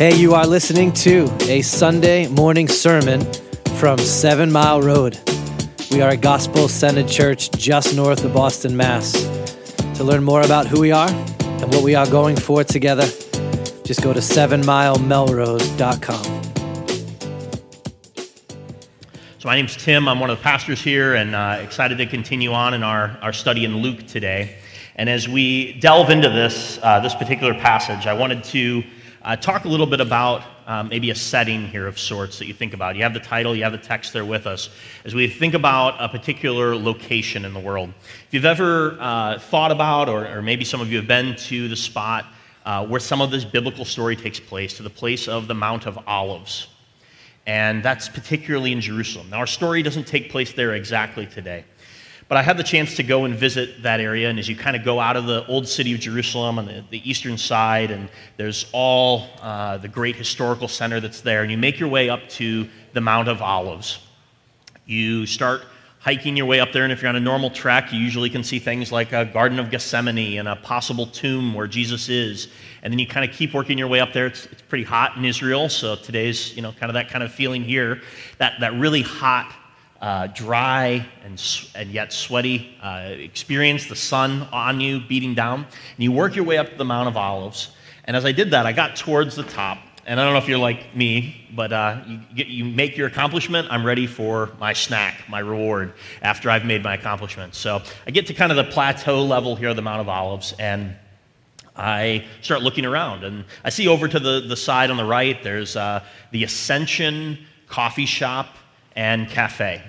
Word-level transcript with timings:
Hey, 0.00 0.16
you 0.16 0.32
are 0.32 0.46
listening 0.46 0.94
to 0.94 1.28
a 1.42 1.60
Sunday 1.60 2.26
morning 2.26 2.68
sermon 2.68 3.20
from 3.76 3.98
Seven 3.98 4.50
Mile 4.50 4.80
Road. 4.80 5.20
We 5.90 6.00
are 6.00 6.12
a 6.12 6.16
gospel 6.16 6.68
centered 6.68 7.06
church 7.06 7.50
just 7.50 7.94
north 7.94 8.24
of 8.24 8.32
Boston, 8.32 8.74
Mass. 8.74 9.12
To 9.96 10.02
learn 10.02 10.24
more 10.24 10.40
about 10.40 10.66
who 10.66 10.80
we 10.80 10.90
are 10.90 11.10
and 11.10 11.74
what 11.74 11.84
we 11.84 11.94
are 11.94 12.08
going 12.08 12.36
for 12.36 12.64
together, 12.64 13.04
just 13.84 14.02
go 14.02 14.14
to 14.14 14.20
sevenmilemelrose.com. 14.20 16.24
So, 19.38 19.48
my 19.48 19.56
name's 19.56 19.76
Tim. 19.76 20.08
I'm 20.08 20.18
one 20.18 20.30
of 20.30 20.38
the 20.38 20.42
pastors 20.42 20.80
here 20.80 21.14
and 21.14 21.34
uh, 21.34 21.58
excited 21.60 21.98
to 21.98 22.06
continue 22.06 22.54
on 22.54 22.72
in 22.72 22.82
our, 22.82 23.18
our 23.20 23.34
study 23.34 23.66
in 23.66 23.76
Luke 23.76 24.06
today. 24.06 24.56
And 24.96 25.10
as 25.10 25.28
we 25.28 25.74
delve 25.74 26.08
into 26.08 26.30
this, 26.30 26.78
uh, 26.82 27.00
this 27.00 27.14
particular 27.14 27.52
passage, 27.52 28.06
I 28.06 28.14
wanted 28.14 28.44
to 28.44 28.82
uh, 29.22 29.36
talk 29.36 29.64
a 29.64 29.68
little 29.68 29.86
bit 29.86 30.00
about 30.00 30.42
um, 30.66 30.88
maybe 30.88 31.10
a 31.10 31.14
setting 31.14 31.66
here 31.66 31.86
of 31.86 31.98
sorts 31.98 32.38
that 32.38 32.46
you 32.46 32.54
think 32.54 32.72
about. 32.72 32.96
You 32.96 33.02
have 33.02 33.12
the 33.12 33.20
title, 33.20 33.54
you 33.54 33.64
have 33.64 33.72
the 33.72 33.78
text 33.78 34.12
there 34.12 34.24
with 34.24 34.46
us. 34.46 34.70
As 35.04 35.14
we 35.14 35.28
think 35.28 35.54
about 35.54 35.96
a 35.98 36.08
particular 36.08 36.74
location 36.74 37.44
in 37.44 37.52
the 37.52 37.60
world, 37.60 37.92
if 38.26 38.28
you've 38.30 38.44
ever 38.44 38.96
uh, 38.98 39.38
thought 39.38 39.72
about, 39.72 40.08
or, 40.08 40.26
or, 40.26 40.42
maybe 40.42 40.64
some 40.64 40.80
of 40.80 40.90
you 40.90 40.96
have 40.96 41.08
been 41.08 41.36
to 41.36 41.68
the 41.68 41.76
spot 41.76 42.26
uh, 42.64 42.86
where 42.86 43.00
some 43.00 43.20
of 43.20 43.30
this 43.30 43.44
biblical 43.44 43.84
story 43.84 44.16
takes 44.16 44.40
place, 44.40 44.76
to 44.76 44.82
the 44.82 44.90
place 44.90 45.28
of 45.28 45.48
the 45.48 45.54
Mount 45.54 45.86
of 45.86 45.98
Olives. 46.06 46.68
And 47.46 47.82
that's 47.82 48.08
particularly 48.08 48.72
in 48.72 48.80
Jerusalem. 48.80 49.30
Now, 49.30 49.38
our 49.38 49.46
story 49.46 49.82
doesn't 49.82 50.06
take 50.06 50.30
place 50.30 50.52
there 50.52 50.74
exactly 50.74 51.26
today. 51.26 51.64
But 52.30 52.36
I 52.36 52.42
had 52.42 52.56
the 52.56 52.62
chance 52.62 52.94
to 52.94 53.02
go 53.02 53.24
and 53.24 53.34
visit 53.34 53.82
that 53.82 53.98
area, 53.98 54.30
and 54.30 54.38
as 54.38 54.48
you 54.48 54.54
kind 54.54 54.76
of 54.76 54.84
go 54.84 55.00
out 55.00 55.16
of 55.16 55.26
the 55.26 55.44
old 55.48 55.66
city 55.66 55.92
of 55.94 55.98
Jerusalem 55.98 56.60
on 56.60 56.66
the, 56.66 56.84
the 56.88 57.10
eastern 57.10 57.36
side, 57.36 57.90
and 57.90 58.08
there's 58.36 58.66
all 58.70 59.26
uh, 59.42 59.78
the 59.78 59.88
great 59.88 60.14
historical 60.14 60.68
center 60.68 61.00
that's 61.00 61.22
there, 61.22 61.42
and 61.42 61.50
you 61.50 61.58
make 61.58 61.80
your 61.80 61.88
way 61.88 62.08
up 62.08 62.28
to 62.28 62.68
the 62.92 63.00
Mount 63.00 63.26
of 63.26 63.42
Olives. 63.42 63.98
You 64.86 65.26
start 65.26 65.62
hiking 65.98 66.36
your 66.36 66.46
way 66.46 66.60
up 66.60 66.70
there, 66.72 66.84
and 66.84 66.92
if 66.92 67.02
you're 67.02 67.08
on 67.08 67.16
a 67.16 67.20
normal 67.20 67.50
trek, 67.50 67.92
you 67.92 67.98
usually 67.98 68.30
can 68.30 68.44
see 68.44 68.60
things 68.60 68.92
like 68.92 69.12
a 69.12 69.24
Garden 69.24 69.58
of 69.58 69.68
Gethsemane 69.68 70.38
and 70.38 70.46
a 70.46 70.54
possible 70.54 71.06
tomb 71.06 71.52
where 71.52 71.66
Jesus 71.66 72.08
is. 72.08 72.46
And 72.84 72.92
then 72.92 73.00
you 73.00 73.08
kind 73.08 73.28
of 73.28 73.36
keep 73.36 73.52
working 73.52 73.76
your 73.76 73.88
way 73.88 73.98
up 73.98 74.12
there. 74.12 74.26
It's, 74.26 74.46
it's 74.46 74.62
pretty 74.62 74.84
hot 74.84 75.16
in 75.16 75.24
Israel, 75.24 75.68
so 75.68 75.96
today's, 75.96 76.54
you 76.54 76.62
know, 76.62 76.70
kind 76.70 76.90
of 76.90 76.94
that 76.94 77.10
kind 77.10 77.24
of 77.24 77.34
feeling 77.34 77.64
here. 77.64 78.02
That, 78.38 78.60
that 78.60 78.72
really 78.74 79.02
hot 79.02 79.52
uh, 80.00 80.28
dry 80.28 81.06
and, 81.24 81.42
and 81.74 81.90
yet 81.90 82.12
sweaty 82.12 82.76
uh, 82.82 83.08
experience, 83.08 83.86
the 83.86 83.96
sun 83.96 84.48
on 84.52 84.80
you 84.80 85.00
beating 85.00 85.34
down. 85.34 85.60
And 85.60 86.04
you 86.04 86.12
work 86.12 86.34
your 86.34 86.44
way 86.44 86.58
up 86.58 86.70
to 86.70 86.76
the 86.76 86.84
Mount 86.84 87.08
of 87.08 87.16
Olives. 87.16 87.70
And 88.04 88.16
as 88.16 88.24
I 88.24 88.32
did 88.32 88.50
that, 88.52 88.66
I 88.66 88.72
got 88.72 88.96
towards 88.96 89.36
the 89.36 89.42
top. 89.42 89.78
And 90.06 90.18
I 90.18 90.24
don't 90.24 90.32
know 90.32 90.38
if 90.38 90.48
you're 90.48 90.58
like 90.58 90.96
me, 90.96 91.46
but 91.54 91.72
uh, 91.72 92.02
you, 92.06 92.20
get, 92.34 92.46
you 92.48 92.64
make 92.64 92.96
your 92.96 93.06
accomplishment. 93.06 93.68
I'm 93.70 93.84
ready 93.84 94.06
for 94.06 94.50
my 94.58 94.72
snack, 94.72 95.28
my 95.28 95.40
reward, 95.40 95.92
after 96.22 96.50
I've 96.50 96.64
made 96.64 96.82
my 96.82 96.94
accomplishment. 96.94 97.54
So 97.54 97.82
I 98.06 98.10
get 98.10 98.26
to 98.28 98.34
kind 98.34 98.50
of 98.50 98.56
the 98.56 98.64
plateau 98.64 99.22
level 99.22 99.54
here 99.54 99.68
of 99.68 99.76
the 99.76 99.82
Mount 99.82 100.00
of 100.00 100.08
Olives, 100.08 100.54
and 100.58 100.96
I 101.76 102.24
start 102.40 102.62
looking 102.62 102.86
around. 102.86 103.24
And 103.24 103.44
I 103.62 103.68
see 103.68 103.86
over 103.86 104.08
to 104.08 104.18
the, 104.18 104.40
the 104.40 104.56
side 104.56 104.90
on 104.90 104.96
the 104.96 105.04
right, 105.04 105.40
there's 105.42 105.76
uh, 105.76 106.02
the 106.32 106.44
Ascension 106.44 107.38
Coffee 107.68 108.06
Shop 108.06 108.48
and 108.96 109.28
Cafe. 109.28 109.82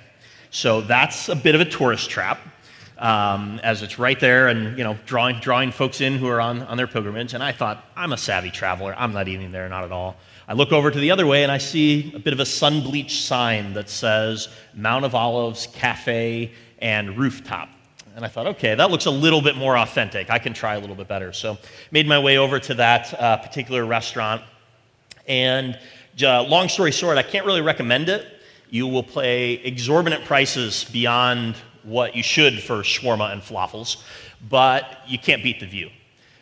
So 0.52 0.82
that's 0.82 1.30
a 1.30 1.36
bit 1.36 1.56
of 1.56 1.62
a 1.62 1.66
tourist 1.66 2.10
trap. 2.10 2.40
Um, 2.98 3.60
as 3.64 3.82
it's 3.82 3.98
right 3.98 4.20
there 4.20 4.50
and 4.50 4.78
you 4.78 4.84
know 4.84 4.96
drawing, 5.08 5.40
drawing 5.40 5.72
folks 5.72 6.02
in 6.02 6.20
who 6.20 6.28
are 6.28 6.40
on, 6.40 6.62
on 6.64 6.78
their 6.78 6.86
pilgrimage. 6.86 7.34
And 7.34 7.42
i 7.42 7.52
thought 7.52 7.84
i'm 7.96 8.14
a 8.14 8.18
savvy 8.18 8.52
traveler. 8.52 8.94
I'm 8.96 9.12
not 9.12 9.28
eating 9.28 9.52
there 9.52 9.68
not 9.70 9.84
at 9.84 9.92
all. 9.92 10.18
I 10.48 10.54
look 10.54 10.72
over 10.72 10.92
to 10.92 11.00
the 11.00 11.10
other 11.10 11.26
way 11.26 11.42
and 11.42 11.52
i 11.52 11.58
see 11.58 12.14
a 12.14 12.20
bit 12.20 12.32
of 12.32 12.40
a 12.40 12.46
sun 12.46 12.84
bleached 12.84 13.24
sign 13.24 13.74
that 13.74 13.90
says 13.90 14.50
mount 14.76 15.04
of 15.04 15.16
olives 15.16 15.68
cafe 15.74 16.52
and 16.78 17.18
rooftop. 17.18 17.70
And 18.16 18.24
i 18.24 18.28
thought 18.28 18.46
okay 18.46 18.76
that 18.76 18.92
looks 18.92 19.08
a 19.08 19.12
little 19.12 19.42
bit 19.42 19.56
more 19.56 19.80
authentic. 19.80 20.30
I 20.30 20.38
can 20.38 20.54
try 20.54 20.76
a 20.76 20.80
little 20.80 20.96
bit 20.96 21.08
better. 21.08 21.34
So 21.34 21.58
made 21.90 22.08
my 22.08 22.20
way 22.20 22.38
over 22.38 22.60
to 22.60 22.76
that 22.76 23.20
uh, 23.20 23.38
particular 23.38 23.84
restaurant. 23.84 24.44
And 25.28 25.80
uh, 26.24 26.44
long 26.44 26.70
story 26.70 26.92
short 26.92 27.18
i 27.18 27.24
can't 27.24 27.48
really 27.48 27.62
recommend 27.62 28.10
it 28.10 28.41
you 28.72 28.88
will 28.88 29.04
pay 29.04 29.56
exorbitant 29.56 30.24
prices 30.24 30.86
beyond 30.86 31.56
what 31.84 32.16
you 32.16 32.24
should 32.24 32.64
for 32.64 32.78
shawarma 32.78 33.32
and 33.34 33.42
falafels, 33.42 34.02
but 34.50 35.00
you 35.08 35.20
can't 35.20 35.44
beat 35.44 35.60
the 35.60 35.68
view. 35.68 35.90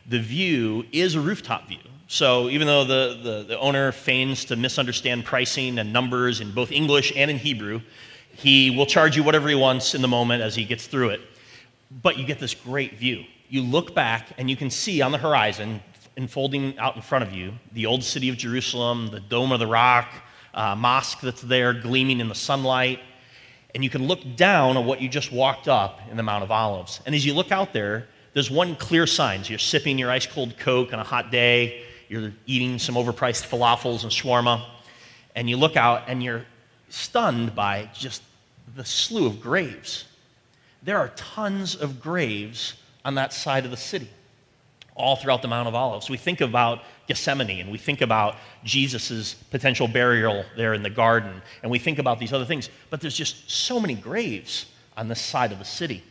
The 0.07 0.19
view 0.19 0.85
is 0.91 1.15
a 1.15 1.21
rooftop 1.21 1.67
view. 1.67 1.79
So 2.07 2.49
even 2.49 2.67
though 2.67 2.85
the, 2.85 3.19
the, 3.21 3.43
the, 3.49 3.59
owner 3.59 3.91
feigns 3.91 4.45
to 4.45 4.55
misunderstand 4.55 5.25
pricing 5.25 5.79
and 5.79 5.91
numbers 5.91 6.39
in 6.39 6.51
both 6.51 6.71
English 6.71 7.11
and 7.15 7.29
in 7.29 7.37
Hebrew, 7.37 7.81
he 8.31 8.69
will 8.71 8.85
charge 8.85 9.15
you 9.15 9.23
whatever 9.23 9.49
he 9.49 9.55
wants 9.55 9.95
in 9.95 10.01
the 10.01 10.07
moment 10.07 10.41
as 10.41 10.55
he 10.55 10.65
gets 10.65 10.87
through 10.87 11.09
it. 11.09 11.21
But 12.01 12.17
you 12.17 12.25
get 12.25 12.39
this 12.39 12.53
great 12.53 12.97
view. 12.97 13.25
You 13.49 13.63
look 13.63 13.95
back 13.95 14.27
and 14.37 14.49
you 14.49 14.55
can 14.55 14.69
see 14.69 15.01
on 15.01 15.11
the 15.11 15.17
horizon, 15.17 15.81
unfolding 16.15 16.77
out 16.77 16.95
in 16.95 17.01
front 17.01 17.23
of 17.23 17.33
you, 17.33 17.53
the 17.73 17.87
old 17.87 18.03
city 18.03 18.29
of 18.29 18.37
Jerusalem, 18.37 19.09
the 19.11 19.19
Dome 19.19 19.51
of 19.51 19.59
the 19.59 19.67
Rock, 19.67 20.11
uh, 20.53 20.75
mosque 20.75 21.21
that's 21.21 21.41
there 21.41 21.73
gleaming 21.73 22.19
in 22.19 22.29
the 22.29 22.35
sunlight. 22.35 22.99
And 23.73 23.83
you 23.83 23.89
can 23.89 24.07
look 24.07 24.19
down 24.35 24.77
on 24.77 24.85
what 24.85 25.01
you 25.01 25.09
just 25.09 25.31
walked 25.31 25.67
up 25.67 25.99
in 26.09 26.17
the 26.17 26.23
Mount 26.23 26.43
of 26.43 26.51
Olives. 26.51 27.01
And 27.05 27.13
as 27.13 27.25
you 27.25 27.33
look 27.33 27.51
out 27.51 27.71
there, 27.71 28.07
there's 28.33 28.49
one 28.49 28.75
clear 28.75 29.05
sign. 29.05 29.43
So 29.43 29.49
you're 29.49 29.59
sipping 29.59 29.97
your 29.97 30.11
ice 30.11 30.25
cold 30.25 30.57
Coke 30.57 30.93
on 30.93 30.99
a 30.99 31.03
hot 31.03 31.31
day, 31.31 31.83
you're 32.07 32.33
eating 32.47 32.79
some 32.79 32.95
overpriced 32.95 33.47
falafels 33.47 34.03
and 34.03 34.11
shawarma, 34.11 34.65
and 35.35 35.49
you 35.49 35.57
look 35.57 35.77
out 35.77 36.03
and 36.07 36.23
you're 36.23 36.45
stunned 36.89 37.55
by 37.55 37.89
just 37.93 38.23
the 38.75 38.83
slew 38.83 39.27
of 39.27 39.39
graves. 39.39 40.05
There 40.81 40.97
are 40.97 41.09
tons 41.09 41.75
of 41.75 42.01
graves 42.01 42.75
on 43.05 43.15
that 43.15 43.33
side 43.33 43.65
of 43.65 43.71
the 43.71 43.77
city 43.77 44.09
all 44.99 45.15
throughout 45.15 45.41
the 45.41 45.47
Mount 45.47 45.67
of 45.67 45.75
Olives. 45.75 46.09
We 46.09 46.17
think 46.17 46.41
about 46.41 46.83
Gethsemane 47.07 47.61
and 47.61 47.71
we 47.71 47.77
think 47.77 48.01
about 48.01 48.35
Jesus' 48.63 49.33
potential 49.33 49.87
burial 49.87 50.45
there 50.55 50.73
in 50.73 50.83
the 50.83 50.89
garden 50.89 51.41
and 51.63 51.71
we 51.71 51.79
think 51.79 51.97
about 51.97 52.19
these 52.19 52.33
other 52.33 52.45
things, 52.45 52.69
but 52.89 53.01
there's 53.01 53.15
just 53.15 53.49
so 53.49 53.79
many 53.79 53.95
graves 53.95 54.65
on 54.97 55.07
this 55.07 55.21
side 55.21 55.51
of 55.51 55.59
the 55.59 55.65
city. 55.65 56.03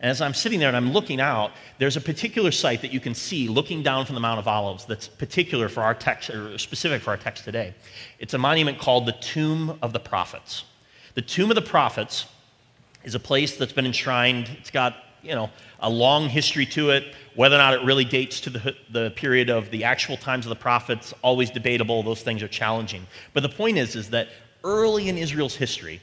And 0.00 0.10
as 0.10 0.20
I'm 0.20 0.34
sitting 0.34 0.58
there 0.58 0.68
and 0.68 0.76
I'm 0.76 0.92
looking 0.92 1.20
out, 1.20 1.52
there's 1.78 1.96
a 1.96 2.00
particular 2.00 2.50
site 2.50 2.82
that 2.82 2.92
you 2.92 3.00
can 3.00 3.14
see 3.14 3.48
looking 3.48 3.82
down 3.82 4.06
from 4.06 4.14
the 4.14 4.20
Mount 4.20 4.38
of 4.38 4.48
Olives 4.48 4.84
that's 4.84 5.06
particular 5.06 5.68
for 5.68 5.82
our 5.82 5.94
text, 5.94 6.30
or 6.30 6.58
specific 6.58 7.00
for 7.00 7.10
our 7.10 7.16
text 7.16 7.44
today. 7.44 7.74
It's 8.18 8.34
a 8.34 8.38
monument 8.38 8.78
called 8.78 9.06
the 9.06 9.12
Tomb 9.12 9.78
of 9.82 9.92
the 9.92 10.00
Prophets. 10.00 10.64
The 11.14 11.22
Tomb 11.22 11.50
of 11.50 11.54
the 11.54 11.62
Prophets 11.62 12.26
is 13.04 13.14
a 13.14 13.20
place 13.20 13.56
that's 13.56 13.72
been 13.72 13.86
enshrined. 13.86 14.50
It's 14.58 14.70
got, 14.70 14.96
you 15.24 15.34
know, 15.34 15.50
a 15.80 15.90
long 15.90 16.28
history 16.28 16.66
to 16.66 16.90
it. 16.90 17.14
Whether 17.34 17.56
or 17.56 17.58
not 17.58 17.74
it 17.74 17.82
really 17.82 18.04
dates 18.04 18.40
to 18.42 18.50
the, 18.50 18.76
the 18.90 19.10
period 19.16 19.50
of 19.50 19.70
the 19.70 19.84
actual 19.84 20.16
times 20.16 20.44
of 20.46 20.50
the 20.50 20.56
prophets, 20.56 21.12
always 21.22 21.50
debatable. 21.50 22.02
Those 22.02 22.22
things 22.22 22.42
are 22.42 22.48
challenging. 22.48 23.06
But 23.32 23.42
the 23.42 23.48
point 23.48 23.78
is, 23.78 23.96
is 23.96 24.10
that 24.10 24.28
early 24.62 25.08
in 25.08 25.18
Israel's 25.18 25.54
history, 25.56 26.00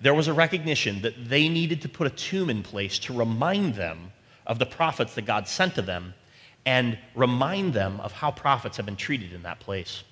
there 0.00 0.14
was 0.14 0.28
a 0.28 0.32
recognition 0.32 1.02
that 1.02 1.28
they 1.28 1.48
needed 1.48 1.82
to 1.82 1.88
put 1.88 2.06
a 2.06 2.10
tomb 2.10 2.48
in 2.48 2.62
place 2.62 2.98
to 3.00 3.12
remind 3.12 3.74
them 3.74 4.12
of 4.46 4.58
the 4.58 4.66
prophets 4.66 5.14
that 5.14 5.26
God 5.26 5.46
sent 5.46 5.74
to 5.74 5.82
them 5.82 6.14
and 6.64 6.98
remind 7.14 7.74
them 7.74 8.00
of 8.00 8.12
how 8.12 8.30
prophets 8.30 8.76
have 8.76 8.86
been 8.86 8.96
treated 8.96 9.32
in 9.32 9.42
that 9.42 9.60
place 9.60 10.02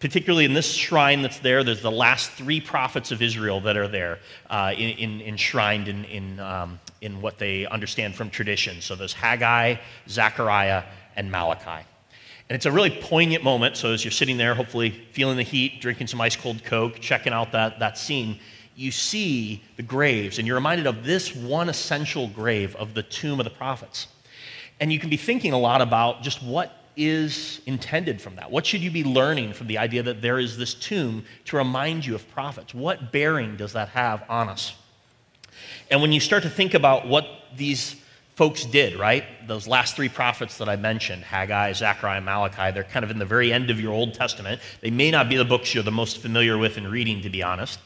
particularly 0.00 0.46
in 0.46 0.54
this 0.54 0.72
shrine 0.72 1.22
that's 1.22 1.38
there, 1.38 1.62
there's 1.62 1.82
the 1.82 1.90
last 1.90 2.32
three 2.32 2.60
prophets 2.60 3.12
of 3.12 3.22
Israel 3.22 3.60
that 3.60 3.76
are 3.76 3.86
there, 3.86 4.18
uh, 4.48 4.72
in, 4.76 4.90
in, 4.98 5.20
enshrined 5.20 5.88
in, 5.88 6.04
in, 6.06 6.40
um, 6.40 6.80
in 7.00 7.20
what 7.20 7.38
they 7.38 7.66
understand 7.66 8.14
from 8.14 8.30
tradition. 8.30 8.80
So 8.80 8.94
there's 8.94 9.12
Haggai, 9.12 9.76
Zechariah, 10.08 10.84
and 11.16 11.30
Malachi. 11.30 11.86
And 12.48 12.56
it's 12.56 12.66
a 12.66 12.72
really 12.72 12.90
poignant 12.90 13.44
moment. 13.44 13.76
So 13.76 13.92
as 13.92 14.04
you're 14.04 14.10
sitting 14.10 14.36
there, 14.36 14.54
hopefully 14.54 14.90
feeling 15.12 15.36
the 15.36 15.42
heat, 15.42 15.80
drinking 15.80 16.08
some 16.08 16.20
ice 16.20 16.36
cold 16.36 16.64
Coke, 16.64 17.00
checking 17.00 17.32
out 17.32 17.52
that, 17.52 17.78
that 17.78 17.96
scene, 17.96 18.38
you 18.74 18.90
see 18.90 19.62
the 19.76 19.82
graves, 19.82 20.38
and 20.38 20.46
you're 20.46 20.56
reminded 20.56 20.86
of 20.86 21.04
this 21.04 21.34
one 21.34 21.68
essential 21.68 22.28
grave 22.28 22.74
of 22.76 22.94
the 22.94 23.02
tomb 23.02 23.38
of 23.38 23.44
the 23.44 23.50
prophets. 23.50 24.08
And 24.80 24.92
you 24.92 24.98
can 24.98 25.10
be 25.10 25.16
thinking 25.16 25.52
a 25.52 25.58
lot 25.58 25.82
about 25.82 26.22
just 26.22 26.42
what 26.42 26.76
is 26.96 27.60
intended 27.66 28.20
from 28.20 28.36
that? 28.36 28.50
What 28.50 28.66
should 28.66 28.80
you 28.80 28.90
be 28.90 29.04
learning 29.04 29.52
from 29.52 29.68
the 29.68 29.78
idea 29.78 30.02
that 30.02 30.20
there 30.22 30.38
is 30.38 30.56
this 30.56 30.74
tomb 30.74 31.24
to 31.46 31.56
remind 31.56 32.04
you 32.04 32.14
of 32.14 32.28
prophets? 32.30 32.74
What 32.74 33.12
bearing 33.12 33.56
does 33.56 33.72
that 33.74 33.90
have 33.90 34.24
on 34.28 34.48
us? 34.48 34.74
And 35.90 36.00
when 36.00 36.12
you 36.12 36.20
start 36.20 36.44
to 36.44 36.50
think 36.50 36.74
about 36.74 37.06
what 37.06 37.26
these 37.56 37.96
folks 38.36 38.64
did, 38.64 38.98
right? 38.98 39.24
Those 39.46 39.66
last 39.66 39.96
three 39.96 40.08
prophets 40.08 40.58
that 40.58 40.68
I 40.68 40.76
mentioned, 40.76 41.24
Haggai, 41.24 41.72
Zechariah, 41.72 42.20
Malachi, 42.20 42.72
they're 42.72 42.84
kind 42.84 43.04
of 43.04 43.10
in 43.10 43.18
the 43.18 43.26
very 43.26 43.52
end 43.52 43.70
of 43.70 43.80
your 43.80 43.92
Old 43.92 44.14
Testament. 44.14 44.60
They 44.80 44.90
may 44.90 45.10
not 45.10 45.28
be 45.28 45.36
the 45.36 45.44
books 45.44 45.74
you're 45.74 45.82
the 45.82 45.90
most 45.90 46.18
familiar 46.18 46.56
with 46.56 46.78
in 46.78 46.86
reading, 46.88 47.22
to 47.22 47.28
be 47.28 47.42
honest. 47.42 47.78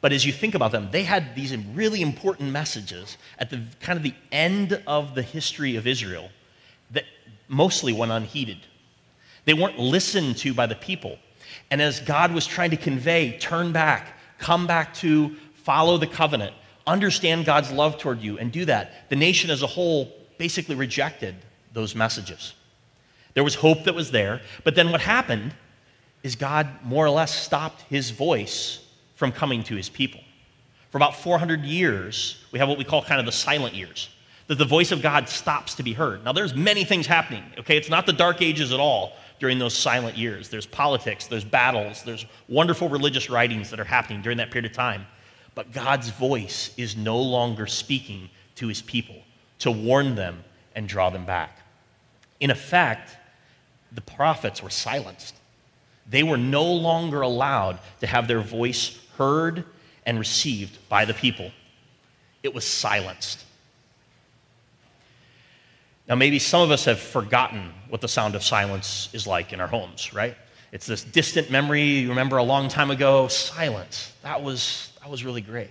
But 0.00 0.12
as 0.12 0.24
you 0.24 0.32
think 0.32 0.54
about 0.54 0.72
them, 0.72 0.88
they 0.90 1.04
had 1.04 1.34
these 1.34 1.56
really 1.56 2.00
important 2.00 2.50
messages 2.50 3.18
at 3.38 3.50
the 3.50 3.62
kind 3.80 3.96
of 3.98 4.02
the 4.02 4.14
end 4.32 4.82
of 4.86 5.14
the 5.14 5.22
history 5.22 5.76
of 5.76 5.86
Israel 5.86 6.30
that 6.90 7.04
mostly 7.48 7.92
went 7.92 8.10
unheeded. 8.10 8.58
They 9.44 9.54
weren't 9.54 9.78
listened 9.78 10.38
to 10.38 10.54
by 10.54 10.66
the 10.66 10.74
people. 10.74 11.18
And 11.70 11.82
as 11.82 12.00
God 12.00 12.32
was 12.32 12.46
trying 12.46 12.70
to 12.70 12.76
convey, 12.76 13.38
turn 13.38 13.72
back, 13.72 14.18
come 14.38 14.66
back 14.66 14.94
to 14.94 15.36
follow 15.54 15.98
the 15.98 16.06
covenant, 16.06 16.54
understand 16.86 17.44
God's 17.44 17.70
love 17.70 17.98
toward 17.98 18.20
you, 18.20 18.38
and 18.38 18.50
do 18.50 18.64
that, 18.64 19.08
the 19.10 19.16
nation 19.16 19.50
as 19.50 19.62
a 19.62 19.66
whole 19.66 20.12
basically 20.38 20.74
rejected 20.74 21.34
those 21.72 21.94
messages. 21.94 22.54
There 23.34 23.44
was 23.44 23.54
hope 23.54 23.84
that 23.84 23.94
was 23.94 24.10
there, 24.10 24.40
but 24.64 24.74
then 24.74 24.90
what 24.90 25.00
happened 25.00 25.54
is 26.22 26.36
God 26.36 26.68
more 26.82 27.04
or 27.04 27.10
less 27.10 27.34
stopped 27.34 27.82
his 27.82 28.10
voice 28.10 28.84
from 29.14 29.32
coming 29.32 29.62
to 29.64 29.76
his 29.76 29.88
people. 29.88 30.20
For 30.90 30.98
about 30.98 31.16
400 31.16 31.64
years, 31.64 32.42
we 32.52 32.58
have 32.58 32.68
what 32.68 32.78
we 32.78 32.84
call 32.84 33.02
kind 33.02 33.20
of 33.20 33.26
the 33.26 33.32
silent 33.32 33.74
years, 33.74 34.08
that 34.48 34.56
the 34.56 34.64
voice 34.64 34.90
of 34.90 35.02
God 35.02 35.28
stops 35.28 35.76
to 35.76 35.82
be 35.82 35.92
heard. 35.92 36.24
Now, 36.24 36.32
there's 36.32 36.54
many 36.54 36.84
things 36.84 37.06
happening, 37.06 37.44
okay? 37.58 37.76
It's 37.76 37.88
not 37.88 38.06
the 38.06 38.12
dark 38.12 38.42
ages 38.42 38.72
at 38.72 38.80
all 38.80 39.12
during 39.38 39.58
those 39.58 39.74
silent 39.74 40.18
years. 40.18 40.48
There's 40.48 40.66
politics, 40.66 41.26
there's 41.26 41.44
battles, 41.44 42.02
there's 42.02 42.26
wonderful 42.48 42.88
religious 42.88 43.30
writings 43.30 43.70
that 43.70 43.78
are 43.78 43.84
happening 43.84 44.20
during 44.20 44.38
that 44.38 44.50
period 44.50 44.70
of 44.70 44.76
time. 44.76 45.06
But 45.60 45.72
God's 45.72 46.08
voice 46.08 46.72
is 46.78 46.96
no 46.96 47.20
longer 47.20 47.66
speaking 47.66 48.30
to 48.54 48.68
his 48.68 48.80
people 48.80 49.16
to 49.58 49.70
warn 49.70 50.14
them 50.14 50.42
and 50.74 50.88
draw 50.88 51.10
them 51.10 51.26
back. 51.26 51.58
In 52.40 52.50
effect, 52.50 53.14
the 53.92 54.00
prophets 54.00 54.62
were 54.62 54.70
silenced. 54.70 55.34
They 56.08 56.22
were 56.22 56.38
no 56.38 56.64
longer 56.64 57.20
allowed 57.20 57.78
to 58.00 58.06
have 58.06 58.26
their 58.26 58.40
voice 58.40 58.98
heard 59.18 59.66
and 60.06 60.18
received 60.18 60.78
by 60.88 61.04
the 61.04 61.12
people. 61.12 61.50
It 62.42 62.54
was 62.54 62.64
silenced. 62.64 63.44
Now, 66.08 66.14
maybe 66.14 66.38
some 66.38 66.62
of 66.62 66.70
us 66.70 66.86
have 66.86 67.00
forgotten 67.00 67.70
what 67.90 68.00
the 68.00 68.08
sound 68.08 68.34
of 68.34 68.42
silence 68.42 69.10
is 69.12 69.26
like 69.26 69.52
in 69.52 69.60
our 69.60 69.68
homes, 69.68 70.14
right? 70.14 70.38
It's 70.72 70.86
this 70.86 71.04
distant 71.04 71.50
memory 71.50 71.82
you 71.82 72.08
remember 72.08 72.38
a 72.38 72.42
long 72.42 72.68
time 72.68 72.90
ago 72.90 73.28
silence. 73.28 74.14
That 74.22 74.42
was, 74.42 74.89
that 75.02 75.10
was 75.10 75.24
really 75.24 75.40
great. 75.40 75.70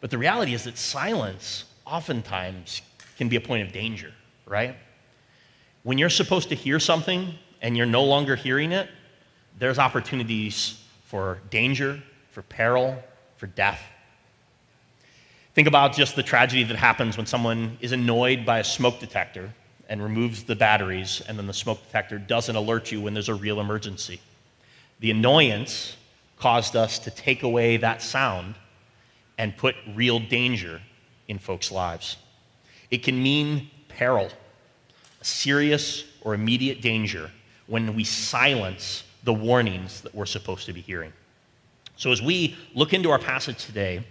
But 0.00 0.10
the 0.10 0.18
reality 0.18 0.54
is 0.54 0.64
that 0.64 0.76
silence 0.76 1.64
oftentimes 1.86 2.82
can 3.16 3.28
be 3.28 3.36
a 3.36 3.40
point 3.40 3.66
of 3.66 3.72
danger, 3.72 4.12
right? 4.46 4.76
When 5.82 5.98
you're 5.98 6.10
supposed 6.10 6.48
to 6.50 6.54
hear 6.54 6.80
something 6.80 7.34
and 7.62 7.76
you're 7.76 7.86
no 7.86 8.04
longer 8.04 8.36
hearing 8.36 8.72
it, 8.72 8.88
there's 9.58 9.78
opportunities 9.78 10.82
for 11.04 11.38
danger, 11.50 12.02
for 12.32 12.42
peril, 12.42 13.02
for 13.36 13.46
death. 13.46 13.80
Think 15.54 15.68
about 15.68 15.94
just 15.94 16.16
the 16.16 16.22
tragedy 16.22 16.64
that 16.64 16.76
happens 16.76 17.16
when 17.16 17.26
someone 17.26 17.78
is 17.80 17.92
annoyed 17.92 18.44
by 18.44 18.58
a 18.58 18.64
smoke 18.64 18.98
detector 18.98 19.52
and 19.88 20.02
removes 20.02 20.42
the 20.42 20.56
batteries, 20.56 21.22
and 21.28 21.38
then 21.38 21.46
the 21.46 21.52
smoke 21.52 21.84
detector 21.86 22.18
doesn't 22.18 22.56
alert 22.56 22.90
you 22.90 23.00
when 23.00 23.14
there's 23.14 23.28
a 23.28 23.34
real 23.34 23.60
emergency. 23.60 24.20
The 25.00 25.10
annoyance 25.10 25.96
caused 26.44 26.76
us 26.76 26.98
to 26.98 27.10
take 27.10 27.42
away 27.42 27.78
that 27.78 28.02
sound 28.02 28.54
and 29.38 29.56
put 29.56 29.74
real 29.94 30.20
danger 30.20 30.78
in 31.26 31.38
folks' 31.38 31.72
lives. 31.72 32.18
It 32.90 32.98
can 32.98 33.22
mean 33.22 33.70
peril, 33.88 34.28
serious 35.22 36.04
or 36.20 36.34
immediate 36.34 36.82
danger 36.82 37.30
when 37.66 37.94
we 37.94 38.04
silence 38.04 39.04
the 39.22 39.32
warnings 39.32 40.02
that 40.02 40.14
we're 40.14 40.26
supposed 40.26 40.66
to 40.66 40.74
be 40.74 40.82
hearing. 40.82 41.14
So, 41.96 42.12
as 42.12 42.20
we 42.20 42.54
look 42.74 42.92
into 42.92 43.10
our 43.10 43.18
passage 43.18 43.64
today, 43.64 44.04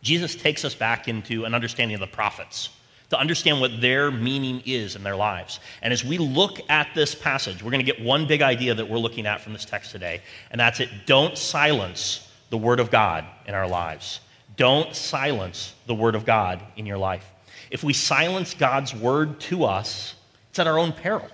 Jesus 0.00 0.36
takes 0.36 0.64
us 0.64 0.74
back 0.74 1.06
into 1.06 1.44
an 1.44 1.54
understanding 1.54 1.96
of 1.96 2.00
the 2.00 2.06
prophets 2.06 2.70
to 3.10 3.18
understand 3.18 3.60
what 3.60 3.80
their 3.80 4.10
meaning 4.10 4.62
is 4.66 4.96
in 4.96 5.02
their 5.02 5.16
lives. 5.16 5.60
And 5.82 5.92
as 5.92 6.04
we 6.04 6.18
look 6.18 6.60
at 6.68 6.88
this 6.94 7.14
passage, 7.14 7.62
we're 7.62 7.70
going 7.70 7.84
to 7.84 7.92
get 7.92 8.02
one 8.02 8.26
big 8.26 8.42
idea 8.42 8.74
that 8.74 8.88
we're 8.88 8.98
looking 8.98 9.26
at 9.26 9.40
from 9.40 9.52
this 9.52 9.64
text 9.64 9.92
today, 9.92 10.22
and 10.50 10.60
that's 10.60 10.80
it 10.80 10.88
don't 11.06 11.38
silence 11.38 12.30
the 12.50 12.58
Word 12.58 12.80
of 12.80 12.90
God 12.90 13.24
in 13.46 13.54
our 13.54 13.68
lives. 13.68 14.20
Don't 14.56 14.94
silence 14.94 15.74
the 15.86 15.94
Word 15.94 16.14
of 16.14 16.24
God 16.24 16.62
in 16.76 16.86
your 16.86 16.98
life. 16.98 17.24
If 17.70 17.84
we 17.84 17.92
silence 17.92 18.54
God's 18.54 18.94
Word 18.94 19.40
to 19.40 19.64
us, 19.64 20.14
it's 20.50 20.58
at 20.58 20.66
our 20.66 20.78
own 20.78 20.92
peril. 20.92 21.28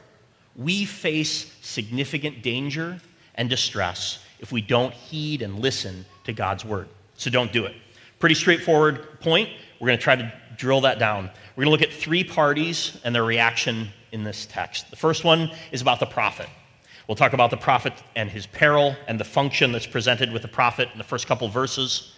We 0.57 0.85
face 0.85 1.55
significant 1.63 2.43
danger 2.43 3.01
and 3.35 3.49
distress 3.49 4.19
if 4.41 4.53
we 4.53 4.61
don't 4.61 4.93
heed 4.93 5.41
and 5.41 5.61
listen 5.61 6.05
to 6.25 6.33
God's 6.33 6.65
word. 6.65 6.89
So 7.17 7.31
don't 7.31 7.53
do 7.53 7.65
it. 7.65 7.75
Pretty 8.19 8.35
straightforward 8.35 9.21
point. 9.21 9.49
We're 9.81 9.87
going 9.87 9.99
to 9.99 10.03
try 10.03 10.17
to 10.17 10.33
drill 10.57 10.83
that 10.83 10.99
down. 10.99 11.31
We're 11.55 11.65
going 11.65 11.77
to 11.77 11.83
look 11.83 11.93
at 11.93 11.95
three 11.95 12.25
parties 12.25 12.99
and 13.05 13.15
their 13.15 13.25
reaction 13.25 13.89
in 14.11 14.25
this 14.25 14.47
text. 14.47 14.91
The 14.91 14.97
first 14.97 15.23
one 15.23 15.51
is 15.71 15.83
about 15.83 16.01
the 16.01 16.07
prophet. 16.07 16.49
We'll 17.07 17.17
talk 17.17 17.35
about 17.35 17.51
the 17.51 17.59
prophet 17.59 17.93
and 18.17 18.31
his 18.31 18.47
peril 18.47 18.97
and 19.07 19.21
the 19.21 19.25
function 19.25 19.71
that's 19.73 19.87
presented 19.87 20.33
with 20.33 20.43
the 20.43 20.49
prophet 20.49 20.89
in 20.93 20.99
the 20.99 21.05
first 21.05 21.27
couple 21.27 21.49
verses. 21.49 22.15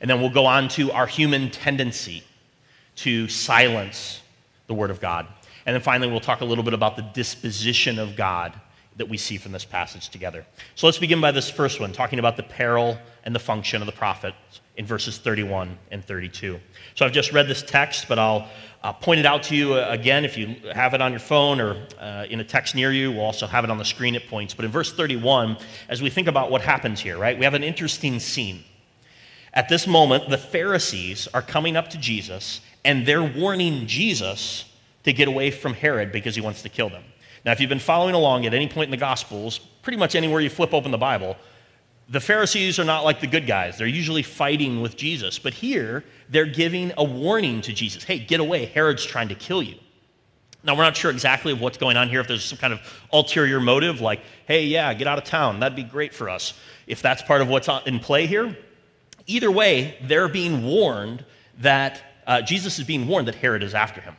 And 0.00 0.08
then 0.08 0.20
we'll 0.20 0.30
go 0.30 0.46
on 0.46 0.68
to 0.70 0.92
our 0.92 1.06
human 1.06 1.50
tendency 1.50 2.22
to 2.96 3.26
silence 3.28 4.20
the 4.68 4.74
word 4.74 4.90
of 4.90 5.00
God. 5.00 5.26
And 5.64 5.74
then 5.74 5.82
finally, 5.82 6.08
we'll 6.08 6.20
talk 6.20 6.42
a 6.42 6.44
little 6.44 6.62
bit 6.62 6.74
about 6.74 6.94
the 6.94 7.02
disposition 7.02 7.98
of 7.98 8.14
God 8.14 8.52
that 8.96 9.08
we 9.08 9.16
see 9.16 9.36
from 9.36 9.52
this 9.52 9.64
passage 9.64 10.08
together. 10.08 10.46
So 10.74 10.86
let's 10.86 10.98
begin 10.98 11.20
by 11.20 11.30
this 11.30 11.50
first 11.50 11.80
one, 11.80 11.92
talking 11.92 12.18
about 12.18 12.36
the 12.36 12.42
peril 12.42 12.98
and 13.24 13.34
the 13.34 13.38
function 13.38 13.82
of 13.82 13.86
the 13.86 13.92
prophet 13.92 14.34
in 14.76 14.86
verses 14.86 15.18
31 15.18 15.76
and 15.90 16.04
32. 16.04 16.58
So 16.94 17.04
I've 17.04 17.12
just 17.12 17.32
read 17.32 17.48
this 17.48 17.62
text, 17.62 18.08
but 18.08 18.18
I'll 18.18 18.48
uh, 18.82 18.92
point 18.92 19.20
it 19.20 19.26
out 19.26 19.42
to 19.44 19.56
you 19.56 19.74
uh, 19.74 19.86
again 19.88 20.24
if 20.24 20.36
you 20.36 20.56
have 20.72 20.94
it 20.94 21.02
on 21.02 21.12
your 21.12 21.20
phone 21.20 21.60
or 21.60 21.86
uh, 21.98 22.26
in 22.28 22.40
a 22.40 22.44
text 22.44 22.74
near 22.74 22.92
you. 22.92 23.10
We'll 23.12 23.22
also 23.22 23.46
have 23.46 23.64
it 23.64 23.70
on 23.70 23.78
the 23.78 23.84
screen 23.84 24.14
at 24.16 24.26
points. 24.28 24.54
But 24.54 24.64
in 24.64 24.70
verse 24.70 24.92
31, 24.92 25.56
as 25.88 26.00
we 26.00 26.10
think 26.10 26.28
about 26.28 26.50
what 26.50 26.62
happens 26.62 27.00
here, 27.00 27.18
right, 27.18 27.38
we 27.38 27.44
have 27.44 27.54
an 27.54 27.64
interesting 27.64 28.20
scene. 28.20 28.64
At 29.52 29.68
this 29.68 29.86
moment, 29.86 30.28
the 30.28 30.38
Pharisees 30.38 31.28
are 31.32 31.42
coming 31.42 31.76
up 31.76 31.88
to 31.90 31.98
Jesus 31.98 32.60
and 32.84 33.06
they're 33.06 33.24
warning 33.24 33.86
Jesus 33.86 34.66
to 35.04 35.12
get 35.12 35.28
away 35.28 35.50
from 35.50 35.74
Herod 35.74 36.12
because 36.12 36.34
he 36.34 36.40
wants 36.40 36.62
to 36.62 36.68
kill 36.68 36.90
them. 36.90 37.04
Now, 37.46 37.52
if 37.52 37.60
you've 37.60 37.70
been 37.70 37.78
following 37.78 38.16
along 38.16 38.44
at 38.44 38.52
any 38.52 38.68
point 38.68 38.86
in 38.86 38.90
the 38.90 38.96
Gospels, 38.96 39.58
pretty 39.82 39.96
much 39.96 40.16
anywhere 40.16 40.40
you 40.40 40.50
flip 40.50 40.74
open 40.74 40.90
the 40.90 40.98
Bible, 40.98 41.36
the 42.08 42.20
Pharisees 42.20 42.80
are 42.80 42.84
not 42.84 43.04
like 43.04 43.20
the 43.20 43.28
good 43.28 43.46
guys. 43.46 43.78
They're 43.78 43.86
usually 43.86 44.24
fighting 44.24 44.82
with 44.82 44.96
Jesus. 44.96 45.38
But 45.38 45.54
here, 45.54 46.04
they're 46.28 46.44
giving 46.44 46.92
a 46.98 47.04
warning 47.04 47.60
to 47.62 47.72
Jesus 47.72 48.02
hey, 48.02 48.18
get 48.18 48.40
away. 48.40 48.66
Herod's 48.66 49.04
trying 49.04 49.28
to 49.28 49.36
kill 49.36 49.62
you. 49.62 49.76
Now, 50.64 50.74
we're 50.74 50.82
not 50.82 50.96
sure 50.96 51.12
exactly 51.12 51.52
of 51.52 51.60
what's 51.60 51.78
going 51.78 51.96
on 51.96 52.08
here, 52.08 52.20
if 52.20 52.26
there's 52.26 52.44
some 52.44 52.58
kind 52.58 52.72
of 52.72 52.80
ulterior 53.12 53.60
motive, 53.60 54.00
like, 54.00 54.22
hey, 54.46 54.64
yeah, 54.64 54.92
get 54.94 55.06
out 55.06 55.16
of 55.16 55.22
town. 55.22 55.60
That'd 55.60 55.76
be 55.76 55.84
great 55.84 56.12
for 56.12 56.28
us. 56.28 56.54
If 56.88 57.00
that's 57.00 57.22
part 57.22 57.40
of 57.40 57.48
what's 57.48 57.68
in 57.86 58.00
play 58.00 58.26
here, 58.26 58.56
either 59.28 59.52
way, 59.52 59.96
they're 60.02 60.28
being 60.28 60.64
warned 60.64 61.24
that 61.58 62.02
uh, 62.26 62.42
Jesus 62.42 62.80
is 62.80 62.84
being 62.84 63.06
warned 63.06 63.28
that 63.28 63.36
Herod 63.36 63.62
is 63.62 63.74
after 63.74 64.00
him. 64.00 64.16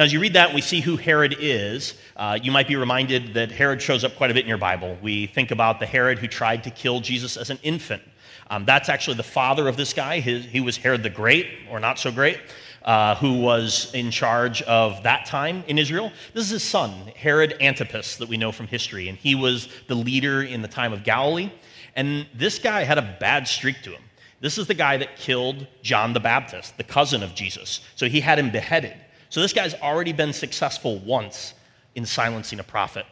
Now, 0.00 0.04
as 0.04 0.14
you 0.14 0.20
read 0.20 0.32
that, 0.32 0.54
we 0.54 0.62
see 0.62 0.80
who 0.80 0.96
Herod 0.96 1.36
is. 1.40 1.92
Uh, 2.16 2.38
you 2.42 2.50
might 2.50 2.66
be 2.66 2.74
reminded 2.74 3.34
that 3.34 3.52
Herod 3.52 3.82
shows 3.82 4.02
up 4.02 4.16
quite 4.16 4.30
a 4.30 4.32
bit 4.32 4.44
in 4.44 4.48
your 4.48 4.56
Bible. 4.56 4.96
We 5.02 5.26
think 5.26 5.50
about 5.50 5.78
the 5.78 5.84
Herod 5.84 6.18
who 6.18 6.26
tried 6.26 6.64
to 6.64 6.70
kill 6.70 7.00
Jesus 7.00 7.36
as 7.36 7.50
an 7.50 7.58
infant. 7.62 8.02
Um, 8.48 8.64
that's 8.64 8.88
actually 8.88 9.18
the 9.18 9.22
father 9.24 9.68
of 9.68 9.76
this 9.76 9.92
guy. 9.92 10.20
His, 10.20 10.46
he 10.46 10.60
was 10.60 10.78
Herod 10.78 11.02
the 11.02 11.10
Great, 11.10 11.48
or 11.70 11.80
not 11.80 11.98
so 11.98 12.10
great, 12.10 12.38
uh, 12.82 13.16
who 13.16 13.42
was 13.42 13.92
in 13.92 14.10
charge 14.10 14.62
of 14.62 15.02
that 15.02 15.26
time 15.26 15.64
in 15.68 15.76
Israel. 15.76 16.10
This 16.32 16.44
is 16.44 16.50
his 16.50 16.62
son, 16.62 16.92
Herod 17.14 17.58
Antipas, 17.60 18.16
that 18.16 18.28
we 18.30 18.38
know 18.38 18.52
from 18.52 18.68
history, 18.68 19.10
and 19.10 19.18
he 19.18 19.34
was 19.34 19.68
the 19.86 19.96
leader 19.96 20.42
in 20.42 20.62
the 20.62 20.68
time 20.68 20.94
of 20.94 21.04
Galilee. 21.04 21.52
And 21.94 22.26
this 22.34 22.58
guy 22.58 22.84
had 22.84 22.96
a 22.96 23.18
bad 23.20 23.46
streak 23.46 23.82
to 23.82 23.90
him. 23.90 24.02
This 24.40 24.56
is 24.56 24.66
the 24.66 24.72
guy 24.72 24.96
that 24.96 25.16
killed 25.16 25.66
John 25.82 26.14
the 26.14 26.20
Baptist, 26.20 26.78
the 26.78 26.84
cousin 26.84 27.22
of 27.22 27.34
Jesus. 27.34 27.82
So 27.96 28.08
he 28.08 28.20
had 28.20 28.38
him 28.38 28.50
beheaded. 28.50 28.96
So 29.30 29.40
this 29.40 29.52
guy's 29.52 29.74
already 29.74 30.12
been 30.12 30.32
successful 30.32 30.98
once 30.98 31.54
in 31.94 32.04
silencing 32.04 32.58
a 32.58 32.64
prophet 32.64 33.06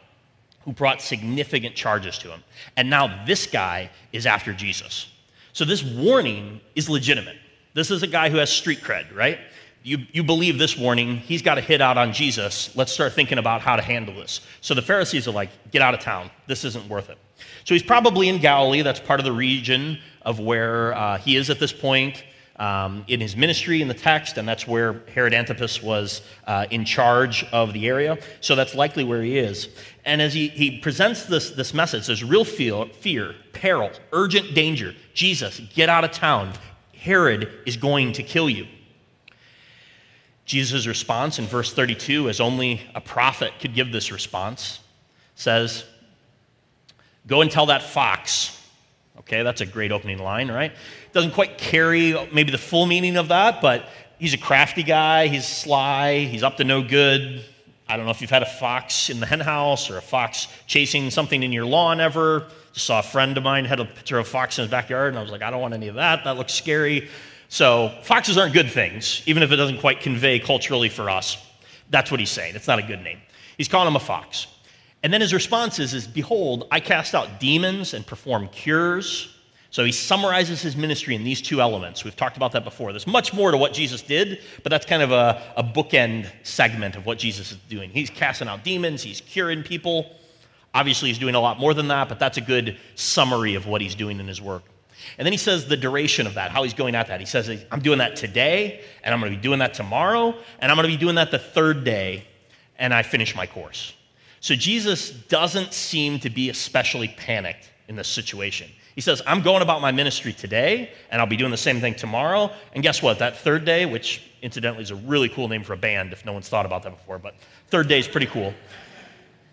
who 0.65 0.73
brought 0.73 1.01
significant 1.01 1.75
charges 1.75 2.17
to 2.19 2.29
him. 2.29 2.43
And 2.77 2.89
now 2.89 3.25
this 3.25 3.47
guy 3.47 3.89
is 4.11 4.25
after 4.25 4.53
Jesus. 4.53 5.07
So 5.53 5.65
this 5.65 5.83
warning 5.83 6.61
is 6.75 6.89
legitimate. 6.89 7.37
This 7.73 7.89
is 7.89 8.03
a 8.03 8.07
guy 8.07 8.29
who 8.29 8.37
has 8.37 8.49
street 8.49 8.81
cred, 8.81 9.15
right? 9.15 9.39
You, 9.81 9.99
you 10.11 10.23
believe 10.23 10.57
this 10.57 10.77
warning, 10.77 11.17
he's 11.17 11.41
got 11.41 11.57
a 11.57 11.61
hit 11.61 11.79
out 11.79 11.97
on 11.97 12.11
Jesus. 12.11 12.75
Let's 12.75 12.91
start 12.91 13.13
thinking 13.13 13.37
about 13.37 13.61
how 13.61 13.77
to 13.77 13.81
handle 13.81 14.13
this. 14.13 14.41
So 14.59 14.73
the 14.73 14.81
Pharisees 14.81 15.27
are 15.27 15.31
like, 15.31 15.49
get 15.71 15.81
out 15.81 15.93
of 15.93 16.01
town. 16.01 16.29
This 16.47 16.65
isn't 16.65 16.87
worth 16.89 17.09
it. 17.09 17.17
So 17.63 17.73
he's 17.73 17.83
probably 17.83 18.27
in 18.27 18.39
Galilee. 18.39 18.81
That's 18.81 18.99
part 18.99 19.21
of 19.21 19.25
the 19.25 19.31
region 19.31 19.99
of 20.23 20.39
where 20.39 20.93
uh, 20.95 21.17
he 21.17 21.37
is 21.37 21.49
at 21.49 21.59
this 21.59 21.71
point 21.71 22.25
um, 22.59 23.05
in 23.07 23.21
his 23.21 23.35
ministry 23.35 23.81
in 23.81 23.87
the 23.87 23.93
text, 23.93 24.37
and 24.37 24.47
that's 24.47 24.67
where 24.67 25.01
Herod 25.13 25.33
Antipas 25.33 25.81
was 25.81 26.21
uh, 26.45 26.67
in 26.69 26.83
charge 26.83 27.45
of 27.51 27.73
the 27.73 27.87
area. 27.87 28.17
So 28.41 28.55
that's 28.55 28.75
likely 28.75 29.05
where 29.05 29.21
he 29.23 29.37
is. 29.37 29.69
And 30.05 30.21
as 30.21 30.33
he, 30.33 30.49
he 30.49 30.79
presents 30.79 31.25
this, 31.25 31.51
this 31.51 31.73
message, 31.73 32.07
there's 32.07 32.23
real 32.23 32.43
fear, 32.43 32.85
fear, 32.99 33.33
peril, 33.53 33.91
urgent 34.11 34.53
danger. 34.53 34.93
Jesus, 35.13 35.61
get 35.73 35.87
out 35.87 36.03
of 36.03 36.11
town. 36.11 36.51
Herod 36.93 37.49
is 37.65 37.77
going 37.77 38.11
to 38.13 38.23
kill 38.23 38.49
you. 38.49 38.67
Jesus' 40.45 40.85
response 40.85 41.39
in 41.39 41.45
verse 41.45 41.73
32, 41.73 42.27
as 42.27 42.41
only 42.41 42.81
a 42.93 42.99
prophet 42.99 43.53
could 43.61 43.73
give 43.73 43.91
this 43.91 44.11
response, 44.11 44.79
says, 45.35 45.85
Go 47.27 47.41
and 47.41 47.51
tell 47.51 47.67
that 47.67 47.83
fox. 47.83 48.58
Okay, 49.19 49.43
that's 49.43 49.61
a 49.61 49.65
great 49.65 49.91
opening 49.91 50.17
line, 50.19 50.49
right? 50.49 50.71
Doesn't 51.13 51.31
quite 51.31 51.57
carry 51.57 52.15
maybe 52.33 52.51
the 52.51 52.57
full 52.57 52.85
meaning 52.85 53.17
of 53.17 53.27
that, 53.27 53.61
but 53.61 53.89
he's 54.17 54.33
a 54.33 54.37
crafty 54.37 54.83
guy, 54.83 55.27
he's 55.27 55.45
sly, 55.45 56.19
he's 56.19 56.43
up 56.43 56.57
to 56.57 56.63
no 56.63 56.81
good. 56.81 57.43
I 57.87 57.97
don't 57.97 58.05
know 58.05 58.11
if 58.11 58.21
you've 58.21 58.29
had 58.29 58.43
a 58.43 58.49
fox 58.49 59.09
in 59.09 59.19
the 59.19 59.25
henhouse 59.25 59.89
or 59.89 59.97
a 59.97 60.01
fox 60.01 60.47
chasing 60.67 61.09
something 61.09 61.41
in 61.41 61.51
your 61.51 61.65
lawn 61.65 61.99
ever. 61.99 62.45
Just 62.73 62.85
saw 62.85 62.99
a 62.99 63.03
friend 63.03 63.35
of 63.37 63.43
mine 63.43 63.65
had 63.65 63.79
a 63.79 63.85
picture 63.85 64.19
of 64.19 64.27
a 64.27 64.29
fox 64.29 64.59
in 64.59 64.63
his 64.63 64.71
backyard, 64.71 65.09
and 65.09 65.17
I 65.17 65.21
was 65.21 65.31
like, 65.31 65.41
I 65.41 65.49
don't 65.49 65.61
want 65.61 65.73
any 65.73 65.87
of 65.87 65.95
that. 65.95 66.23
That 66.23 66.37
looks 66.37 66.53
scary. 66.53 67.09
So, 67.47 67.91
foxes 68.03 68.37
aren't 68.37 68.53
good 68.53 68.69
things, 68.69 69.23
even 69.25 69.41
if 69.41 69.51
it 69.51 69.55
doesn't 69.55 69.79
quite 69.79 70.01
convey 70.01 70.37
culturally 70.37 70.89
for 70.89 71.09
us. 71.09 71.43
That's 71.89 72.11
what 72.11 72.19
he's 72.19 72.29
saying. 72.29 72.55
It's 72.55 72.67
not 72.67 72.77
a 72.77 72.83
good 72.83 73.01
name. 73.01 73.19
He's 73.57 73.67
calling 73.67 73.87
him 73.87 73.95
a 73.95 73.99
fox. 73.99 74.45
And 75.03 75.13
then 75.13 75.21
his 75.21 75.33
response 75.33 75.79
is, 75.79 75.93
is 75.93 76.07
Behold, 76.07 76.67
I 76.71 76.79
cast 76.79 77.15
out 77.15 77.39
demons 77.39 77.93
and 77.93 78.05
perform 78.05 78.47
cures. 78.49 79.35
So 79.71 79.85
he 79.85 79.91
summarizes 79.91 80.61
his 80.61 80.75
ministry 80.75 81.15
in 81.15 81.23
these 81.23 81.41
two 81.41 81.61
elements. 81.61 82.03
We've 82.03 82.15
talked 82.15 82.37
about 82.37 82.53
that 82.53 82.63
before. 82.63 82.91
There's 82.91 83.05
much 83.05 83.33
more 83.33 83.51
to 83.51 83.57
what 83.57 83.71
Jesus 83.71 84.01
did, 84.01 84.41
but 84.63 84.71
that's 84.71 84.85
kind 84.85 85.03
of 85.03 85.11
a, 85.11 85.41
a 85.55 85.63
bookend 85.63 86.27
segment 86.41 86.95
of 86.95 87.05
what 87.05 87.19
Jesus 87.19 87.51
is 87.51 87.57
doing. 87.69 87.91
He's 87.91 88.09
casting 88.09 88.47
out 88.47 88.63
demons, 88.63 89.03
he's 89.03 89.21
curing 89.21 89.61
people. 89.61 90.15
Obviously, 90.73 91.09
he's 91.09 91.19
doing 91.19 91.35
a 91.35 91.39
lot 91.39 91.59
more 91.59 91.73
than 91.73 91.87
that, 91.89 92.09
but 92.09 92.19
that's 92.19 92.37
a 92.37 92.41
good 92.41 92.77
summary 92.95 93.55
of 93.55 93.67
what 93.67 93.81
he's 93.81 93.95
doing 93.95 94.19
in 94.19 94.27
his 94.27 94.41
work. 94.41 94.63
And 95.17 95.25
then 95.25 95.33
he 95.33 95.37
says 95.37 95.67
the 95.67 95.77
duration 95.77 96.27
of 96.27 96.35
that, 96.35 96.51
how 96.51 96.63
he's 96.63 96.73
going 96.73 96.95
at 96.95 97.07
that. 97.07 97.19
He 97.19 97.25
says, 97.25 97.49
I'm 97.71 97.79
doing 97.79 97.99
that 97.99 98.15
today, 98.15 98.81
and 99.03 99.13
I'm 99.13 99.19
going 99.19 99.31
to 99.31 99.37
be 99.37 99.41
doing 99.41 99.59
that 99.59 99.73
tomorrow, 99.73 100.35
and 100.59 100.71
I'm 100.71 100.75
going 100.75 100.87
to 100.87 100.93
be 100.95 100.99
doing 100.99 101.15
that 101.15 101.31
the 101.31 101.39
third 101.39 101.83
day, 101.83 102.25
and 102.77 102.93
I 102.93 103.03
finish 103.03 103.35
my 103.35 103.45
course. 103.45 103.93
So 104.41 104.55
Jesus 104.55 105.11
doesn't 105.11 105.73
seem 105.73 106.19
to 106.19 106.29
be 106.29 106.49
especially 106.49 107.09
panicked 107.09 107.69
in 107.87 107.95
this 107.95 108.07
situation. 108.07 108.69
He 108.95 109.01
says, 109.01 109.21
I'm 109.25 109.41
going 109.41 109.61
about 109.61 109.81
my 109.81 109.91
ministry 109.91 110.33
today, 110.33 110.91
and 111.09 111.21
I'll 111.21 111.27
be 111.27 111.37
doing 111.37 111.51
the 111.51 111.57
same 111.57 111.79
thing 111.79 111.95
tomorrow. 111.95 112.51
And 112.73 112.83
guess 112.83 113.01
what? 113.01 113.19
That 113.19 113.37
third 113.37 113.65
day, 113.65 113.85
which 113.85 114.21
incidentally 114.41 114.83
is 114.83 114.91
a 114.91 114.95
really 114.95 115.29
cool 115.29 115.47
name 115.47 115.63
for 115.63 115.73
a 115.73 115.77
band 115.77 116.13
if 116.13 116.25
no 116.25 116.33
one's 116.33 116.49
thought 116.49 116.65
about 116.65 116.83
that 116.83 116.91
before, 116.91 117.17
but 117.17 117.35
third 117.67 117.87
day 117.87 117.99
is 117.99 118.07
pretty 118.07 118.27
cool. 118.27 118.53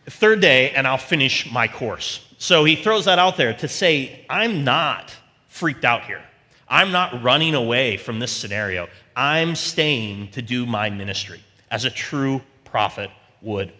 Third 0.06 0.40
day, 0.40 0.70
and 0.70 0.86
I'll 0.86 0.98
finish 0.98 1.50
my 1.50 1.66
course. 1.68 2.26
So 2.38 2.64
he 2.64 2.76
throws 2.76 3.06
that 3.06 3.18
out 3.18 3.36
there 3.36 3.54
to 3.54 3.68
say, 3.68 4.24
I'm 4.28 4.64
not 4.64 5.14
freaked 5.48 5.84
out 5.84 6.04
here. 6.04 6.22
I'm 6.68 6.92
not 6.92 7.22
running 7.22 7.54
away 7.54 7.96
from 7.96 8.18
this 8.18 8.32
scenario. 8.32 8.88
I'm 9.14 9.54
staying 9.54 10.32
to 10.32 10.42
do 10.42 10.66
my 10.66 10.90
ministry 10.90 11.40
as 11.70 11.84
a 11.84 11.90
true 11.90 12.42
prophet 12.64 13.10
would. 13.40 13.72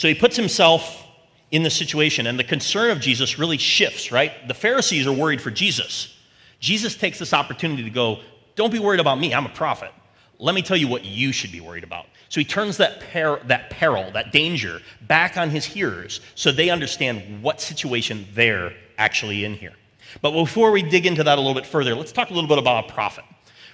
So 0.00 0.08
he 0.08 0.14
puts 0.14 0.34
himself 0.34 1.06
in 1.50 1.62
the 1.62 1.68
situation, 1.68 2.26
and 2.26 2.38
the 2.38 2.44
concern 2.44 2.90
of 2.90 3.00
Jesus 3.00 3.38
really 3.38 3.58
shifts, 3.58 4.10
right? 4.10 4.32
The 4.48 4.54
Pharisees 4.54 5.06
are 5.06 5.12
worried 5.12 5.42
for 5.42 5.50
Jesus. 5.50 6.16
Jesus 6.58 6.96
takes 6.96 7.18
this 7.18 7.34
opportunity 7.34 7.84
to 7.84 7.90
go, 7.90 8.20
Don't 8.54 8.72
be 8.72 8.78
worried 8.78 9.00
about 9.00 9.18
me, 9.20 9.34
I'm 9.34 9.44
a 9.44 9.50
prophet. 9.50 9.90
Let 10.38 10.54
me 10.54 10.62
tell 10.62 10.78
you 10.78 10.88
what 10.88 11.04
you 11.04 11.32
should 11.32 11.52
be 11.52 11.60
worried 11.60 11.84
about. 11.84 12.06
So 12.30 12.40
he 12.40 12.46
turns 12.46 12.78
that, 12.78 13.00
per- 13.12 13.42
that 13.44 13.68
peril, 13.68 14.10
that 14.12 14.32
danger, 14.32 14.80
back 15.02 15.36
on 15.36 15.50
his 15.50 15.66
hearers 15.66 16.22
so 16.34 16.50
they 16.50 16.70
understand 16.70 17.42
what 17.42 17.60
situation 17.60 18.26
they're 18.32 18.72
actually 18.96 19.44
in 19.44 19.52
here. 19.52 19.74
But 20.22 20.30
before 20.30 20.70
we 20.70 20.80
dig 20.80 21.04
into 21.04 21.24
that 21.24 21.36
a 21.36 21.40
little 21.42 21.52
bit 21.52 21.66
further, 21.66 21.94
let's 21.94 22.10
talk 22.10 22.30
a 22.30 22.32
little 22.32 22.48
bit 22.48 22.56
about 22.56 22.88
a 22.88 22.92
prophet. 22.94 23.24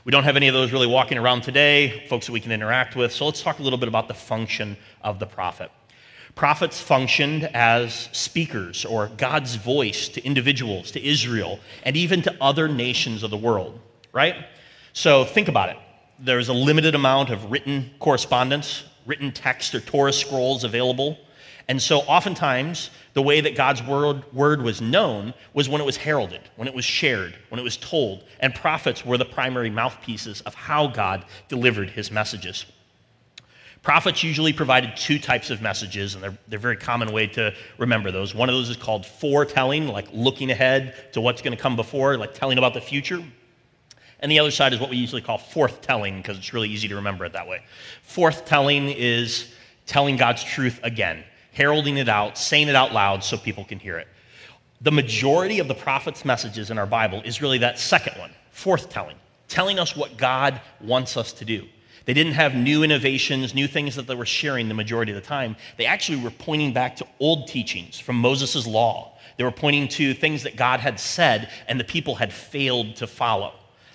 We 0.05 0.11
don't 0.11 0.25
have 0.25 0.35
any 0.35 0.49
of 0.49 0.55
those 0.55 0.73
really 0.73 0.89
walking 0.89 1.19
around 1.19 1.43
today, 1.43 2.05
folks 2.09 2.27
that 2.27 2.33
we 2.33 2.41
can 2.41 2.51
interact 2.51 2.97
with, 2.97 3.13
so 3.13 3.27
let's 3.27 3.45
talk 3.45 3.61
a 3.61 3.63
little 3.63 3.79
bit 3.79 3.87
about 3.89 4.09
the 4.09 4.15
function 4.15 4.77
of 5.03 5.21
the 5.21 5.27
prophet. 5.27 5.71
Prophets 6.37 6.79
functioned 6.79 7.45
as 7.55 8.11
speakers 8.13 8.85
or 8.85 9.09
God's 9.17 9.55
voice 9.55 10.07
to 10.11 10.23
individuals, 10.23 10.91
to 10.91 11.03
Israel, 11.03 11.59
and 11.83 11.97
even 11.97 12.21
to 12.23 12.37
other 12.43 12.69
nations 12.69 13.23
of 13.23 13.31
the 13.31 13.39
world, 13.39 13.81
right? 14.13 14.37
So 14.93 15.25
think 15.25 15.49
about 15.49 15.71
it. 15.71 15.79
There's 16.19 16.51
a 16.51 16.53
limited 16.53 16.95
amount 16.95 17.31
of 17.31 17.51
written 17.51 17.91
correspondence, 18.01 18.85
written 19.07 19.33
text 19.33 19.75
or 19.75 19.81
Torah 19.81 20.13
scrolls 20.13 20.63
available. 20.63 21.19
And 21.69 21.81
so 21.81 22.01
oftentimes 22.01 22.91
the 23.15 23.23
way 23.23 23.41
that 23.41 23.57
God's 23.57 23.83
word, 23.83 24.31
word 24.35 24.61
was 24.61 24.83
known 24.83 25.33
was 25.55 25.71
when 25.71 25.81
it 25.81 25.85
was 25.85 25.97
heralded, 25.97 26.43
when 26.57 26.69
it 26.69 26.75
was 26.75 26.85
shared, 26.85 27.35
when 27.49 27.59
it 27.59 27.63
was 27.65 27.79
told. 27.79 28.25
And 28.41 28.55
prophets 28.55 29.07
were 29.07 29.17
the 29.17 29.25
primary 29.25 29.71
mouthpieces 29.71 30.43
of 30.43 30.55
how 30.55 30.87
God 30.87 31.25
delivered 31.49 31.89
his 31.89 32.11
messages. 32.11 32.67
Prophets 33.87 34.25
usually 34.25 34.53
provided 34.53 34.97
two 34.97 35.17
types 35.17 35.49
of 35.49 35.63
messages, 35.63 36.17
and 36.17 36.25
they're, 36.25 36.37
they're 36.49 36.59
a 36.59 36.61
very 36.61 36.77
common 36.77 37.13
way 37.13 37.29
to 37.29 37.55
remember 37.79 38.11
those. 38.11 38.35
One 38.35 38.49
of 38.49 38.57
those 38.57 38.69
is 38.69 38.77
called 38.77 39.07
foretelling, 39.07 39.87
like 39.87 40.09
looking 40.13 40.51
ahead 40.51 41.13
to 41.13 41.21
what's 41.21 41.41
going 41.41 41.57
to 41.57 41.63
come 41.63 41.77
before, 41.77 42.17
like 42.17 42.35
telling 42.35 42.59
about 42.59 42.75
the 42.75 42.81
future. 42.81 43.23
And 44.19 44.33
the 44.33 44.41
other 44.41 44.51
side 44.51 44.73
is 44.73 44.81
what 44.81 44.91
we 44.91 44.97
usually 44.97 45.23
call 45.23 45.39
forthtelling, 45.39 46.17
because 46.17 46.37
it's 46.37 46.53
really 46.53 46.69
easy 46.69 46.89
to 46.89 46.97
remember 46.97 47.25
it 47.27 47.35
that 47.35 47.47
way. 47.47 47.63
Forthtelling 48.05 48.93
is 48.93 49.55
telling 49.87 50.17
God's 50.17 50.43
truth 50.43 50.81
again 50.83 51.23
heralding 51.53 51.97
it 51.97 52.09
out, 52.09 52.37
saying 52.37 52.67
it 52.67 52.75
out 52.75 52.93
loud 52.93 53.23
so 53.23 53.37
people 53.37 53.65
can 53.65 53.79
hear 53.79 53.99
it. 53.99 54.09
The 54.81 54.91
majority 54.91 55.61
of 55.61 55.69
the 55.69 55.77
prophet's 55.77 56.25
messages 56.25 56.73
in 56.73 56.79
our 56.79 56.87
Bible 56.87 57.23
is 57.25 57.41
really 57.41 57.59
that 57.59 57.79
second 57.79 58.19
one, 58.19 58.33
forthtelling, 58.53 59.15
telling 59.47 59.79
us 59.79 59.95
what 59.95 60.17
God 60.17 60.61
wants 60.81 61.17
us 61.17 61.33
to 61.35 61.45
do. 61.45 61.69
They 62.07 62.15
didn't 62.15 62.35
have 62.35 62.55
new 62.55 62.85
innovations, 62.85 63.53
new 63.53 63.67
things 63.67 63.97
that 63.97 64.07
they 64.07 64.15
were 64.15 64.25
sharing 64.25 64.69
the 64.69 64.75
majority 64.75 65.13
of 65.13 65.17
the 65.17 65.27
time. 65.27 65.57
They 65.77 65.87
actually 65.87 66.23
were 66.23 66.31
pointing 66.31 66.73
back 66.73 66.97
to 66.97 67.07
old 67.19 67.49
teachings 67.49 67.99
from 67.99 68.17
Moses' 68.17 68.67
law. 68.67 69.19
They 69.37 69.45
were 69.45 69.51
pointing 69.51 69.89
to 69.89 70.15
things 70.15 70.45
that 70.45 70.57
God 70.57 70.81
had 70.81 70.99
said 70.99 71.51
and 71.69 71.79
the 71.79 71.85
people 71.85 72.15
had 72.15 72.33
failed 72.33 72.97
to 72.97 73.09
follow. 73.09 73.55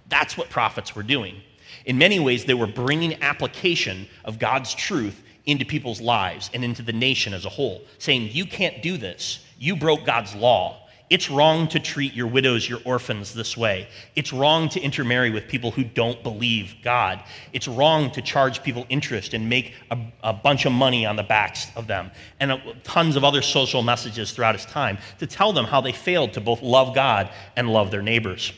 That's 0.10 0.38
what 0.38 0.50
prophets 0.50 0.94
were 0.94 1.04
doing. 1.04 1.42
In 1.86 1.98
many 1.98 2.20
ways, 2.20 2.44
they 2.44 2.54
were 2.54 2.68
bringing 2.68 3.22
application 3.24 4.08
of 4.26 4.38
God's 4.38 4.76
truth 4.76 5.24
into 5.46 5.66
people's 5.66 6.02
lives 6.02 6.52
and 6.54 6.64
into 6.64 6.82
the 6.82 6.94
nation 6.94 7.34
as 7.34 7.46
a 7.46 7.50
whole, 7.50 7.82
saying, 7.98 8.30
You 8.32 8.46
can't 8.46 8.82
do 8.84 8.98
this. 8.98 9.46
You 9.58 9.78
broke 9.78 10.06
God's 10.06 10.36
law. 10.36 10.81
It's 11.12 11.30
wrong 11.30 11.68
to 11.68 11.80
treat 11.80 12.14
your 12.14 12.28
widows, 12.28 12.70
your 12.70 12.80
orphans 12.86 13.34
this 13.34 13.58
way. 13.58 13.90
It's 14.16 14.32
wrong 14.32 14.70
to 14.70 14.80
intermarry 14.80 15.30
with 15.30 15.50
people 15.50 15.70
who 15.70 15.84
don't 15.84 16.24
believe 16.24 16.76
God. 16.82 17.22
It's 17.52 17.68
wrong 17.68 18.12
to 18.12 18.22
charge 18.22 18.64
people 18.64 18.86
interest 18.88 19.34
and 19.34 19.50
make 19.50 19.74
a, 19.92 20.00
a 20.24 20.32
bunch 20.32 20.66
of 20.66 20.72
money 20.72 21.06
on 21.06 21.18
the 21.18 21.24
backs 21.24 21.68
of 21.76 21.86
them. 21.86 22.12
And 22.40 22.54
a, 22.54 22.62
tons 22.86 23.18
of 23.18 23.26
other 23.26 23.42
social 23.42 23.84
messages 23.84 24.32
throughout 24.32 24.56
his 24.56 24.66
time 24.66 25.00
to 25.20 25.28
tell 25.28 25.52
them 25.52 25.66
how 25.66 25.82
they 25.82 25.92
failed 25.92 26.32
to 26.32 26.40
both 26.40 26.62
love 26.62 26.96
God 26.96 27.30
and 27.58 27.74
love 27.74 27.92
their 27.92 28.02
neighbors. 28.02 28.54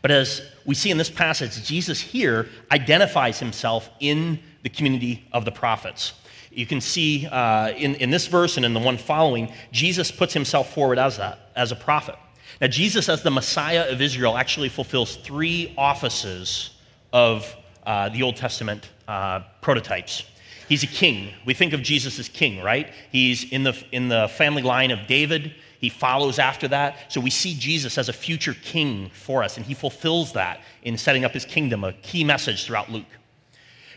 But 0.00 0.12
as 0.12 0.40
we 0.64 0.74
see 0.74 0.90
in 0.90 0.96
this 0.96 1.10
passage, 1.10 1.62
Jesus 1.62 2.00
here 2.00 2.48
identifies 2.72 3.38
himself 3.38 3.90
in 4.00 4.40
the 4.62 4.70
community 4.70 5.28
of 5.30 5.44
the 5.44 5.52
prophets. 5.52 6.14
You 6.54 6.66
can 6.66 6.80
see 6.80 7.26
uh, 7.26 7.70
in, 7.70 7.96
in 7.96 8.10
this 8.10 8.26
verse 8.26 8.56
and 8.56 8.64
in 8.64 8.74
the 8.74 8.80
one 8.80 8.96
following, 8.96 9.52
Jesus 9.72 10.10
puts 10.10 10.32
himself 10.32 10.72
forward 10.72 10.98
as 10.98 11.16
that, 11.16 11.50
as 11.56 11.72
a 11.72 11.76
prophet. 11.76 12.16
Now, 12.60 12.68
Jesus, 12.68 13.08
as 13.08 13.22
the 13.22 13.30
Messiah 13.30 13.90
of 13.90 14.00
Israel, 14.00 14.36
actually 14.36 14.68
fulfills 14.68 15.16
three 15.16 15.74
offices 15.76 16.70
of 17.12 17.54
uh, 17.84 18.08
the 18.10 18.22
Old 18.22 18.36
Testament 18.36 18.88
uh, 19.08 19.40
prototypes. 19.60 20.24
He's 20.68 20.82
a 20.82 20.86
king. 20.88 21.32
We 21.44 21.54
think 21.54 21.72
of 21.72 21.82
Jesus 21.82 22.18
as 22.18 22.28
king, 22.28 22.62
right? 22.62 22.92
He's 23.10 23.50
in 23.52 23.64
the, 23.64 23.84
in 23.92 24.08
the 24.08 24.28
family 24.28 24.62
line 24.62 24.90
of 24.90 25.06
David. 25.06 25.54
He 25.78 25.88
follows 25.90 26.38
after 26.38 26.68
that. 26.68 27.12
So 27.12 27.20
we 27.20 27.30
see 27.30 27.54
Jesus 27.54 27.98
as 27.98 28.08
a 28.08 28.12
future 28.12 28.54
king 28.54 29.10
for 29.12 29.42
us, 29.42 29.56
and 29.56 29.66
he 29.66 29.74
fulfills 29.74 30.32
that 30.32 30.60
in 30.82 30.96
setting 30.96 31.24
up 31.24 31.32
his 31.32 31.44
kingdom, 31.44 31.84
a 31.84 31.92
key 31.92 32.24
message 32.24 32.64
throughout 32.64 32.90
Luke. 32.90 33.04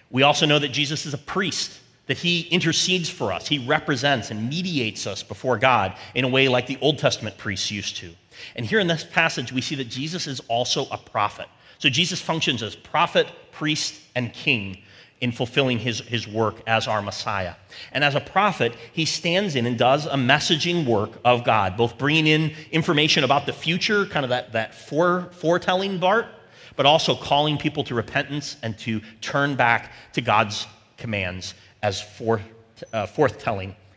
We 0.10 0.24
also 0.24 0.46
know 0.46 0.60
that 0.60 0.70
Jesus 0.70 1.06
is 1.06 1.14
a 1.14 1.18
priest, 1.18 1.80
that 2.08 2.18
he 2.18 2.42
intercedes 2.42 3.10
for 3.10 3.32
us. 3.32 3.48
He 3.48 3.60
represents 3.60 4.32
and 4.32 4.50
mediates 4.50 5.06
us 5.06 5.24
before 5.24 5.58
God 5.58 5.96
in 6.16 6.24
a 6.26 6.30
way 6.30 6.48
like 6.48 6.68
the 6.68 6.78
Old 6.82 6.98
Testament 6.98 7.38
priests 7.38 7.70
used 7.70 7.98
to. 7.98 8.12
And 8.56 8.66
here 8.66 8.80
in 8.80 8.88
this 8.88 9.04
passage, 9.04 9.52
we 9.52 9.62
see 9.62 9.76
that 9.76 9.90
Jesus 9.90 10.28
is 10.28 10.40
also 10.48 10.88
a 10.90 10.98
prophet. 10.98 11.48
So 11.80 11.90
Jesus 11.90 12.22
functions 12.22 12.64
as 12.64 12.76
prophet, 12.76 13.28
priest, 13.52 14.02
and 14.16 14.34
king 14.34 14.80
in 15.20 15.32
fulfilling 15.32 15.80
his, 15.80 16.00
his 16.02 16.28
work 16.28 16.62
as 16.68 16.88
our 16.88 17.02
Messiah. 17.02 17.56
And 17.92 18.04
as 18.04 18.16
a 18.16 18.20
prophet, 18.20 18.76
he 18.94 19.06
stands 19.06 19.56
in 19.56 19.66
and 19.66 19.78
does 19.78 20.06
a 20.06 20.14
messaging 20.14 20.86
work 20.86 21.12
of 21.26 21.44
God, 21.44 21.76
both 21.76 21.98
bringing 21.98 22.28
in 22.28 22.54
information 22.72 23.24
about 23.24 23.46
the 23.46 23.54
future, 23.54 24.06
kind 24.06 24.24
of 24.24 24.30
that, 24.30 24.52
that 24.54 24.76
fore, 24.76 25.30
foretelling 25.34 26.00
part, 26.00 26.28
but 26.76 26.86
also 26.86 27.16
calling 27.16 27.58
people 27.58 27.84
to 27.86 27.96
repentance 27.96 28.58
and 28.62 28.78
to 28.80 29.02
turn 29.22 29.56
back 29.56 29.92
to 30.14 30.22
God's 30.22 30.68
commands 30.98 31.56
as 31.88 32.02
forth, 32.02 32.44
uh, 32.92 33.08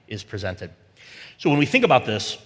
is 0.06 0.22
presented. 0.22 0.70
So 1.38 1.50
when 1.50 1.58
we 1.58 1.66
think 1.66 1.84
about 1.84 2.06
this, 2.06 2.38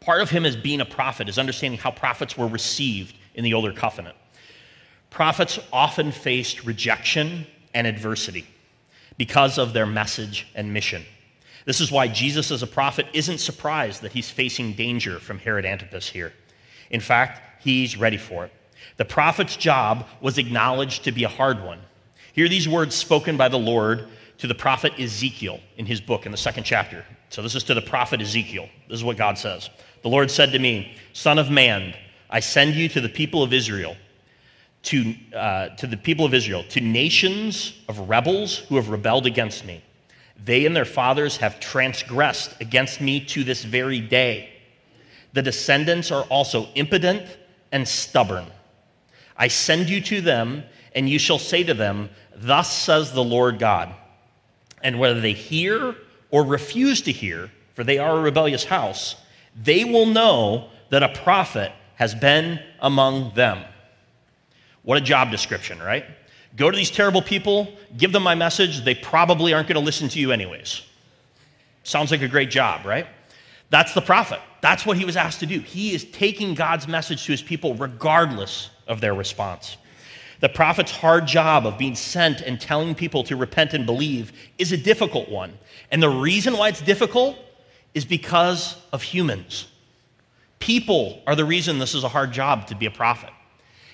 part 0.00 0.22
of 0.22 0.30
him 0.30 0.46
as 0.46 0.56
being 0.56 0.80
a 0.80 0.86
prophet 0.86 1.28
is 1.28 1.38
understanding 1.38 1.78
how 1.78 1.90
prophets 1.90 2.38
were 2.38 2.48
received 2.48 3.14
in 3.34 3.44
the 3.44 3.52
older 3.52 3.72
covenant. 3.72 4.16
Prophets 5.10 5.58
often 5.70 6.12
faced 6.12 6.64
rejection 6.64 7.46
and 7.74 7.86
adversity 7.86 8.46
because 9.18 9.58
of 9.58 9.74
their 9.74 9.86
message 9.86 10.48
and 10.54 10.72
mission. 10.72 11.04
This 11.66 11.80
is 11.80 11.92
why 11.92 12.08
Jesus, 12.08 12.50
as 12.50 12.62
a 12.62 12.66
prophet, 12.66 13.06
isn't 13.12 13.38
surprised 13.38 14.00
that 14.02 14.12
he's 14.12 14.30
facing 14.30 14.72
danger 14.72 15.18
from 15.18 15.38
Herod 15.38 15.66
Antipas 15.66 16.08
here. 16.08 16.32
In 16.90 17.00
fact, 17.00 17.62
he's 17.62 17.96
ready 17.96 18.16
for 18.16 18.46
it. 18.46 18.52
The 18.96 19.04
prophet's 19.04 19.56
job 19.56 20.06
was 20.20 20.38
acknowledged 20.38 21.04
to 21.04 21.12
be 21.12 21.24
a 21.24 21.28
hard 21.28 21.62
one. 21.62 21.80
Hear 22.32 22.48
these 22.48 22.68
words 22.68 22.94
spoken 22.94 23.36
by 23.36 23.48
the 23.48 23.58
Lord 23.58 24.08
to 24.38 24.46
the 24.46 24.54
prophet 24.54 24.92
Ezekiel 24.98 25.60
in 25.76 25.86
his 25.86 26.00
book 26.00 26.26
in 26.26 26.32
the 26.32 26.38
second 26.38 26.64
chapter. 26.64 27.04
So, 27.30 27.42
this 27.42 27.54
is 27.54 27.64
to 27.64 27.74
the 27.74 27.82
prophet 27.82 28.20
Ezekiel. 28.20 28.68
This 28.88 28.98
is 28.98 29.04
what 29.04 29.16
God 29.16 29.38
says 29.38 29.70
The 30.02 30.08
Lord 30.08 30.30
said 30.30 30.52
to 30.52 30.58
me, 30.58 30.96
Son 31.12 31.38
of 31.38 31.50
man, 31.50 31.94
I 32.30 32.40
send 32.40 32.74
you 32.74 32.88
to 32.90 33.00
the 33.00 33.08
people 33.08 33.42
of 33.42 33.52
Israel, 33.52 33.96
to, 34.84 35.14
uh, 35.34 35.68
to 35.76 35.86
the 35.86 35.96
people 35.96 36.24
of 36.24 36.34
Israel, 36.34 36.64
to 36.70 36.80
nations 36.80 37.80
of 37.88 38.08
rebels 38.08 38.58
who 38.58 38.76
have 38.76 38.88
rebelled 38.88 39.26
against 39.26 39.64
me. 39.64 39.82
They 40.42 40.66
and 40.66 40.74
their 40.74 40.84
fathers 40.84 41.38
have 41.38 41.60
transgressed 41.60 42.60
against 42.60 43.00
me 43.00 43.24
to 43.26 43.44
this 43.44 43.64
very 43.64 44.00
day. 44.00 44.50
The 45.32 45.42
descendants 45.42 46.10
are 46.10 46.24
also 46.24 46.68
impotent 46.74 47.24
and 47.72 47.86
stubborn. 47.86 48.46
I 49.36 49.48
send 49.48 49.88
you 49.88 50.00
to 50.02 50.20
them, 50.20 50.64
and 50.94 51.08
you 51.08 51.18
shall 51.18 51.38
say 51.38 51.64
to 51.64 51.74
them, 51.74 52.10
Thus 52.36 52.72
says 52.72 53.12
the 53.12 53.24
Lord 53.24 53.58
God. 53.58 53.94
And 54.84 55.00
whether 55.00 55.20
they 55.20 55.32
hear 55.32 55.96
or 56.30 56.44
refuse 56.44 57.00
to 57.02 57.12
hear, 57.12 57.50
for 57.74 57.82
they 57.82 57.98
are 57.98 58.18
a 58.18 58.20
rebellious 58.20 58.64
house, 58.64 59.16
they 59.60 59.84
will 59.84 60.06
know 60.06 60.68
that 60.90 61.02
a 61.02 61.08
prophet 61.08 61.72
has 61.96 62.14
been 62.14 62.60
among 62.80 63.34
them. 63.34 63.64
What 64.82 64.98
a 64.98 65.00
job 65.00 65.30
description, 65.30 65.80
right? 65.80 66.04
Go 66.56 66.70
to 66.70 66.76
these 66.76 66.90
terrible 66.90 67.22
people, 67.22 67.72
give 67.96 68.12
them 68.12 68.22
my 68.22 68.34
message, 68.34 68.84
they 68.84 68.94
probably 68.94 69.52
aren't 69.52 69.66
going 69.66 69.80
to 69.80 69.84
listen 69.84 70.08
to 70.10 70.20
you 70.20 70.30
anyways. 70.30 70.82
Sounds 71.82 72.10
like 72.10 72.22
a 72.22 72.28
great 72.28 72.50
job, 72.50 72.84
right? 72.86 73.06
That's 73.70 73.94
the 73.94 74.00
prophet. 74.00 74.40
That's 74.60 74.86
what 74.86 74.96
he 74.96 75.04
was 75.04 75.16
asked 75.16 75.40
to 75.40 75.46
do. 75.46 75.60
He 75.60 75.94
is 75.94 76.04
taking 76.04 76.54
God's 76.54 76.86
message 76.86 77.24
to 77.26 77.32
his 77.32 77.42
people 77.42 77.74
regardless 77.74 78.70
of 78.86 79.00
their 79.00 79.14
response. 79.14 79.76
The 80.40 80.48
prophet's 80.48 80.90
hard 80.90 81.26
job 81.26 81.66
of 81.66 81.78
being 81.78 81.94
sent 81.94 82.40
and 82.40 82.60
telling 82.60 82.94
people 82.94 83.24
to 83.24 83.36
repent 83.36 83.74
and 83.74 83.86
believe 83.86 84.32
is 84.58 84.72
a 84.72 84.76
difficult 84.76 85.28
one. 85.28 85.58
And 85.90 86.02
the 86.02 86.08
reason 86.08 86.56
why 86.56 86.68
it's 86.68 86.82
difficult 86.82 87.38
is 87.94 88.04
because 88.04 88.76
of 88.92 89.02
humans. 89.02 89.68
People 90.58 91.22
are 91.26 91.36
the 91.36 91.44
reason 91.44 91.78
this 91.78 91.94
is 91.94 92.04
a 92.04 92.08
hard 92.08 92.32
job 92.32 92.66
to 92.68 92.74
be 92.74 92.86
a 92.86 92.90
prophet. 92.90 93.30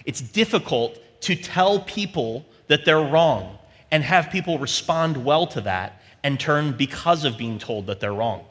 It's 0.04 0.20
difficult 0.20 0.98
to 1.22 1.36
tell 1.36 1.80
people 1.80 2.46
that 2.68 2.84
they're 2.84 3.02
wrong 3.02 3.58
and 3.90 4.02
have 4.02 4.30
people 4.30 4.58
respond 4.58 5.24
well 5.24 5.46
to 5.48 5.60
that 5.62 6.00
and 6.22 6.38
turn 6.38 6.72
because 6.72 7.24
of 7.24 7.36
being 7.36 7.58
told 7.58 7.86
that 7.86 8.00
they're 8.00 8.12
wrong. 8.12 8.44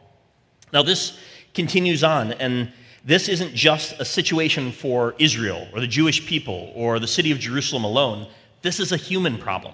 Now, 0.72 0.84
this 0.84 1.17
continues 1.53 2.03
on, 2.03 2.34
and 2.34 2.72
this 3.03 3.29
isn't 3.29 3.53
just 3.53 4.00
a 4.00 4.06
situation 4.06 4.72
for 4.72 5.15
Israel 5.20 5.68
or 5.74 5.79
the 5.79 5.88
Jewish 5.88 6.25
people 6.25 6.72
or 6.75 7.00
the 7.00 7.08
city 7.08 7.32
of 7.32 7.39
Jerusalem 7.39 7.84
alone. 7.84 8.27
This 8.62 8.79
is 8.79 8.91
a 8.91 8.98
human 8.98 9.38
problem. 9.38 9.74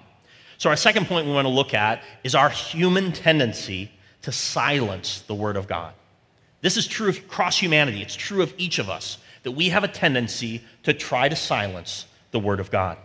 So, 0.58 0.70
our 0.70 0.76
second 0.76 1.08
point 1.08 1.26
we 1.28 1.34
want 1.34 1.46
to 1.46 1.54
look 1.54 1.74
at 1.74 2.04
is 2.24 2.36
our 2.36 2.50
human 2.50 3.12
tendency 3.12 3.92
to 4.22 4.32
silence 4.32 5.22
the 5.28 5.36
Word 5.36 5.58
of 5.58 5.68
God. 5.68 5.94
This 6.62 6.78
is 6.78 6.88
true 6.88 7.10
across 7.10 7.58
humanity, 7.58 8.02
it's 8.02 8.16
true 8.16 8.42
of 8.42 8.54
each 8.58 8.80
of 8.80 8.90
us 8.90 9.18
that 9.44 9.52
we 9.52 9.70
have 9.70 9.84
a 9.84 9.88
tendency 9.88 10.64
to 10.84 10.94
try 10.94 11.30
to 11.30 11.36
silence 11.36 12.08
the 12.32 12.40
Word 12.40 12.60
of 12.60 12.72
God. 12.72 12.98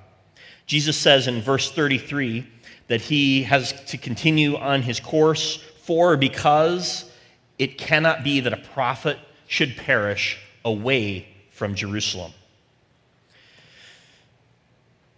Jesus 0.67 0.97
says 0.97 1.29
in 1.29 1.43
verse 1.43 1.71
33 1.71 2.47
that 2.87 3.01
he 3.01 3.43
has 3.43 3.73
to 3.87 3.99
continue 3.99 4.57
on 4.57 4.83
his 4.83 5.01
course 5.01 5.57
for 5.83 6.17
because 6.17 7.11
it 7.59 7.77
cannot 7.77 8.25
be 8.25 8.41
that 8.41 8.53
a 8.53 8.57
prophet 8.57 9.19
should 9.51 9.77
perish 9.77 10.39
away 10.65 11.27
from 11.51 11.75
Jerusalem. 11.75 12.33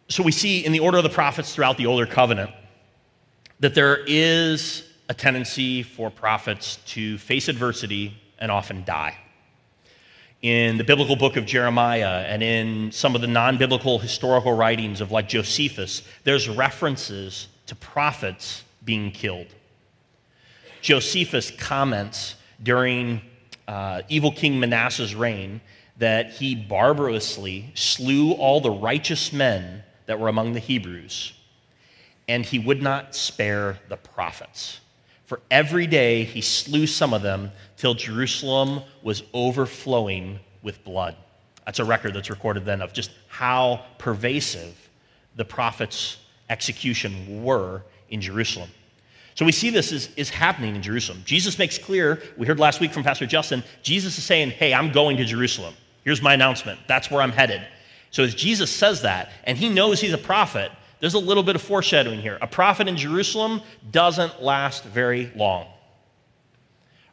So 0.09 0.23
we 0.23 0.33
see 0.33 0.65
in 0.65 0.73
the 0.73 0.81
order 0.81 0.97
of 0.97 1.05
the 1.05 1.11
prophets 1.11 1.55
throughout 1.55 1.77
the 1.77 1.85
Older 1.85 2.07
Covenant 2.07 2.51
that 3.61 3.75
there 3.75 3.99
is 4.07 4.89
a 5.11 5.15
tendency 5.15 5.83
for 5.83 6.11
prophets 6.11 6.77
to 6.87 7.19
face 7.19 7.49
adversity 7.49 8.17
and 8.39 8.51
often 8.51 8.85
die. 8.85 9.19
In 10.41 10.79
the 10.79 10.85
biblical 10.85 11.15
book 11.15 11.37
of 11.37 11.45
Jeremiah 11.45 12.25
and 12.27 12.43
in 12.43 12.91
some 12.91 13.15
of 13.15 13.21
the 13.21 13.27
non 13.27 13.59
biblical 13.59 13.99
historical 13.99 14.55
writings 14.55 15.03
of 15.03 15.13
like 15.13 15.29
Josephus, 15.29 16.03
there's 16.25 16.49
references 16.49 17.49
to 17.67 17.75
prophets 17.75 18.65
being 18.83 19.11
killed. 19.11 19.49
Josephus 20.81 21.51
comments 21.51 22.37
during 22.63 23.21
uh, 23.73 24.03
evil 24.11 24.31
King 24.31 24.61
Manasseh's 24.61 25.15
reign 25.15 25.63
that 25.97 26.31
he 26.33 26.55
barbarously 26.55 27.71
slew 27.75 28.33
all 28.33 28.61
the 28.61 28.71
righteous 28.71 29.33
men 29.33 29.83
that 30.05 30.21
were 30.21 30.29
among 30.29 30.53
the 30.53 30.61
Hebrews, 30.61 31.33
and 32.29 32.45
he 32.45 32.59
would 32.59 32.83
not 32.83 33.15
spare 33.15 33.79
the 33.89 33.97
prophets. 33.97 34.81
For 35.25 35.41
every 35.51 35.87
day 35.87 36.25
he 36.25 36.43
slew 36.43 36.87
some 36.87 37.15
of 37.15 37.23
them 37.23 37.51
till 37.79 37.95
Jerusalem 37.95 38.83
was 39.03 39.23
overflowing 39.33 40.39
with 40.63 40.85
blood. 40.85 41.17
That's 41.65 41.79
a 41.79 41.85
record 41.87 42.13
that's 42.13 42.29
recorded 42.29 42.67
then 42.67 42.83
of 42.83 42.93
just 42.93 43.11
how 43.29 43.87
pervasive 43.97 44.91
the 45.37 45.47
prophets' 45.47 46.19
execution 46.51 47.43
were 47.43 47.85
in 48.11 48.21
Jerusalem. 48.21 48.69
So 49.35 49.45
we 49.45 49.53
see 49.53 49.71
this 49.71 49.93
is, 49.93 50.11
is 50.17 50.29
happening 50.29 50.77
in 50.77 50.83
Jerusalem. 50.83 51.23
Jesus 51.25 51.59
makes 51.59 51.79
clear, 51.79 52.23
we 52.37 52.47
heard 52.47 52.61
last 52.61 52.81
week 52.81 52.93
from 52.93 53.03
Pastor 53.03 53.27
Justin, 53.27 53.65
Jesus 53.83 54.19
is 54.19 54.25
saying, 54.25 54.51
Hey, 54.51 54.75
I'm 54.75 54.93
going 54.93 55.17
to 55.17 55.25
Jerusalem. 55.25 55.75
Here's 56.05 56.21
my 56.21 56.35
announcement. 56.35 56.81
That's 56.87 57.11
where 57.11 57.23
I'm 57.23 57.33
headed. 57.33 57.63
So 58.11 58.23
as 58.23 58.35
Jesus 58.35 58.71
says 58.71 59.03
that, 59.03 59.31
and 59.45 59.57
he 59.57 59.69
knows 59.69 60.01
he's 60.01 60.13
a 60.13 60.19
prophet, 60.19 60.71
there's 61.01 61.15
a 61.15 61.19
little 61.19 61.43
bit 61.43 61.57
of 61.57 61.63
foreshadowing 61.63 62.21
here. 62.21 62.39
A 62.41 62.47
prophet 62.47 62.89
in 62.89 62.97
Jerusalem 62.97 63.63
doesn't 63.91 64.43
last 64.43 64.85
very 64.85 65.33
long. 65.35 65.67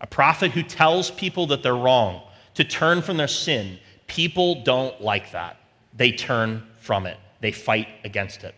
A 0.01 0.07
prophet 0.07 0.51
who 0.51 0.63
tells 0.63 1.09
people 1.11 1.47
that 1.47 1.63
they're 1.63 1.75
wrong, 1.75 2.21
to 2.55 2.63
turn 2.63 3.01
from 3.01 3.17
their 3.17 3.27
sin, 3.27 3.79
people 4.07 4.63
don't 4.63 4.99
like 5.01 5.31
that. 5.31 5.57
They 5.95 6.11
turn 6.11 6.67
from 6.77 7.05
it, 7.05 7.17
they 7.39 7.51
fight 7.51 7.87
against 8.03 8.43
it. 8.43 8.53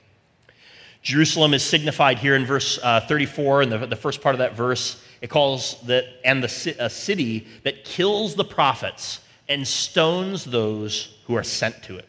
Jerusalem 1.01 1.53
is 1.53 1.63
signified 1.63 2.19
here 2.19 2.35
in 2.35 2.45
verse 2.45 2.79
uh, 2.81 3.01
34, 3.01 3.63
in 3.63 3.69
the, 3.69 3.77
the 3.87 3.95
first 3.95 4.21
part 4.21 4.35
of 4.35 4.39
that 4.39 4.55
verse. 4.55 5.03
It 5.21 5.29
calls 5.29 5.79
that, 5.85 6.05
and 6.23 6.43
the, 6.43 6.75
a 6.79 6.89
city 6.89 7.47
that 7.63 7.83
kills 7.83 8.35
the 8.35 8.43
prophets 8.43 9.19
and 9.49 9.67
stones 9.67 10.45
those 10.45 11.17
who 11.25 11.35
are 11.35 11.43
sent 11.43 11.83
to 11.83 11.97
it. 11.97 12.07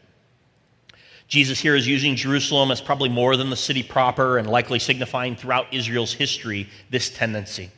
Jesus 1.29 1.59
here 1.59 1.75
is 1.75 1.87
using 1.87 2.15
Jerusalem 2.15 2.71
as 2.71 2.83
probably 2.83 3.09
more 3.09 3.39
than 3.39 3.49
the 3.49 3.57
city 3.57 3.83
proper 3.83 4.37
and 4.37 4.49
likely 4.49 4.79
signifying 4.79 5.35
throughout 5.35 5.73
Israel's 5.73 6.13
history 6.13 6.69
this 6.91 7.09
tendency. 7.09 7.71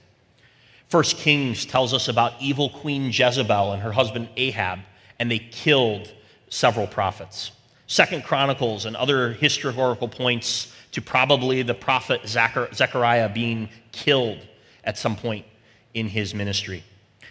First 0.89 1.19
Kings 1.19 1.65
tells 1.65 1.95
us 1.95 2.09
about 2.09 2.35
evil 2.41 2.69
Queen 2.69 3.11
Jezebel 3.13 3.73
and 3.73 3.83
her 3.83 3.93
husband 3.93 4.29
Ahab, 4.37 4.81
and 5.21 5.31
they 5.31 5.39
killed 5.39 6.13
several 6.49 6.89
prophets. 6.89 7.53
Second 7.87 8.25
Chronicles 8.25 8.87
and 8.87 8.97
other 8.97 9.33
historical 9.33 10.09
points 10.09 10.75
to 10.95 11.03
probably 11.03 11.63
the 11.63 11.75
prophet 11.75 12.21
Zechariah 12.25 13.29
being 13.29 13.69
killed 13.91 14.39
at 14.85 14.97
some 14.97 15.17
point 15.17 15.45
in 15.93 16.07
his 16.07 16.37
ministry. 16.37 16.85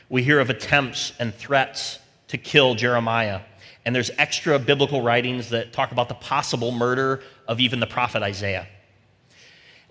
We 0.09 0.21
hear 0.21 0.41
of 0.41 0.49
attempts 0.49 1.13
and 1.17 1.33
threats 1.33 1.99
to 2.27 2.37
kill 2.37 2.75
Jeremiah. 2.75 3.39
And 3.85 3.95
there's 3.95 4.11
extra 4.17 4.59
biblical 4.59 5.01
writings 5.01 5.49
that 5.49 5.71
talk 5.71 5.93
about 5.93 6.09
the 6.09 6.15
possible 6.15 6.73
murder 6.73 7.21
of 7.47 7.61
even 7.61 7.79
the 7.79 7.87
prophet 7.87 8.21
Isaiah. 8.21 8.67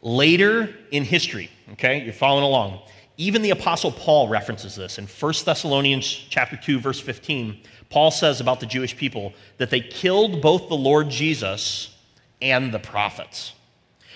Later 0.03 0.75
in 0.91 1.05
history, 1.05 1.51
okay, 1.73 2.05
you're 2.05 2.13
following 2.13 2.45
along, 2.45 2.79
even 3.17 3.41
the 3.41 3.51
apostle 3.51 3.91
Paul 3.91 4.29
references 4.29 4.75
this 4.75 4.99
in 4.99 5.07
1 5.07 5.35
Thessalonians 5.47 6.07
chapter 6.07 6.59
2 6.59 6.79
verse 6.79 7.01
15. 7.01 7.59
Paul 7.89 8.11
says 8.11 8.43
about 8.43 8.61
the 8.61 8.67
Jewish 8.67 8.95
people 8.95 9.33
that 9.57 9.71
they 9.71 9.81
killed 9.81 10.43
both 10.43 10.69
the 10.69 10.77
Lord 10.77 11.09
Jesus 11.09 11.97
and 12.43 12.75
the 12.75 12.79
prophets. 12.79 13.55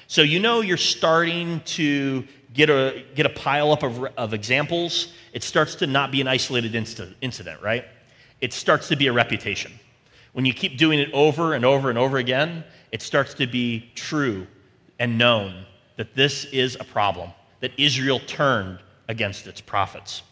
So 0.09 0.23
you 0.23 0.39
know 0.39 0.61
you're 0.61 0.77
starting 0.77 1.61
to 1.61 2.25
get 2.55 2.71
a, 2.71 3.05
get 3.15 3.27
a 3.27 3.31
pile 3.31 3.73
up 3.73 3.83
of, 3.83 4.05
of 4.17 4.35
examples. 4.35 5.13
It 5.33 5.43
starts 5.43 5.75
to 5.77 5.87
not 5.87 6.11
be 6.11 6.21
an 6.21 6.29
isolated 6.29 6.75
inst- 6.75 7.01
incident, 7.21 7.61
right? 7.61 7.85
It 8.41 8.53
starts 8.53 8.89
to 8.89 8.97
be 8.97 9.09
a 9.09 9.13
reputation. 9.13 9.73
When 10.33 10.45
you 10.45 10.55
keep 10.55 10.79
doing 10.79 10.99
it 10.99 11.11
over 11.13 11.55
and 11.55 11.65
over 11.65 11.91
and 11.91 11.99
over 11.99 12.19
again, 12.19 12.65
it 12.93 13.03
starts 13.03 13.35
to 13.35 13.47
be 13.47 13.91
true 13.95 14.47
and 14.99 15.19
known 15.19 15.65
that 15.97 16.15
this 16.15 16.45
is 16.47 16.77
a 16.79 16.85
problem, 16.85 17.31
that 17.61 17.73
Israel 17.77 18.21
turned 18.21 18.79
against 19.09 19.47
its 19.47 19.61
prophets. 19.61 20.23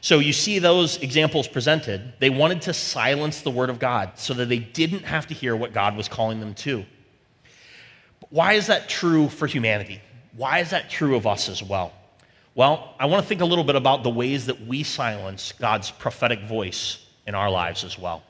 So 0.00 0.18
you 0.18 0.34
see 0.34 0.58
those 0.58 0.98
examples 0.98 1.48
presented. 1.48 2.12
They 2.18 2.28
wanted 2.28 2.60
to 2.62 2.74
silence 2.74 3.40
the 3.40 3.50
word 3.50 3.70
of 3.70 3.78
God 3.78 4.12
so 4.16 4.34
that 4.34 4.50
they 4.50 4.58
didn't 4.58 5.04
have 5.04 5.26
to 5.28 5.34
hear 5.34 5.56
what 5.56 5.72
God 5.72 5.96
was 5.96 6.08
calling 6.08 6.40
them 6.40 6.54
to. 6.56 6.84
Why 8.30 8.54
is 8.54 8.66
that 8.68 8.88
true 8.88 9.28
for 9.28 9.46
humanity? 9.46 10.00
Why 10.36 10.58
is 10.58 10.70
that 10.70 10.90
true 10.90 11.16
of 11.16 11.26
us 11.26 11.48
as 11.48 11.62
well? 11.62 11.92
Well, 12.54 12.94
I 12.98 13.06
want 13.06 13.22
to 13.22 13.28
think 13.28 13.40
a 13.40 13.44
little 13.44 13.64
bit 13.64 13.76
about 13.76 14.02
the 14.02 14.10
ways 14.10 14.46
that 14.46 14.66
we 14.66 14.82
silence 14.82 15.52
God's 15.58 15.90
prophetic 15.90 16.42
voice 16.42 17.04
in 17.26 17.34
our 17.34 17.50
lives 17.50 17.84
as 17.84 17.98
well. 17.98 18.22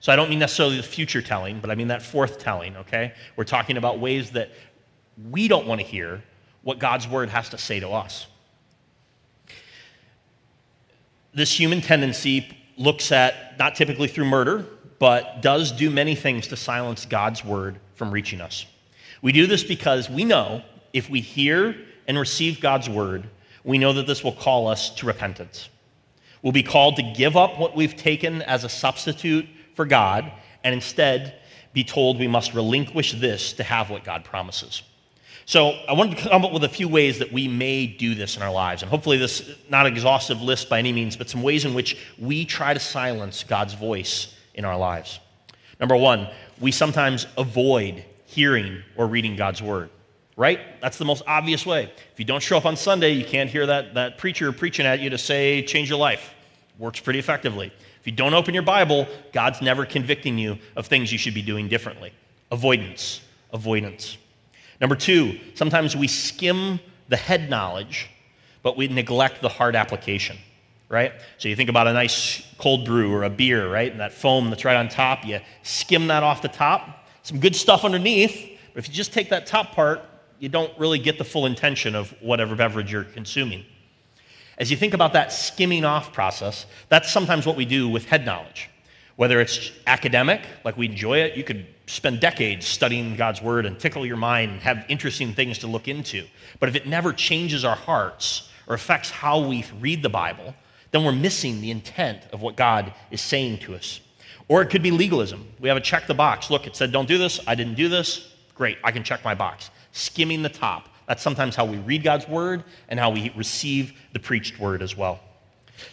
So 0.00 0.12
I 0.12 0.16
don't 0.16 0.30
mean 0.30 0.38
necessarily 0.38 0.78
the 0.78 0.82
future 0.82 1.22
telling, 1.22 1.60
but 1.60 1.70
I 1.70 1.74
mean 1.74 1.88
that 1.88 2.02
forth 2.02 2.38
telling, 2.38 2.76
okay? 2.78 3.12
We're 3.36 3.44
talking 3.44 3.76
about 3.76 4.00
ways 4.00 4.30
that 4.32 4.50
we 5.30 5.48
don't 5.48 5.66
want 5.66 5.80
to 5.80 5.86
hear 5.86 6.22
what 6.62 6.78
God's 6.78 7.06
word 7.06 7.28
has 7.28 7.50
to 7.50 7.58
say 7.58 7.78
to 7.80 7.90
us. 7.90 8.26
This 11.34 11.58
human 11.58 11.80
tendency 11.80 12.56
looks 12.76 13.12
at, 13.12 13.58
not 13.58 13.74
typically 13.74 14.08
through 14.08 14.24
murder, 14.24 14.66
but 14.98 15.42
does 15.42 15.72
do 15.72 15.90
many 15.90 16.14
things 16.14 16.48
to 16.48 16.56
silence 16.56 17.06
God's 17.06 17.44
word 17.44 17.78
from 17.94 18.10
reaching 18.10 18.40
us. 18.40 18.66
We 19.22 19.32
do 19.32 19.46
this 19.46 19.64
because 19.64 20.10
we 20.10 20.24
know 20.24 20.62
if 20.92 21.08
we 21.08 21.20
hear 21.20 21.76
and 22.06 22.18
receive 22.18 22.60
God's 22.60 22.90
word, 22.90 23.28
we 23.64 23.78
know 23.78 23.92
that 23.94 24.06
this 24.06 24.22
will 24.22 24.32
call 24.32 24.66
us 24.66 24.90
to 24.96 25.06
repentance. 25.06 25.68
We'll 26.42 26.52
be 26.52 26.64
called 26.64 26.96
to 26.96 27.02
give 27.02 27.36
up 27.36 27.58
what 27.58 27.76
we've 27.76 27.96
taken 27.96 28.42
as 28.42 28.64
a 28.64 28.68
substitute 28.68 29.46
for 29.74 29.84
God 29.84 30.30
and 30.64 30.74
instead 30.74 31.36
be 31.72 31.84
told 31.84 32.18
we 32.18 32.26
must 32.26 32.52
relinquish 32.52 33.12
this 33.12 33.52
to 33.54 33.62
have 33.62 33.90
what 33.90 34.04
God 34.04 34.24
promises. 34.24 34.82
So 35.44 35.70
I 35.88 35.92
wanted 35.92 36.18
to 36.18 36.28
come 36.28 36.44
up 36.44 36.52
with 36.52 36.64
a 36.64 36.68
few 36.68 36.88
ways 36.88 37.18
that 37.20 37.32
we 37.32 37.48
may 37.48 37.86
do 37.86 38.14
this 38.14 38.36
in 38.36 38.42
our 38.42 38.52
lives. 38.52 38.82
And 38.82 38.90
hopefully 38.90 39.18
this 39.18 39.56
not 39.68 39.86
an 39.86 39.92
exhaustive 39.92 40.42
list 40.42 40.68
by 40.68 40.78
any 40.78 40.92
means, 40.92 41.16
but 41.16 41.30
some 41.30 41.42
ways 41.42 41.64
in 41.64 41.74
which 41.74 41.96
we 42.18 42.44
try 42.44 42.74
to 42.74 42.80
silence 42.80 43.44
God's 43.44 43.74
voice 43.74 44.34
in 44.54 44.64
our 44.64 44.76
lives. 44.76 45.20
Number 45.80 45.96
one, 45.96 46.28
we 46.60 46.70
sometimes 46.70 47.26
avoid 47.36 48.04
hearing 48.32 48.82
or 48.96 49.06
reading 49.06 49.36
God's 49.36 49.62
word. 49.62 49.90
Right? 50.34 50.60
That's 50.80 50.96
the 50.96 51.04
most 51.04 51.22
obvious 51.26 51.66
way. 51.66 51.92
If 52.12 52.18
you 52.18 52.24
don't 52.24 52.42
show 52.42 52.56
up 52.56 52.64
on 52.64 52.74
Sunday, 52.74 53.10
you 53.10 53.24
can't 53.24 53.50
hear 53.50 53.66
that, 53.66 53.94
that 53.94 54.16
preacher 54.16 54.50
preaching 54.50 54.86
at 54.86 55.00
you 55.00 55.10
to 55.10 55.18
say, 55.18 55.62
change 55.62 55.90
your 55.90 55.98
life. 55.98 56.32
Works 56.78 57.00
pretty 57.00 57.18
effectively. 57.18 57.70
If 58.00 58.06
you 58.06 58.12
don't 58.12 58.32
open 58.32 58.54
your 58.54 58.62
Bible, 58.62 59.06
God's 59.32 59.60
never 59.60 59.84
convicting 59.84 60.38
you 60.38 60.58
of 60.74 60.86
things 60.86 61.12
you 61.12 61.18
should 61.18 61.34
be 61.34 61.42
doing 61.42 61.68
differently. 61.68 62.12
Avoidance, 62.50 63.20
avoidance. 63.52 64.16
Number 64.80 64.96
two, 64.96 65.38
sometimes 65.54 65.94
we 65.94 66.08
skim 66.08 66.80
the 67.08 67.16
head 67.16 67.50
knowledge, 67.50 68.08
but 68.62 68.76
we 68.76 68.88
neglect 68.88 69.42
the 69.42 69.50
heart 69.50 69.74
application, 69.74 70.38
right? 70.88 71.12
So 71.36 71.48
you 71.48 71.56
think 71.56 71.68
about 71.68 71.86
a 71.86 71.92
nice 71.92 72.42
cold 72.58 72.86
brew 72.86 73.12
or 73.12 73.24
a 73.24 73.30
beer, 73.30 73.70
right? 73.70 73.92
And 73.92 74.00
that 74.00 74.12
foam 74.12 74.48
that's 74.48 74.64
right 74.64 74.76
on 74.76 74.88
top, 74.88 75.26
you 75.26 75.40
skim 75.62 76.06
that 76.06 76.22
off 76.22 76.40
the 76.40 76.48
top. 76.48 77.01
Some 77.22 77.38
good 77.38 77.54
stuff 77.54 77.84
underneath, 77.84 78.58
but 78.74 78.80
if 78.80 78.88
you 78.88 78.94
just 78.94 79.12
take 79.12 79.30
that 79.30 79.46
top 79.46 79.72
part, 79.72 80.02
you 80.38 80.48
don't 80.48 80.76
really 80.78 80.98
get 80.98 81.18
the 81.18 81.24
full 81.24 81.46
intention 81.46 81.94
of 81.94 82.10
whatever 82.20 82.56
beverage 82.56 82.90
you're 82.90 83.04
consuming. 83.04 83.64
As 84.58 84.70
you 84.70 84.76
think 84.76 84.92
about 84.92 85.12
that 85.12 85.32
skimming 85.32 85.84
off 85.84 86.12
process, 86.12 86.66
that's 86.88 87.10
sometimes 87.12 87.46
what 87.46 87.56
we 87.56 87.64
do 87.64 87.88
with 87.88 88.06
head 88.06 88.26
knowledge. 88.26 88.68
Whether 89.16 89.40
it's 89.40 89.70
academic, 89.86 90.40
like 90.64 90.76
we 90.76 90.86
enjoy 90.86 91.18
it, 91.18 91.36
you 91.36 91.44
could 91.44 91.66
spend 91.86 92.20
decades 92.20 92.66
studying 92.66 93.14
God's 93.14 93.40
word 93.40 93.66
and 93.66 93.78
tickle 93.78 94.04
your 94.04 94.16
mind 94.16 94.52
and 94.52 94.60
have 94.62 94.84
interesting 94.88 95.32
things 95.32 95.58
to 95.58 95.66
look 95.66 95.86
into. 95.86 96.26
But 96.58 96.68
if 96.68 96.74
it 96.74 96.86
never 96.86 97.12
changes 97.12 97.64
our 97.64 97.76
hearts 97.76 98.50
or 98.66 98.74
affects 98.74 99.10
how 99.10 99.46
we 99.46 99.64
read 99.80 100.02
the 100.02 100.08
Bible, 100.08 100.54
then 100.90 101.04
we're 101.04 101.12
missing 101.12 101.60
the 101.60 101.70
intent 101.70 102.22
of 102.32 102.42
what 102.42 102.56
God 102.56 102.92
is 103.10 103.20
saying 103.20 103.58
to 103.58 103.74
us. 103.74 104.00
Or 104.48 104.62
it 104.62 104.70
could 104.70 104.82
be 104.82 104.90
legalism. 104.90 105.46
We 105.60 105.68
have 105.68 105.76
a 105.76 105.80
check 105.80 106.06
the 106.06 106.14
box. 106.14 106.50
Look, 106.50 106.66
it 106.66 106.76
said, 106.76 106.92
don't 106.92 107.08
do 107.08 107.18
this. 107.18 107.40
I 107.46 107.54
didn't 107.54 107.74
do 107.74 107.88
this. 107.88 108.32
Great, 108.54 108.78
I 108.84 108.92
can 108.92 109.02
check 109.02 109.24
my 109.24 109.34
box. 109.34 109.70
Skimming 109.92 110.42
the 110.42 110.48
top. 110.48 110.88
That's 111.06 111.22
sometimes 111.22 111.56
how 111.56 111.64
we 111.64 111.78
read 111.78 112.02
God's 112.02 112.28
word 112.28 112.64
and 112.88 112.98
how 112.98 113.10
we 113.10 113.32
receive 113.36 113.92
the 114.12 114.18
preached 114.18 114.58
word 114.58 114.82
as 114.82 114.96
well. 114.96 115.20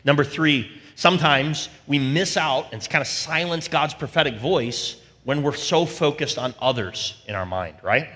Number 0.04 0.24
three, 0.24 0.80
sometimes 0.96 1.70
we 1.88 2.00
miss 2.00 2.38
out 2.38 2.68
and 2.72 2.90
kind 2.90 3.02
of 3.02 3.08
silence 3.08 3.68
God's 3.68 3.94
prophetic 3.94 4.38
voice 4.38 5.02
when 5.24 5.42
we're 5.44 5.56
so 5.56 5.86
focused 5.86 6.38
on 6.38 6.54
others 6.62 7.22
in 7.28 7.36
our 7.36 7.46
mind, 7.46 7.76
right? 7.82 8.10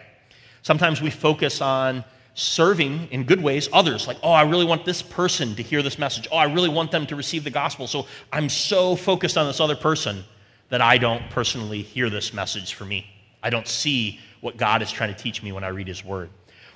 Sometimes 0.61 1.01
we 1.01 1.09
focus 1.09 1.61
on 1.61 2.03
serving 2.35 3.07
in 3.11 3.23
good 3.23 3.41
ways 3.41 3.69
others. 3.71 4.07
Like, 4.07 4.17
oh, 4.23 4.31
I 4.31 4.43
really 4.43 4.65
want 4.65 4.85
this 4.85 5.01
person 5.01 5.55
to 5.55 5.63
hear 5.63 5.81
this 5.81 5.99
message. 5.99 6.27
Oh, 6.31 6.37
I 6.37 6.45
really 6.45 6.69
want 6.69 6.91
them 6.91 7.05
to 7.07 7.15
receive 7.15 7.43
the 7.43 7.49
gospel. 7.49 7.87
So 7.87 8.07
I'm 8.31 8.49
so 8.49 8.95
focused 8.95 9.37
on 9.37 9.47
this 9.47 9.59
other 9.59 9.75
person 9.75 10.23
that 10.69 10.81
I 10.81 10.97
don't 10.97 11.29
personally 11.29 11.81
hear 11.81 12.09
this 12.09 12.33
message 12.33 12.73
for 12.73 12.85
me. 12.85 13.05
I 13.43 13.49
don't 13.49 13.67
see 13.67 14.19
what 14.41 14.57
God 14.57 14.81
is 14.81 14.91
trying 14.91 15.13
to 15.13 15.21
teach 15.21 15.43
me 15.43 15.51
when 15.51 15.63
I 15.63 15.67
read 15.67 15.87
his 15.87 16.03
word. 16.03 16.29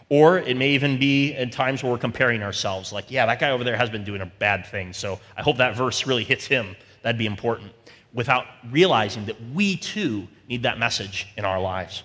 Or 0.10 0.38
it 0.38 0.56
may 0.56 0.70
even 0.70 1.00
be 1.00 1.34
in 1.34 1.50
times 1.50 1.84
where 1.84 1.92
we're 1.92 1.98
comparing 1.98 2.42
ourselves, 2.42 2.94
like, 2.94 3.12
yeah, 3.12 3.26
that 3.26 3.40
guy 3.40 3.50
over 3.50 3.66
there 3.66 3.76
has 3.76 3.90
been 3.90 4.06
doing 4.06 4.22
a 4.22 4.26
bad 4.26 4.66
thing, 4.66 4.94
so 4.94 5.20
I 5.36 5.42
hope 5.42 5.58
that 5.58 5.76
verse 5.76 6.08
really 6.08 6.24
hits 6.24 6.46
him. 6.46 6.78
That'd 7.02 7.20
be 7.20 7.26
important, 7.26 7.74
without 8.14 8.46
realizing 8.70 9.26
that 9.26 9.36
we 9.54 9.76
too 9.76 10.30
need 10.48 10.64
that 10.64 10.80
message 10.80 11.28
in 11.36 11.44
our 11.44 11.60
lives. 11.60 12.04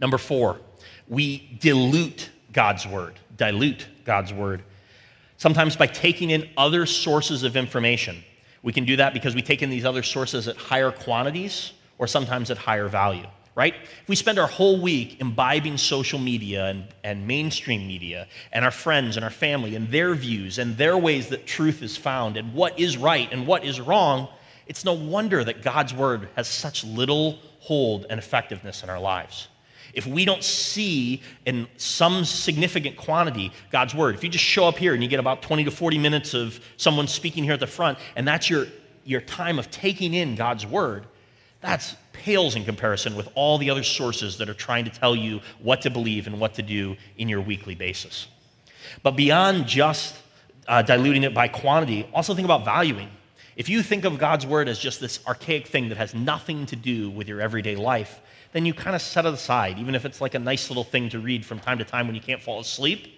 Number 0.00 0.16
four, 0.16 0.60
we 1.08 1.58
dilute 1.60 2.30
God's 2.52 2.86
word, 2.86 3.14
dilute 3.36 3.86
God's 4.04 4.32
word. 4.32 4.62
Sometimes 5.36 5.76
by 5.76 5.86
taking 5.86 6.30
in 6.30 6.48
other 6.56 6.86
sources 6.86 7.42
of 7.42 7.56
information. 7.56 8.22
We 8.62 8.72
can 8.72 8.84
do 8.84 8.96
that 8.96 9.12
because 9.12 9.34
we 9.34 9.42
take 9.42 9.62
in 9.62 9.70
these 9.70 9.84
other 9.84 10.02
sources 10.02 10.48
at 10.48 10.56
higher 10.56 10.90
quantities 10.90 11.72
or 11.98 12.06
sometimes 12.06 12.50
at 12.50 12.58
higher 12.58 12.88
value 12.88 13.26
right? 13.56 13.74
If 14.02 14.08
we 14.08 14.14
spend 14.14 14.38
our 14.38 14.46
whole 14.46 14.80
week 14.80 15.18
imbibing 15.18 15.78
social 15.78 16.18
media 16.20 16.66
and, 16.66 16.86
and 17.02 17.26
mainstream 17.26 17.88
media 17.88 18.28
and 18.52 18.64
our 18.64 18.70
friends 18.70 19.16
and 19.16 19.24
our 19.24 19.30
family 19.30 19.74
and 19.74 19.88
their 19.88 20.14
views 20.14 20.58
and 20.58 20.76
their 20.76 20.96
ways 20.96 21.30
that 21.30 21.46
truth 21.46 21.82
is 21.82 21.96
found 21.96 22.36
and 22.36 22.52
what 22.52 22.78
is 22.78 22.96
right 22.98 23.32
and 23.32 23.46
what 23.46 23.64
is 23.64 23.80
wrong, 23.80 24.28
it's 24.66 24.84
no 24.84 24.92
wonder 24.92 25.42
that 25.42 25.62
God's 25.62 25.94
word 25.94 26.28
has 26.36 26.46
such 26.46 26.84
little 26.84 27.38
hold 27.60 28.04
and 28.10 28.18
effectiveness 28.18 28.82
in 28.82 28.90
our 28.90 29.00
lives. 29.00 29.48
If 29.96 30.06
we 30.06 30.26
don't 30.26 30.44
see 30.44 31.22
in 31.46 31.66
some 31.78 32.26
significant 32.26 32.98
quantity 32.98 33.50
God's 33.72 33.94
word, 33.94 34.14
if 34.14 34.22
you 34.22 34.28
just 34.28 34.44
show 34.44 34.68
up 34.68 34.76
here 34.76 34.92
and 34.92 35.02
you 35.02 35.08
get 35.08 35.18
about 35.18 35.40
20 35.40 35.64
to 35.64 35.70
40 35.70 35.96
minutes 35.96 36.34
of 36.34 36.60
someone 36.76 37.08
speaking 37.08 37.42
here 37.42 37.54
at 37.54 37.60
the 37.60 37.66
front, 37.66 37.98
and 38.14 38.28
that's 38.28 38.50
your, 38.50 38.66
your 39.04 39.22
time 39.22 39.58
of 39.58 39.70
taking 39.70 40.12
in 40.12 40.34
God's 40.34 40.66
word, 40.66 41.06
that's 41.62 41.96
pales 42.12 42.56
in 42.56 42.64
comparison 42.66 43.16
with 43.16 43.30
all 43.34 43.56
the 43.56 43.70
other 43.70 43.82
sources 43.82 44.36
that 44.36 44.50
are 44.50 44.54
trying 44.54 44.84
to 44.84 44.90
tell 44.90 45.16
you 45.16 45.40
what 45.60 45.80
to 45.80 45.90
believe 45.90 46.26
and 46.26 46.38
what 46.38 46.52
to 46.54 46.62
do 46.62 46.94
in 47.16 47.28
your 47.28 47.40
weekly 47.40 47.74
basis. 47.74 48.28
But 49.02 49.12
beyond 49.12 49.66
just 49.66 50.14
uh, 50.68 50.82
diluting 50.82 51.22
it 51.22 51.32
by 51.32 51.48
quantity, 51.48 52.06
also 52.12 52.34
think 52.34 52.44
about 52.44 52.66
valuing. 52.66 53.08
If 53.56 53.70
you 53.70 53.82
think 53.82 54.04
of 54.04 54.18
God's 54.18 54.44
word 54.44 54.68
as 54.68 54.78
just 54.78 55.00
this 55.00 55.20
archaic 55.26 55.66
thing 55.66 55.88
that 55.88 55.96
has 55.96 56.14
nothing 56.14 56.66
to 56.66 56.76
do 56.76 57.08
with 57.08 57.28
your 57.28 57.40
everyday 57.40 57.76
life, 57.76 58.20
then 58.52 58.66
you 58.66 58.74
kind 58.74 58.96
of 58.96 59.02
set 59.02 59.26
it 59.26 59.34
aside, 59.34 59.78
even 59.78 59.94
if 59.94 60.04
it's 60.04 60.20
like 60.20 60.34
a 60.34 60.38
nice 60.38 60.70
little 60.70 60.84
thing 60.84 61.08
to 61.10 61.18
read 61.18 61.44
from 61.44 61.58
time 61.58 61.78
to 61.78 61.84
time 61.84 62.06
when 62.06 62.14
you 62.14 62.20
can't 62.20 62.42
fall 62.42 62.60
asleep. 62.60 63.12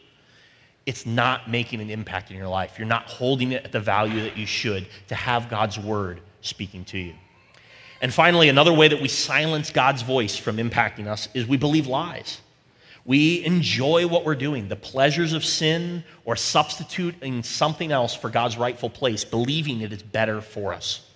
It's 0.87 1.05
not 1.05 1.51
making 1.51 1.81
an 1.81 1.91
impact 1.91 2.31
in 2.31 2.37
your 2.37 2.49
life. 2.49 2.79
You're 2.79 2.89
not 2.89 3.05
holding 3.05 3.53
it 3.53 3.65
at 3.65 3.73
the 3.73 3.81
value 3.81 4.23
that 4.23 4.37
you 4.37 4.47
should 4.47 4.87
to 5.09 5.15
have 5.15 5.51
God's 5.51 5.79
word 5.79 6.21
speaking 6.41 6.85
to 6.87 6.99
you. 6.99 7.15
And 8.01 8.15
finally, 8.15 8.49
another 8.49 8.73
way 8.73 8.89
that 8.89 9.01
we 9.01 9.09
silence 9.09 9.71
God's 9.71 10.03
voice 10.03 10.37
from 10.37 10.57
impacting 10.57 11.07
us 11.07 11.29
is 11.35 11.47
we 11.47 11.57
believe 11.57 11.87
lies. 11.87 12.41
We 13.05 13.45
enjoy 13.45 14.07
what 14.07 14.25
we're 14.25 14.35
doing, 14.35 14.69
the 14.69 14.77
pleasures 14.77 15.33
of 15.33 15.45
sin, 15.45 16.05
or 16.25 16.37
substituting 16.37 17.43
something 17.43 17.91
else 17.91 18.15
for 18.15 18.29
God's 18.29 18.57
rightful 18.59 18.91
place, 18.91 19.25
believing 19.25 19.81
it 19.81 19.93
is 19.93 20.03
better 20.03 20.41
for 20.41 20.75
us. 20.75 21.08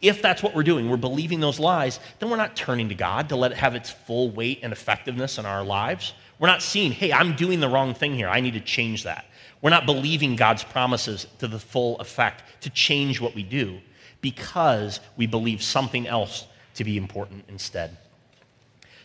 If 0.00 0.20
that's 0.20 0.42
what 0.42 0.54
we're 0.54 0.64
doing, 0.64 0.90
we're 0.90 0.96
believing 0.96 1.40
those 1.40 1.58
lies, 1.58 1.98
then 2.18 2.28
we're 2.28 2.36
not 2.36 2.56
turning 2.56 2.88
to 2.90 2.94
God 2.94 3.28
to 3.30 3.36
let 3.36 3.52
it 3.52 3.58
have 3.58 3.74
its 3.74 3.90
full 3.90 4.30
weight 4.30 4.60
and 4.62 4.72
effectiveness 4.72 5.38
in 5.38 5.46
our 5.46 5.64
lives. 5.64 6.12
We're 6.38 6.48
not 6.48 6.62
seeing, 6.62 6.92
hey, 6.92 7.12
I'm 7.12 7.36
doing 7.36 7.60
the 7.60 7.68
wrong 7.68 7.94
thing 7.94 8.14
here. 8.14 8.28
I 8.28 8.40
need 8.40 8.54
to 8.54 8.60
change 8.60 9.04
that. 9.04 9.24
We're 9.62 9.70
not 9.70 9.86
believing 9.86 10.36
God's 10.36 10.62
promises 10.62 11.26
to 11.38 11.48
the 11.48 11.58
full 11.58 11.98
effect 12.00 12.42
to 12.62 12.70
change 12.70 13.20
what 13.20 13.34
we 13.34 13.42
do 13.42 13.80
because 14.20 15.00
we 15.16 15.26
believe 15.26 15.62
something 15.62 16.06
else 16.06 16.46
to 16.74 16.84
be 16.84 16.96
important 16.96 17.44
instead. 17.48 17.96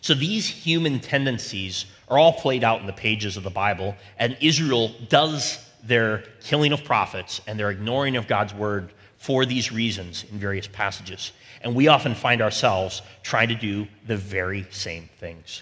So 0.01 0.13
these 0.13 0.47
human 0.47 0.99
tendencies 0.99 1.85
are 2.07 2.17
all 2.17 2.33
played 2.33 2.63
out 2.63 2.81
in 2.81 2.87
the 2.87 2.93
pages 2.93 3.37
of 3.37 3.43
the 3.43 3.49
Bible, 3.49 3.95
and 4.17 4.37
Israel 4.41 4.93
does 5.07 5.59
their 5.83 6.23
killing 6.41 6.73
of 6.73 6.83
prophets 6.83 7.41
and 7.47 7.59
their 7.59 7.69
ignoring 7.69 8.15
of 8.15 8.27
God's 8.27 8.53
word 8.53 8.91
for 9.19 9.45
these 9.45 9.71
reasons 9.71 10.25
in 10.31 10.39
various 10.39 10.67
passages. 10.67 11.31
And 11.61 11.75
we 11.75 11.87
often 11.87 12.15
find 12.15 12.41
ourselves 12.41 13.01
trying 13.21 13.49
to 13.49 13.55
do 13.55 13.87
the 14.07 14.17
very 14.17 14.65
same 14.71 15.09
things. 15.19 15.61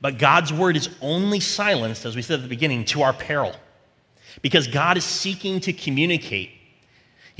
But 0.00 0.18
God's 0.18 0.52
word 0.52 0.76
is 0.76 0.88
only 1.02 1.40
silenced, 1.40 2.06
as 2.06 2.16
we 2.16 2.22
said 2.22 2.36
at 2.36 2.42
the 2.42 2.48
beginning, 2.48 2.86
to 2.86 3.02
our 3.02 3.12
peril. 3.12 3.54
Because 4.40 4.66
God 4.66 4.96
is 4.96 5.04
seeking 5.04 5.60
to 5.60 5.72
communicate 5.72 6.50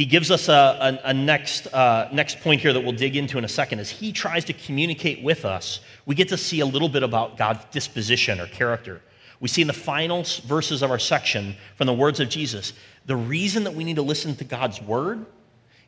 he 0.00 0.06
gives 0.06 0.30
us 0.30 0.48
a, 0.48 0.98
a, 1.04 1.10
a 1.10 1.12
next, 1.12 1.66
uh, 1.74 2.08
next 2.10 2.40
point 2.40 2.62
here 2.62 2.72
that 2.72 2.80
we'll 2.80 2.92
dig 2.92 3.16
into 3.16 3.36
in 3.36 3.44
a 3.44 3.48
second. 3.48 3.80
As 3.80 3.90
he 3.90 4.12
tries 4.12 4.46
to 4.46 4.54
communicate 4.54 5.22
with 5.22 5.44
us, 5.44 5.80
we 6.06 6.14
get 6.14 6.30
to 6.30 6.38
see 6.38 6.60
a 6.60 6.64
little 6.64 6.88
bit 6.88 7.02
about 7.02 7.36
God's 7.36 7.66
disposition 7.66 8.40
or 8.40 8.46
character. 8.46 9.02
We 9.40 9.48
see 9.48 9.60
in 9.60 9.66
the 9.66 9.74
final 9.74 10.24
verses 10.44 10.80
of 10.80 10.90
our 10.90 10.98
section 10.98 11.54
from 11.76 11.86
the 11.86 11.92
words 11.92 12.18
of 12.18 12.30
Jesus, 12.30 12.72
the 13.06 13.16
reason 13.16 13.64
that 13.64 13.74
we 13.74 13.84
need 13.84 13.96
to 13.96 14.02
listen 14.02 14.36
to 14.36 14.44
God's 14.44 14.80
word 14.80 15.24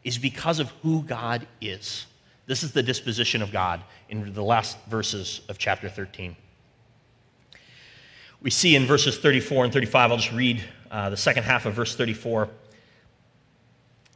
is 0.05 0.19
because 0.19 0.59
of 0.59 0.71
who 0.83 1.03
God 1.03 1.47
is. 1.61 2.07
This 2.47 2.63
is 2.63 2.73
the 2.73 2.83
disposition 2.83 3.43
of 3.43 3.53
God 3.53 3.83
in 4.09 4.33
the 4.33 4.43
last 4.43 4.77
verses 4.87 5.43
of 5.49 5.59
chapter 5.59 5.89
13. 5.89 6.37
We 8.41 8.51
see 8.51 8.75
in 8.75 8.87
verses 8.87 9.19
34 9.19 9.65
and 9.65 9.73
35, 9.73 10.11
I'll 10.11 10.17
just 10.17 10.33
read 10.33 10.63
uh, 10.91 11.11
the 11.11 11.17
second 11.17 11.45
half 11.45 11.65
of 11.65 11.75
verse 11.75 11.95
34. 11.95 12.49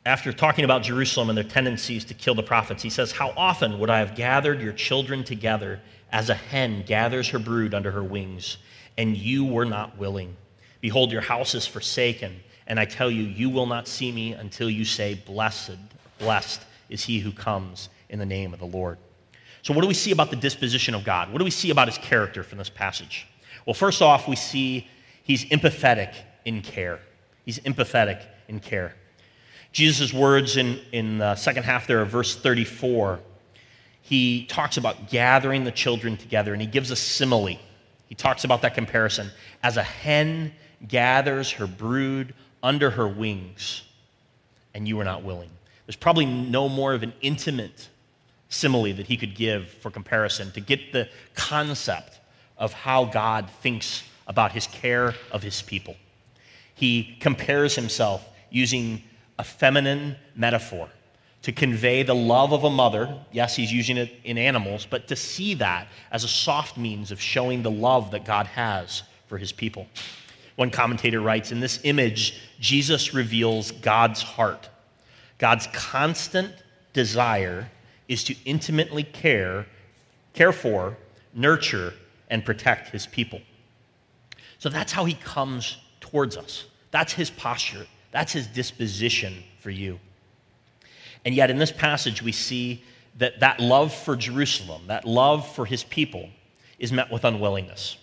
After 0.05 0.33
talking 0.33 0.65
about 0.65 0.83
Jerusalem 0.83 1.31
and 1.31 1.37
their 1.37 1.45
tendencies 1.45 2.05
to 2.07 2.15
kill 2.15 2.35
the 2.35 2.43
prophets, 2.43 2.83
he 2.83 2.91
says, 2.91 3.13
How 3.13 3.33
often 3.37 3.79
would 3.79 3.91
I 3.91 4.01
have 4.01 4.17
gathered 4.17 4.61
your 4.61 4.73
children 4.73 5.23
together 5.23 5.81
as 6.11 6.29
a 6.29 6.35
hen 6.35 6.83
gathers 6.87 7.29
her 7.29 7.39
brood 7.39 7.75
under 7.75 7.93
her 7.93 8.03
wings, 8.03 8.59
and 8.99 9.17
you 9.17 9.45
were 9.45 9.65
not 9.65 9.97
willing? 9.97 10.37
Behold, 10.81 11.13
your 11.13 11.23
house 11.23 11.55
is 11.55 11.67
forsaken, 11.67 12.41
and 12.67 12.81
I 12.81 12.85
tell 12.85 13.11
you, 13.11 13.23
you 13.23 13.49
will 13.49 13.67
not 13.67 13.87
see 13.87 14.11
me 14.11 14.33
until 14.33 14.69
you 14.69 14.85
say, 14.85 15.15
Blessed, 15.27 15.79
blessed 16.19 16.63
is 16.89 17.05
he 17.05 17.21
who 17.21 17.33
comes 17.33 17.89
in 18.09 18.19
the 18.19 18.27
name 18.27 18.53
of 18.53 18.61
the 18.61 18.67
Lord. 18.67 18.99
So, 19.63 19.75
what 19.75 19.83
do 19.83 19.89
we 19.89 19.95
see 19.95 20.13
about 20.13 20.31
the 20.31 20.37
disposition 20.37 20.95
of 20.95 21.05
God? 21.05 21.33
What 21.33 21.39
do 21.39 21.45
we 21.45 21.51
see 21.51 21.71
about 21.71 21.89
his 21.89 21.99
character 21.99 22.43
from 22.43 22.59
this 22.59 22.71
passage? 22.71 23.27
Well, 23.65 23.75
first 23.75 24.01
off, 24.01 24.29
we 24.29 24.37
see 24.37 24.87
he's 25.25 25.45
empathetic 25.47 26.15
in 26.45 26.63
care. 26.63 27.01
He's 27.45 27.59
empathetic 27.61 28.23
in 28.49 28.61
care. 28.61 28.95
Jesus' 29.73 30.13
words 30.13 30.57
in, 30.57 30.81
in 30.93 31.19
the 31.19 31.35
second 31.35 31.65
half 31.65 31.87
there 31.87 32.01
of 32.01 32.09
verse 32.09 32.37
34, 32.37 33.21
he 34.03 34.47
talks 34.47 34.77
about 34.77 35.11
gathering 35.11 35.65
the 35.65 35.73
children 35.73 36.17
together 36.17 36.53
and 36.53 36.63
he 36.63 36.69
gives 36.69 36.91
a 36.91 36.97
simile. 36.97 37.59
He 38.07 38.15
talks 38.15 38.45
about 38.45 38.63
that 38.63 38.75
comparison. 38.75 39.31
As 39.63 39.77
a 39.77 39.83
hen 39.83 40.53
gathers 40.87 41.51
her 41.53 41.67
brood 41.67 42.35
under 42.67 42.91
her 42.91 43.07
wings, 43.07 43.85
and 44.75 44.89
you 44.89 44.97
were 44.97 45.05
not 45.05 45.23
willing. 45.23 45.51
There's 45.87 45.95
probably 45.95 46.27
no 46.27 46.69
more 46.69 46.95
of 46.95 47.05
an 47.05 47.13
intimate 47.21 47.89
simile 48.49 48.93
that 48.93 49.07
he 49.07 49.17
could 49.17 49.37
give 49.37 49.69
for 49.69 49.89
comparison 49.89 50.51
to 50.51 50.61
get 50.61 50.93
the 50.93 51.09
concept 51.37 52.19
of 52.59 52.73
how 52.73 53.05
God 53.05 53.49
thinks 53.63 54.03
about 54.27 54.51
his 54.51 54.67
care 54.67 55.15
of 55.31 55.45
his 55.45 55.63
people. 55.63 55.95
He 56.75 57.17
compares 57.21 57.77
himself 57.77 58.29
using 58.51 59.01
a 59.39 59.45
feminine 59.45 60.17
metaphor 60.35 60.89
to 61.43 61.53
convey 61.53 62.03
the 62.03 62.17
love 62.17 62.53
of 62.53 62.65
a 62.65 62.71
mother. 62.71 63.17
Yes, 63.31 63.55
he's 63.55 63.73
using 63.73 63.97
it 63.97 64.13
in 64.25 64.39
animals, 64.39 64.89
but 64.91 65.07
to 65.07 65.15
see 65.15 65.55
that 65.55 65.87
as 66.11 66.25
a 66.25 66.29
soft 66.29 66.77
means 66.77 67.13
of 67.13 67.21
showing 67.21 67.63
the 67.63 67.71
love 67.71 68.11
that 68.11 68.25
God 68.25 68.47
has 68.47 69.05
for 69.29 69.39
his 69.39 69.53
people. 69.53 69.87
One 70.57 70.71
commentator 70.71 71.21
writes 71.21 71.53
In 71.53 71.61
this 71.61 71.81
image, 71.85 72.41
Jesus 72.59 73.15
reveals 73.15 73.71
God's 73.71 74.23
heart. 74.23 74.69
God's 75.39 75.69
constant 75.69 76.53
desire 76.93 77.71
is 78.09 78.25
to 78.25 78.35
intimately 78.45 79.03
care, 79.03 79.67
care 80.33 80.53
for, 80.53 80.97
nurture, 81.35 81.93
and 82.29 82.45
protect 82.45 82.89
his 82.89 83.07
people. 83.07 83.41
So 84.59 84.71
that's 84.71 84.93
how 84.93 85.05
he 85.05 85.15
comes 85.15 85.77
towards 86.01 86.37
us. 86.37 86.65
That's 86.91 87.13
his 87.13 87.31
posture. 87.31 87.87
That's 88.11 88.33
his 88.33 88.47
disposition 88.47 89.45
for 89.61 89.71
you. 89.71 90.01
And 91.25 91.35
yet, 91.35 91.51
in 91.51 91.59
this 91.59 91.73
passage, 91.73 92.23
we 92.23 92.33
see 92.33 92.83
that 93.19 93.41
that 93.41 93.61
love 93.61 93.93
for 93.93 94.17
Jerusalem, 94.17 94.83
that 94.87 95.05
love 95.05 95.47
for 95.55 95.67
his 95.67 95.85
people, 95.85 96.31
is 96.79 96.93
met 96.93 97.11
with 97.11 97.25
unwillingness. 97.25 97.99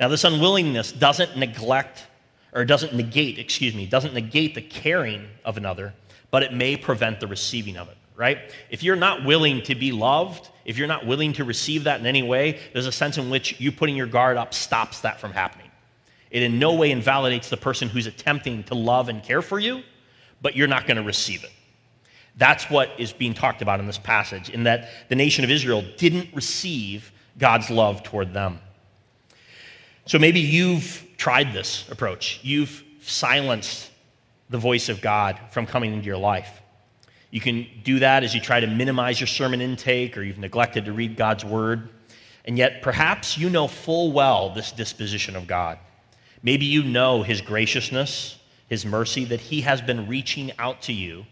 Now, 0.00 0.08
this 0.08 0.24
unwillingness 0.24 0.92
doesn't 0.92 1.36
neglect, 1.36 2.06
or 2.52 2.64
doesn't 2.64 2.94
negate, 2.94 3.38
excuse 3.38 3.74
me, 3.74 3.86
doesn't 3.86 4.14
negate 4.14 4.56
the 4.56 4.62
caring 4.62 5.28
of 5.44 5.56
another, 5.56 5.92
but 6.30 6.42
it 6.42 6.52
may 6.52 6.76
prevent 6.76 7.20
the 7.20 7.26
receiving 7.28 7.76
of 7.76 7.88
it 7.88 7.96
right? 8.20 8.52
If 8.68 8.82
you're 8.82 8.96
not 8.96 9.24
willing 9.24 9.62
to 9.62 9.74
be 9.74 9.92
loved, 9.92 10.50
if 10.66 10.76
you're 10.76 10.86
not 10.86 11.06
willing 11.06 11.32
to 11.32 11.44
receive 11.44 11.84
that 11.84 12.00
in 12.00 12.06
any 12.06 12.22
way, 12.22 12.60
there's 12.74 12.86
a 12.86 12.92
sense 12.92 13.16
in 13.16 13.30
which 13.30 13.58
you 13.58 13.72
putting 13.72 13.96
your 13.96 14.06
guard 14.06 14.36
up 14.36 14.52
stops 14.52 15.00
that 15.00 15.18
from 15.18 15.32
happening. 15.32 15.70
It 16.30 16.42
in 16.42 16.58
no 16.58 16.74
way 16.74 16.90
invalidates 16.90 17.48
the 17.48 17.56
person 17.56 17.88
who's 17.88 18.06
attempting 18.06 18.64
to 18.64 18.74
love 18.74 19.08
and 19.08 19.22
care 19.22 19.40
for 19.40 19.58
you, 19.58 19.82
but 20.42 20.54
you're 20.54 20.68
not 20.68 20.86
going 20.86 20.98
to 20.98 21.02
receive 21.02 21.44
it. 21.44 21.50
That's 22.36 22.68
what 22.68 22.90
is 22.98 23.10
being 23.14 23.32
talked 23.32 23.62
about 23.62 23.80
in 23.80 23.86
this 23.86 23.96
passage, 23.96 24.50
in 24.50 24.64
that 24.64 24.90
the 25.08 25.16
nation 25.16 25.42
of 25.42 25.50
Israel 25.50 25.82
didn't 25.96 26.28
receive 26.34 27.12
God's 27.38 27.70
love 27.70 28.02
toward 28.02 28.34
them. 28.34 28.60
So 30.06 30.18
maybe 30.18 30.40
you've 30.40 31.06
tried 31.16 31.52
this 31.52 31.88
approach. 31.90 32.40
You've 32.42 32.82
silenced 33.02 33.90
the 34.48 34.58
voice 34.58 34.88
of 34.88 35.00
God 35.00 35.38
from 35.50 35.66
coming 35.66 35.92
into 35.92 36.06
your 36.06 36.16
life. 36.16 36.60
You 37.30 37.40
can 37.40 37.66
do 37.84 38.00
that 38.00 38.24
as 38.24 38.34
you 38.34 38.40
try 38.40 38.60
to 38.60 38.66
minimize 38.66 39.20
your 39.20 39.28
sermon 39.28 39.60
intake 39.60 40.16
or 40.16 40.22
you've 40.22 40.38
neglected 40.38 40.86
to 40.86 40.92
read 40.92 41.16
God's 41.16 41.44
word. 41.44 41.88
And 42.44 42.58
yet, 42.58 42.82
perhaps 42.82 43.38
you 43.38 43.50
know 43.50 43.68
full 43.68 44.12
well 44.12 44.52
this 44.52 44.72
disposition 44.72 45.36
of 45.36 45.46
God. 45.46 45.78
Maybe 46.42 46.64
you 46.64 46.82
know 46.82 47.22
his 47.22 47.40
graciousness, 47.40 48.38
his 48.66 48.84
mercy, 48.84 49.24
that 49.26 49.40
he 49.40 49.60
has 49.60 49.80
been 49.80 50.08
reaching 50.08 50.52
out 50.58 50.82
to 50.82 50.92
you 50.92 51.26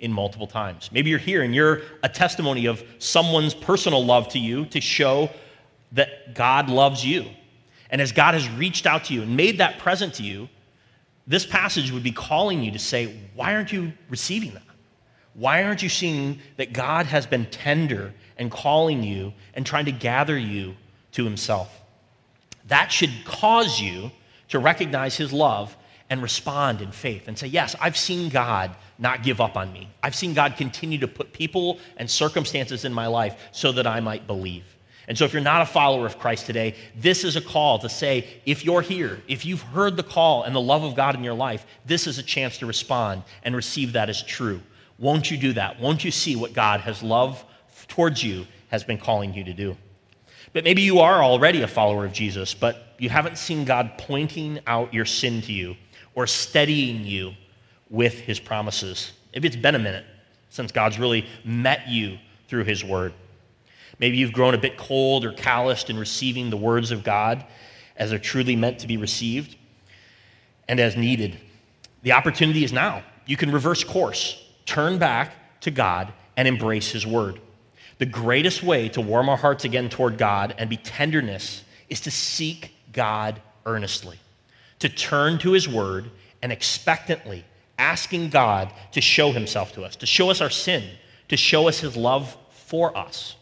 in 0.00 0.12
multiple 0.12 0.46
times. 0.46 0.90
Maybe 0.92 1.10
you're 1.10 1.18
here 1.18 1.42
and 1.42 1.54
you're 1.54 1.82
a 2.02 2.08
testimony 2.08 2.66
of 2.66 2.82
someone's 2.98 3.54
personal 3.54 4.04
love 4.04 4.28
to 4.30 4.38
you 4.38 4.66
to 4.66 4.80
show 4.80 5.30
that 5.92 6.34
God 6.34 6.68
loves 6.68 7.04
you. 7.04 7.26
And 7.90 8.00
as 8.00 8.12
God 8.12 8.34
has 8.34 8.48
reached 8.50 8.86
out 8.86 9.04
to 9.04 9.14
you 9.14 9.22
and 9.22 9.36
made 9.36 9.58
that 9.58 9.78
present 9.78 10.14
to 10.14 10.22
you, 10.22 10.48
this 11.26 11.44
passage 11.44 11.90
would 11.90 12.02
be 12.02 12.12
calling 12.12 12.62
you 12.62 12.70
to 12.72 12.78
say, 12.78 13.16
Why 13.34 13.54
aren't 13.54 13.72
you 13.72 13.92
receiving 14.08 14.52
that? 14.52 14.62
Why 15.34 15.64
aren't 15.64 15.82
you 15.82 15.88
seeing 15.88 16.40
that 16.56 16.72
God 16.72 17.06
has 17.06 17.26
been 17.26 17.46
tender 17.46 18.14
and 18.38 18.50
calling 18.50 19.02
you 19.02 19.34
and 19.54 19.66
trying 19.66 19.84
to 19.84 19.92
gather 19.92 20.38
you 20.38 20.74
to 21.12 21.24
himself? 21.24 21.82
That 22.68 22.90
should 22.90 23.10
cause 23.24 23.80
you 23.80 24.10
to 24.48 24.58
recognize 24.58 25.16
his 25.16 25.32
love 25.32 25.76
and 26.08 26.22
respond 26.22 26.80
in 26.80 26.92
faith 26.92 27.26
and 27.26 27.36
say, 27.36 27.48
Yes, 27.48 27.74
I've 27.80 27.96
seen 27.96 28.28
God 28.28 28.74
not 28.98 29.22
give 29.22 29.40
up 29.40 29.56
on 29.56 29.72
me. 29.72 29.88
I've 30.02 30.14
seen 30.14 30.32
God 30.32 30.56
continue 30.56 30.98
to 30.98 31.08
put 31.08 31.32
people 31.32 31.80
and 31.96 32.08
circumstances 32.08 32.84
in 32.84 32.92
my 32.92 33.06
life 33.08 33.36
so 33.52 33.72
that 33.72 33.86
I 33.86 34.00
might 34.00 34.26
believe. 34.26 34.75
And 35.08 35.16
so, 35.16 35.24
if 35.24 35.32
you're 35.32 35.42
not 35.42 35.62
a 35.62 35.66
follower 35.66 36.04
of 36.04 36.18
Christ 36.18 36.46
today, 36.46 36.74
this 36.96 37.22
is 37.22 37.36
a 37.36 37.40
call 37.40 37.78
to 37.78 37.88
say, 37.88 38.26
if 38.44 38.64
you're 38.64 38.82
here, 38.82 39.20
if 39.28 39.44
you've 39.44 39.62
heard 39.62 39.96
the 39.96 40.02
call 40.02 40.42
and 40.42 40.54
the 40.54 40.60
love 40.60 40.82
of 40.82 40.96
God 40.96 41.14
in 41.14 41.22
your 41.22 41.34
life, 41.34 41.64
this 41.84 42.06
is 42.06 42.18
a 42.18 42.22
chance 42.22 42.58
to 42.58 42.66
respond 42.66 43.22
and 43.44 43.54
receive 43.54 43.92
that 43.92 44.10
as 44.10 44.22
true. 44.22 44.60
Won't 44.98 45.30
you 45.30 45.36
do 45.36 45.52
that? 45.52 45.78
Won't 45.78 46.04
you 46.04 46.10
see 46.10 46.34
what 46.34 46.54
God 46.54 46.80
has 46.80 47.02
love 47.02 47.44
towards 47.86 48.22
you 48.24 48.46
has 48.68 48.82
been 48.82 48.98
calling 48.98 49.32
you 49.32 49.44
to 49.44 49.52
do? 49.52 49.76
But 50.52 50.64
maybe 50.64 50.82
you 50.82 51.00
are 51.00 51.22
already 51.22 51.62
a 51.62 51.68
follower 51.68 52.04
of 52.04 52.12
Jesus, 52.12 52.54
but 52.54 52.94
you 52.98 53.08
haven't 53.08 53.38
seen 53.38 53.64
God 53.64 53.92
pointing 53.98 54.58
out 54.66 54.92
your 54.92 55.04
sin 55.04 55.42
to 55.42 55.52
you 55.52 55.76
or 56.14 56.26
steadying 56.26 57.04
you 57.04 57.34
with 57.90 58.14
his 58.14 58.40
promises. 58.40 59.12
Maybe 59.34 59.48
it's 59.48 59.56
been 59.56 59.74
a 59.74 59.78
minute 59.78 60.06
since 60.48 60.72
God's 60.72 60.98
really 60.98 61.26
met 61.44 61.88
you 61.88 62.18
through 62.48 62.64
his 62.64 62.82
word. 62.82 63.12
Maybe 63.98 64.18
you've 64.18 64.32
grown 64.32 64.54
a 64.54 64.58
bit 64.58 64.76
cold 64.76 65.24
or 65.24 65.32
calloused 65.32 65.90
in 65.90 65.98
receiving 65.98 66.50
the 66.50 66.56
words 66.56 66.90
of 66.90 67.02
God 67.02 67.44
as 67.96 68.10
they're 68.10 68.18
truly 68.18 68.56
meant 68.56 68.80
to 68.80 68.86
be 68.86 68.96
received 68.96 69.56
and 70.68 70.78
as 70.78 70.96
needed. 70.96 71.38
The 72.02 72.12
opportunity 72.12 72.64
is 72.64 72.72
now. 72.72 73.02
You 73.26 73.36
can 73.36 73.50
reverse 73.50 73.82
course 73.84 74.42
turn 74.66 74.98
back 74.98 75.60
to 75.60 75.70
God 75.70 76.12
and 76.36 76.46
embrace 76.46 76.90
His 76.90 77.06
word. 77.06 77.40
The 77.98 78.06
greatest 78.06 78.62
way 78.62 78.88
to 78.90 79.00
warm 79.00 79.28
our 79.28 79.36
hearts 79.36 79.64
again 79.64 79.88
toward 79.88 80.18
God 80.18 80.54
and 80.58 80.68
be 80.68 80.76
tenderness 80.76 81.64
is 81.88 82.00
to 82.02 82.10
seek 82.10 82.74
God 82.92 83.40
earnestly, 83.64 84.18
to 84.80 84.88
turn 84.88 85.38
to 85.38 85.52
His 85.52 85.68
word 85.68 86.10
and 86.42 86.52
expectantly 86.52 87.44
asking 87.78 88.30
God 88.30 88.72
to 88.92 89.00
show 89.00 89.32
Himself 89.32 89.72
to 89.74 89.84
us, 89.84 89.96
to 89.96 90.06
show 90.06 90.30
us 90.30 90.40
our 90.40 90.50
sin, 90.50 90.84
to 91.28 91.36
show 91.36 91.68
us 91.68 91.80
His 91.80 91.96
love 91.96 92.36
for 92.50 92.96
us. 92.96 93.36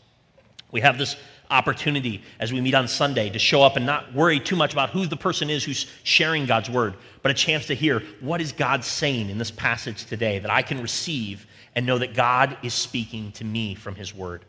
We 0.74 0.80
have 0.80 0.98
this 0.98 1.14
opportunity 1.52 2.20
as 2.40 2.52
we 2.52 2.60
meet 2.60 2.74
on 2.74 2.88
Sunday 2.88 3.30
to 3.30 3.38
show 3.38 3.62
up 3.62 3.76
and 3.76 3.86
not 3.86 4.12
worry 4.12 4.40
too 4.40 4.56
much 4.56 4.72
about 4.72 4.90
who 4.90 5.06
the 5.06 5.16
person 5.16 5.48
is 5.48 5.62
who's 5.62 5.86
sharing 6.02 6.46
God's 6.46 6.68
word, 6.68 6.94
but 7.22 7.30
a 7.30 7.34
chance 7.34 7.68
to 7.68 7.76
hear 7.76 8.02
what 8.18 8.40
is 8.40 8.50
God 8.50 8.82
saying 8.82 9.30
in 9.30 9.38
this 9.38 9.52
passage 9.52 10.04
today 10.04 10.40
that 10.40 10.50
I 10.50 10.62
can 10.62 10.82
receive 10.82 11.46
and 11.76 11.86
know 11.86 11.98
that 11.98 12.12
God 12.12 12.56
is 12.64 12.74
speaking 12.74 13.30
to 13.32 13.44
me 13.44 13.76
from 13.76 13.94
his 13.94 14.12
word. 14.12 14.44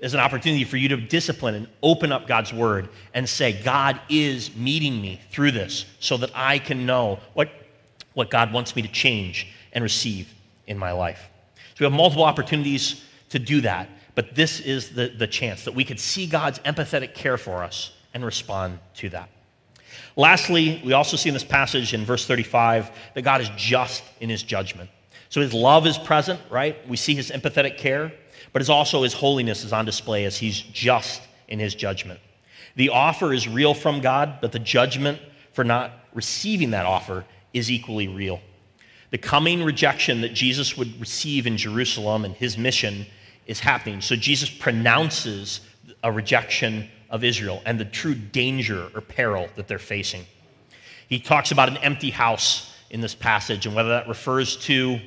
There's 0.00 0.14
an 0.14 0.20
opportunity 0.20 0.64
for 0.64 0.78
you 0.78 0.88
to 0.88 0.96
discipline 0.96 1.54
and 1.54 1.68
open 1.82 2.12
up 2.12 2.26
God's 2.26 2.54
word 2.54 2.88
and 3.12 3.28
say, 3.28 3.52
God 3.62 4.00
is 4.08 4.56
meeting 4.56 5.02
me 5.02 5.20
through 5.30 5.50
this 5.50 5.84
so 6.00 6.16
that 6.16 6.30
I 6.34 6.60
can 6.60 6.86
know 6.86 7.20
what, 7.34 7.50
what 8.14 8.30
God 8.30 8.54
wants 8.54 8.74
me 8.74 8.80
to 8.80 8.88
change 8.88 9.48
and 9.74 9.84
receive 9.84 10.32
in 10.66 10.78
my 10.78 10.92
life. 10.92 11.28
So 11.56 11.80
we 11.80 11.84
have 11.84 11.92
multiple 11.92 12.24
opportunities 12.24 13.04
to 13.28 13.38
do 13.38 13.60
that. 13.60 13.90
But 14.18 14.34
this 14.34 14.58
is 14.58 14.90
the, 14.90 15.06
the 15.06 15.28
chance 15.28 15.62
that 15.62 15.76
we 15.76 15.84
could 15.84 16.00
see 16.00 16.26
God's 16.26 16.58
empathetic 16.58 17.14
care 17.14 17.38
for 17.38 17.62
us 17.62 17.92
and 18.12 18.24
respond 18.24 18.80
to 18.96 19.08
that. 19.10 19.28
Lastly, 20.16 20.82
we 20.84 20.92
also 20.92 21.16
see 21.16 21.28
in 21.28 21.34
this 21.34 21.44
passage 21.44 21.94
in 21.94 22.04
verse 22.04 22.26
35 22.26 22.90
that 23.14 23.22
God 23.22 23.40
is 23.40 23.48
just 23.56 24.02
in 24.18 24.28
his 24.28 24.42
judgment. 24.42 24.90
So 25.28 25.40
his 25.40 25.54
love 25.54 25.86
is 25.86 25.98
present, 25.98 26.40
right? 26.50 26.76
We 26.88 26.96
see 26.96 27.14
his 27.14 27.30
empathetic 27.30 27.78
care, 27.78 28.12
but 28.52 28.60
it's 28.60 28.68
also 28.68 29.04
his 29.04 29.12
holiness 29.12 29.62
is 29.62 29.72
on 29.72 29.84
display 29.84 30.24
as 30.24 30.36
he's 30.36 30.58
just 30.62 31.22
in 31.46 31.60
his 31.60 31.76
judgment. 31.76 32.18
The 32.74 32.88
offer 32.88 33.32
is 33.32 33.46
real 33.46 33.72
from 33.72 34.00
God, 34.00 34.38
but 34.40 34.50
the 34.50 34.58
judgment 34.58 35.20
for 35.52 35.62
not 35.62 35.92
receiving 36.12 36.72
that 36.72 36.86
offer 36.86 37.24
is 37.54 37.70
equally 37.70 38.08
real. 38.08 38.40
The 39.12 39.18
coming 39.18 39.62
rejection 39.62 40.22
that 40.22 40.34
Jesus 40.34 40.76
would 40.76 40.98
receive 40.98 41.46
in 41.46 41.56
Jerusalem 41.56 42.24
and 42.24 42.34
his 42.34 42.58
mission 42.58 43.06
is 43.48 43.58
happening. 43.58 44.00
So 44.00 44.14
Jesus 44.14 44.48
pronounces 44.48 45.62
a 46.04 46.12
rejection 46.12 46.88
of 47.10 47.24
Israel 47.24 47.60
and 47.66 47.80
the 47.80 47.84
true 47.84 48.14
danger 48.14 48.88
or 48.94 49.00
peril 49.00 49.48
that 49.56 49.66
they're 49.66 49.80
facing. 49.80 50.24
He 51.08 51.18
talks 51.18 51.50
about 51.50 51.68
an 51.68 51.78
empty 51.78 52.10
house 52.10 52.72
in 52.90 53.00
this 53.00 53.14
passage 53.14 53.66
and 53.66 53.74
whether 53.74 53.88
that 53.88 54.06
refers 54.06 54.56
to 54.58 55.00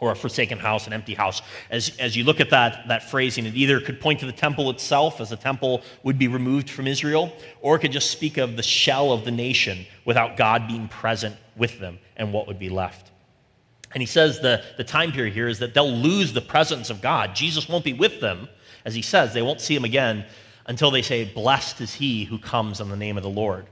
or 0.00 0.12
a 0.12 0.16
forsaken 0.16 0.58
house, 0.58 0.86
an 0.86 0.92
empty 0.92 1.14
house. 1.14 1.40
As, 1.70 1.96
as 1.98 2.14
you 2.14 2.24
look 2.24 2.40
at 2.40 2.50
that, 2.50 2.88
that 2.88 3.08
phrasing, 3.10 3.46
it 3.46 3.54
either 3.54 3.80
could 3.80 4.00
point 4.00 4.20
to 4.20 4.26
the 4.26 4.32
temple 4.32 4.68
itself, 4.70 5.20
as 5.20 5.30
the 5.30 5.36
temple 5.36 5.82
would 6.02 6.18
be 6.18 6.28
removed 6.28 6.68
from 6.68 6.86
Israel, 6.86 7.32
or 7.62 7.76
it 7.76 7.78
could 7.78 7.92
just 7.92 8.10
speak 8.10 8.36
of 8.36 8.56
the 8.56 8.62
shell 8.62 9.12
of 9.12 9.24
the 9.24 9.30
nation 9.30 9.86
without 10.04 10.36
God 10.36 10.68
being 10.68 10.88
present 10.88 11.36
with 11.56 11.78
them 11.78 11.98
and 12.16 12.32
what 12.32 12.46
would 12.48 12.58
be 12.58 12.68
left. 12.68 13.12
And 13.94 14.02
he 14.02 14.06
says 14.06 14.40
the, 14.40 14.62
the 14.76 14.84
time 14.84 15.12
period 15.12 15.34
here 15.34 15.48
is 15.48 15.60
that 15.60 15.72
they'll 15.72 15.90
lose 15.90 16.32
the 16.32 16.40
presence 16.40 16.90
of 16.90 17.00
God. 17.00 17.34
Jesus 17.34 17.68
won't 17.68 17.84
be 17.84 17.92
with 17.92 18.20
them, 18.20 18.48
as 18.84 18.94
he 18.94 19.02
says, 19.02 19.32
they 19.32 19.42
won't 19.42 19.60
see 19.60 19.74
him 19.74 19.84
again 19.84 20.26
until 20.66 20.90
they 20.90 21.02
say, 21.02 21.24
Blessed 21.24 21.80
is 21.80 21.94
he 21.94 22.24
who 22.24 22.38
comes 22.38 22.80
in 22.80 22.88
the 22.88 22.96
name 22.96 23.16
of 23.16 23.22
the 23.22 23.30
Lord. 23.30 23.66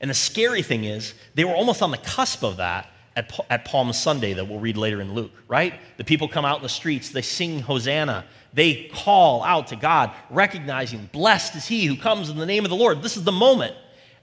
And 0.00 0.10
the 0.10 0.14
scary 0.14 0.62
thing 0.62 0.84
is, 0.84 1.14
they 1.34 1.44
were 1.44 1.54
almost 1.54 1.80
on 1.82 1.90
the 1.90 1.98
cusp 1.98 2.42
of 2.42 2.58
that 2.58 2.90
at, 3.16 3.38
at 3.50 3.64
Palm 3.64 3.92
Sunday 3.92 4.32
that 4.34 4.46
we'll 4.46 4.60
read 4.60 4.76
later 4.76 5.00
in 5.00 5.14
Luke, 5.14 5.32
right? 5.48 5.74
The 5.96 6.04
people 6.04 6.28
come 6.28 6.44
out 6.44 6.58
in 6.58 6.62
the 6.62 6.68
streets, 6.68 7.10
they 7.10 7.22
sing 7.22 7.60
Hosanna, 7.60 8.24
they 8.52 8.90
call 8.92 9.42
out 9.42 9.68
to 9.68 9.76
God, 9.76 10.12
recognizing, 10.30 11.08
Blessed 11.12 11.56
is 11.56 11.66
he 11.66 11.86
who 11.86 11.96
comes 11.96 12.30
in 12.30 12.36
the 12.36 12.46
name 12.46 12.64
of 12.64 12.70
the 12.70 12.76
Lord. 12.76 13.02
This 13.02 13.16
is 13.16 13.24
the 13.24 13.32
moment. 13.32 13.74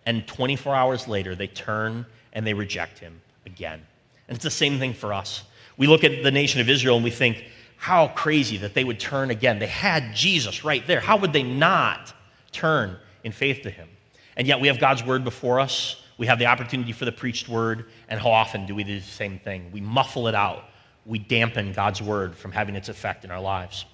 And 0.05 0.27
24 0.27 0.75
hours 0.75 1.07
later, 1.07 1.35
they 1.35 1.47
turn 1.47 2.05
and 2.33 2.45
they 2.45 2.53
reject 2.53 2.99
him 2.99 3.21
again. 3.45 3.81
And 4.27 4.35
it's 4.35 4.43
the 4.43 4.51
same 4.51 4.79
thing 4.79 4.93
for 4.93 5.13
us. 5.13 5.43
We 5.77 5.87
look 5.87 6.03
at 6.03 6.23
the 6.23 6.31
nation 6.31 6.61
of 6.61 6.69
Israel 6.69 6.95
and 6.95 7.03
we 7.03 7.11
think, 7.11 7.43
how 7.77 8.07
crazy 8.09 8.57
that 8.57 8.73
they 8.73 8.83
would 8.83 8.99
turn 8.99 9.29
again. 9.29 9.59
They 9.59 9.67
had 9.67 10.15
Jesus 10.15 10.63
right 10.63 10.85
there. 10.87 11.01
How 11.01 11.17
would 11.17 11.33
they 11.33 11.43
not 11.43 12.13
turn 12.51 12.97
in 13.23 13.31
faith 13.31 13.61
to 13.63 13.69
him? 13.69 13.89
And 14.37 14.47
yet 14.47 14.59
we 14.59 14.69
have 14.69 14.79
God's 14.79 15.03
word 15.03 15.23
before 15.23 15.59
us 15.59 16.01
we 16.17 16.27
have 16.27 16.39
the 16.39 16.45
opportunity 16.45 16.91
for 16.93 17.05
the 17.05 17.11
preached 17.11 17.49
word, 17.49 17.85
and 18.07 18.19
how 18.19 18.31
often 18.31 18.65
do 18.65 18.73
we 18.73 18.83
do 18.83 18.99
the 18.99 19.05
same 19.05 19.39
thing? 19.39 19.69
We 19.71 19.81
muffle 19.81 20.27
it 20.27 20.35
out. 20.35 20.65
We 21.05 21.19
dampen 21.19 21.73
God's 21.73 22.01
word 22.01 22.35
from 22.35 22.51
having 22.51 22.75
its 22.75 22.89
effect 22.89 23.25
in 23.25 23.31
our 23.31 23.41
lives. 23.41 23.85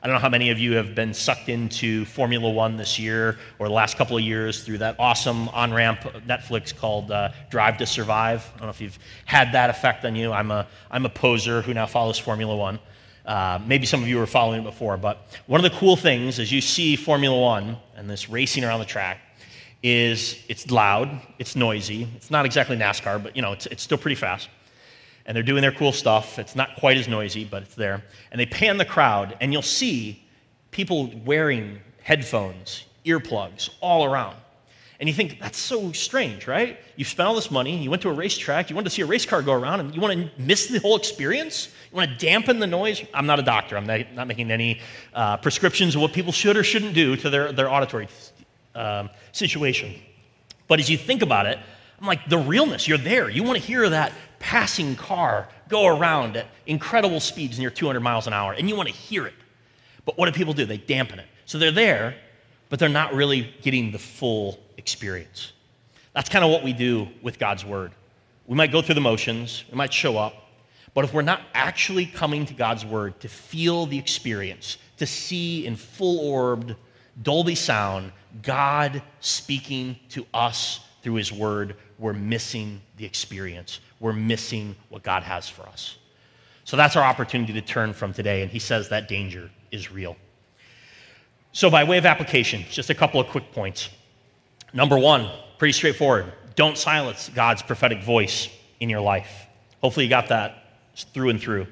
I 0.00 0.06
don't 0.06 0.14
know 0.14 0.20
how 0.20 0.28
many 0.28 0.50
of 0.50 0.60
you 0.60 0.74
have 0.74 0.94
been 0.94 1.12
sucked 1.12 1.48
into 1.48 2.04
Formula 2.04 2.48
One 2.48 2.76
this 2.76 2.98
year 2.98 3.36
or 3.58 3.66
the 3.66 3.74
last 3.74 3.96
couple 3.96 4.16
of 4.16 4.22
years 4.22 4.62
through 4.62 4.78
that 4.78 4.94
awesome 5.00 5.48
on 5.48 5.72
ramp 5.72 6.00
Netflix 6.26 6.76
called 6.76 7.10
uh, 7.10 7.30
Drive 7.50 7.78
to 7.78 7.86
Survive. 7.86 8.48
I 8.54 8.58
don't 8.58 8.66
know 8.66 8.70
if 8.70 8.80
you've 8.80 8.98
had 9.24 9.52
that 9.52 9.70
effect 9.70 10.04
on 10.04 10.14
you. 10.14 10.32
I'm 10.32 10.52
a, 10.52 10.68
I'm 10.90 11.04
a 11.04 11.08
poser 11.08 11.62
who 11.62 11.74
now 11.74 11.86
follows 11.86 12.16
Formula 12.16 12.54
One. 12.54 12.78
Uh, 13.26 13.58
maybe 13.66 13.86
some 13.86 14.00
of 14.00 14.08
you 14.08 14.18
were 14.18 14.26
following 14.26 14.60
it 14.60 14.64
before, 14.64 14.96
but 14.96 15.36
one 15.46 15.62
of 15.62 15.70
the 15.70 15.76
cool 15.78 15.96
things 15.96 16.38
as 16.38 16.52
you 16.52 16.60
see 16.60 16.94
Formula 16.94 17.38
One 17.38 17.76
and 17.96 18.08
this 18.08 18.28
racing 18.28 18.64
around 18.64 18.78
the 18.78 18.86
track, 18.86 19.18
is 19.82 20.42
it's 20.48 20.70
loud, 20.70 21.08
it's 21.38 21.54
noisy. 21.54 22.08
It's 22.16 22.30
not 22.30 22.44
exactly 22.46 22.76
NASCAR, 22.76 23.22
but 23.22 23.36
you 23.36 23.42
know, 23.42 23.52
it's, 23.52 23.66
it's 23.66 23.82
still 23.82 23.98
pretty 23.98 24.16
fast. 24.16 24.48
And 25.28 25.36
they're 25.36 25.44
doing 25.44 25.62
their 25.62 25.72
cool 25.72 25.92
stuff. 25.92 26.38
It's 26.38 26.56
not 26.56 26.74
quite 26.76 26.96
as 26.96 27.06
noisy, 27.06 27.44
but 27.44 27.62
it's 27.62 27.76
there. 27.76 28.02
And 28.32 28.40
they 28.40 28.46
pan 28.46 28.78
the 28.78 28.84
crowd, 28.84 29.36
and 29.40 29.52
you'll 29.52 29.62
see 29.62 30.24
people 30.72 31.12
wearing 31.24 31.78
headphones, 32.02 32.86
earplugs 33.04 33.70
all 33.80 34.04
around. 34.04 34.36
And 35.00 35.08
you 35.08 35.14
think, 35.14 35.38
that's 35.38 35.58
so 35.58 35.92
strange, 35.92 36.48
right? 36.48 36.76
You've 36.96 37.06
spent 37.06 37.28
all 37.28 37.34
this 37.34 37.52
money, 37.52 37.76
you 37.76 37.88
went 37.88 38.02
to 38.02 38.08
a 38.08 38.12
racetrack, 38.12 38.68
you 38.68 38.74
wanted 38.74 38.86
to 38.86 38.90
see 38.90 39.02
a 39.02 39.06
race 39.06 39.24
car 39.24 39.42
go 39.42 39.52
around, 39.52 39.78
and 39.78 39.94
you 39.94 40.00
want 40.00 40.14
to 40.14 40.42
miss 40.42 40.66
the 40.66 40.80
whole 40.80 40.96
experience? 40.96 41.68
You 41.92 41.96
want 41.96 42.10
to 42.10 42.16
dampen 42.16 42.58
the 42.58 42.66
noise? 42.66 43.04
I'm 43.14 43.26
not 43.26 43.38
a 43.38 43.42
doctor, 43.42 43.76
I'm 43.76 43.86
not, 43.86 44.26
making 44.26 44.50
any 44.50 44.80
uh, 45.14 45.36
prescriptions 45.36 45.94
of 45.94 46.00
what 46.00 46.12
people 46.12 46.32
should 46.32 46.56
or 46.56 46.64
shouldn't 46.64 46.94
do 46.94 47.14
to 47.16 47.30
their, 47.30 47.52
their 47.52 47.70
auditory 47.70 48.08
um, 48.74 49.08
situation. 49.30 49.94
But 50.66 50.80
as 50.80 50.90
you 50.90 50.98
think 50.98 51.22
about 51.22 51.46
it, 51.46 51.58
I'm 52.00 52.06
like, 52.06 52.28
the 52.28 52.38
realness, 52.38 52.86
you're 52.86 52.98
there. 52.98 53.28
You 53.28 53.42
want 53.42 53.58
to 53.58 53.64
hear 53.64 53.88
that 53.88 54.12
passing 54.38 54.94
car 54.94 55.48
go 55.68 55.86
around 55.86 56.36
at 56.36 56.46
incredible 56.66 57.20
speeds 57.20 57.58
near 57.58 57.70
200 57.70 58.00
miles 58.00 58.26
an 58.26 58.32
hour, 58.32 58.52
and 58.52 58.68
you 58.68 58.76
want 58.76 58.88
to 58.88 58.94
hear 58.94 59.26
it. 59.26 59.34
But 60.04 60.16
what 60.16 60.26
do 60.26 60.32
people 60.32 60.54
do? 60.54 60.64
They 60.64 60.76
dampen 60.76 61.18
it. 61.18 61.26
So 61.44 61.58
they're 61.58 61.72
there, 61.72 62.14
but 62.68 62.78
they're 62.78 62.88
not 62.88 63.14
really 63.14 63.52
getting 63.62 63.90
the 63.90 63.98
full 63.98 64.58
experience. 64.76 65.52
That's 66.14 66.28
kind 66.28 66.44
of 66.44 66.50
what 66.50 66.62
we 66.62 66.72
do 66.72 67.08
with 67.22 67.38
God's 67.38 67.64
Word. 67.64 67.92
We 68.46 68.56
might 68.56 68.72
go 68.72 68.80
through 68.80 68.94
the 68.94 69.00
motions, 69.00 69.64
we 69.70 69.76
might 69.76 69.92
show 69.92 70.16
up, 70.16 70.34
but 70.94 71.04
if 71.04 71.12
we're 71.12 71.22
not 71.22 71.42
actually 71.54 72.06
coming 72.06 72.46
to 72.46 72.54
God's 72.54 72.84
Word 72.84 73.20
to 73.20 73.28
feel 73.28 73.86
the 73.86 73.98
experience, 73.98 74.78
to 74.96 75.06
see 75.06 75.66
in 75.66 75.76
full 75.76 76.18
orbed, 76.20 76.74
Dolby 77.22 77.54
sound, 77.54 78.12
God 78.42 79.02
speaking 79.20 79.96
to 80.10 80.26
us 80.32 80.80
through 81.02 81.14
His 81.14 81.32
Word, 81.32 81.76
we're 81.98 82.12
missing 82.12 82.80
the 82.96 83.04
experience. 83.04 83.80
We're 84.00 84.12
missing 84.12 84.76
what 84.88 85.02
God 85.02 85.22
has 85.22 85.48
for 85.48 85.62
us. 85.62 85.96
So 86.64 86.76
that's 86.76 86.96
our 86.96 87.02
opportunity 87.02 87.52
to 87.54 87.60
turn 87.60 87.92
from 87.92 88.12
today, 88.12 88.42
and 88.42 88.50
He 88.50 88.58
says 88.58 88.88
that 88.90 89.08
danger 89.08 89.50
is 89.70 89.90
real. 89.90 90.16
So, 91.52 91.70
by 91.70 91.84
way 91.84 91.98
of 91.98 92.06
application, 92.06 92.64
just 92.70 92.90
a 92.90 92.94
couple 92.94 93.20
of 93.20 93.26
quick 93.28 93.52
points. 93.52 93.88
Number 94.72 94.98
one, 94.98 95.30
pretty 95.58 95.72
straightforward 95.72 96.32
don't 96.56 96.76
silence 96.76 97.30
God's 97.34 97.62
prophetic 97.62 98.02
voice 98.02 98.48
in 98.80 98.90
your 98.90 99.00
life. 99.00 99.46
Hopefully, 99.80 100.04
you 100.04 100.10
got 100.10 100.28
that 100.28 100.64
through 100.94 101.30
and 101.30 101.40
through. 101.40 101.66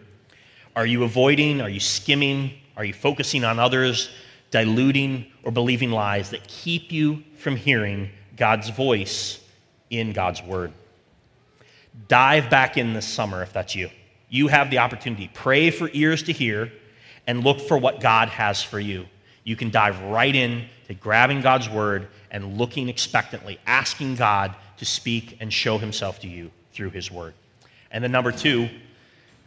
Are 0.74 0.86
you 0.86 1.04
avoiding? 1.04 1.60
Are 1.60 1.68
you 1.68 1.80
skimming? 1.80 2.52
Are 2.76 2.84
you 2.84 2.92
focusing 2.92 3.44
on 3.44 3.58
others? 3.58 4.10
diluting, 4.50 5.26
or 5.42 5.52
believing 5.52 5.90
lies 5.90 6.30
that 6.30 6.46
keep 6.48 6.92
you 6.92 7.22
from 7.36 7.56
hearing 7.56 8.10
God's 8.36 8.70
voice 8.70 9.40
in 9.90 10.12
God's 10.12 10.42
Word. 10.42 10.72
Dive 12.08 12.50
back 12.50 12.76
in 12.76 12.92
this 12.92 13.06
summer 13.06 13.42
if 13.42 13.52
that's 13.52 13.74
you. 13.74 13.90
You 14.28 14.48
have 14.48 14.70
the 14.70 14.78
opportunity. 14.78 15.30
Pray 15.32 15.70
for 15.70 15.88
ears 15.92 16.24
to 16.24 16.32
hear 16.32 16.72
and 17.26 17.44
look 17.44 17.60
for 17.60 17.78
what 17.78 18.00
God 18.00 18.28
has 18.28 18.62
for 18.62 18.80
you. 18.80 19.06
You 19.44 19.56
can 19.56 19.70
dive 19.70 20.00
right 20.02 20.34
in 20.34 20.66
to 20.88 20.94
grabbing 20.94 21.40
God's 21.40 21.68
Word 21.68 22.08
and 22.30 22.58
looking 22.58 22.88
expectantly, 22.88 23.58
asking 23.66 24.16
God 24.16 24.54
to 24.78 24.84
speak 24.84 25.38
and 25.40 25.52
show 25.52 25.78
Himself 25.78 26.20
to 26.20 26.28
you 26.28 26.50
through 26.72 26.90
His 26.90 27.10
Word. 27.10 27.34
And 27.90 28.02
then, 28.02 28.12
number 28.12 28.32
two, 28.32 28.68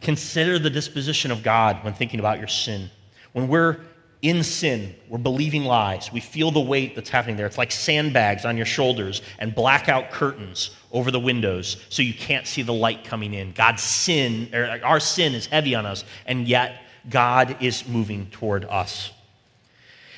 consider 0.00 0.58
the 0.58 0.70
disposition 0.70 1.30
of 1.30 1.42
God 1.42 1.84
when 1.84 1.92
thinking 1.92 2.20
about 2.20 2.38
your 2.38 2.48
sin. 2.48 2.90
When 3.32 3.46
we're 3.46 3.80
in 4.22 4.42
sin, 4.42 4.94
we're 5.08 5.18
believing 5.18 5.64
lies. 5.64 6.12
We 6.12 6.20
feel 6.20 6.50
the 6.50 6.60
weight 6.60 6.94
that's 6.94 7.08
happening 7.08 7.36
there. 7.36 7.46
It's 7.46 7.56
like 7.56 7.72
sandbags 7.72 8.44
on 8.44 8.56
your 8.56 8.66
shoulders 8.66 9.22
and 9.38 9.54
blackout 9.54 10.10
curtains 10.10 10.70
over 10.92 11.10
the 11.10 11.20
windows 11.20 11.82
so 11.88 12.02
you 12.02 12.12
can't 12.12 12.46
see 12.46 12.60
the 12.62 12.72
light 12.72 13.04
coming 13.04 13.32
in. 13.32 13.52
God's 13.52 13.82
sin, 13.82 14.50
our 14.82 15.00
sin 15.00 15.34
is 15.34 15.46
heavy 15.46 15.74
on 15.74 15.86
us, 15.86 16.04
and 16.26 16.46
yet 16.46 16.82
God 17.08 17.56
is 17.60 17.88
moving 17.88 18.26
toward 18.26 18.66
us. 18.66 19.10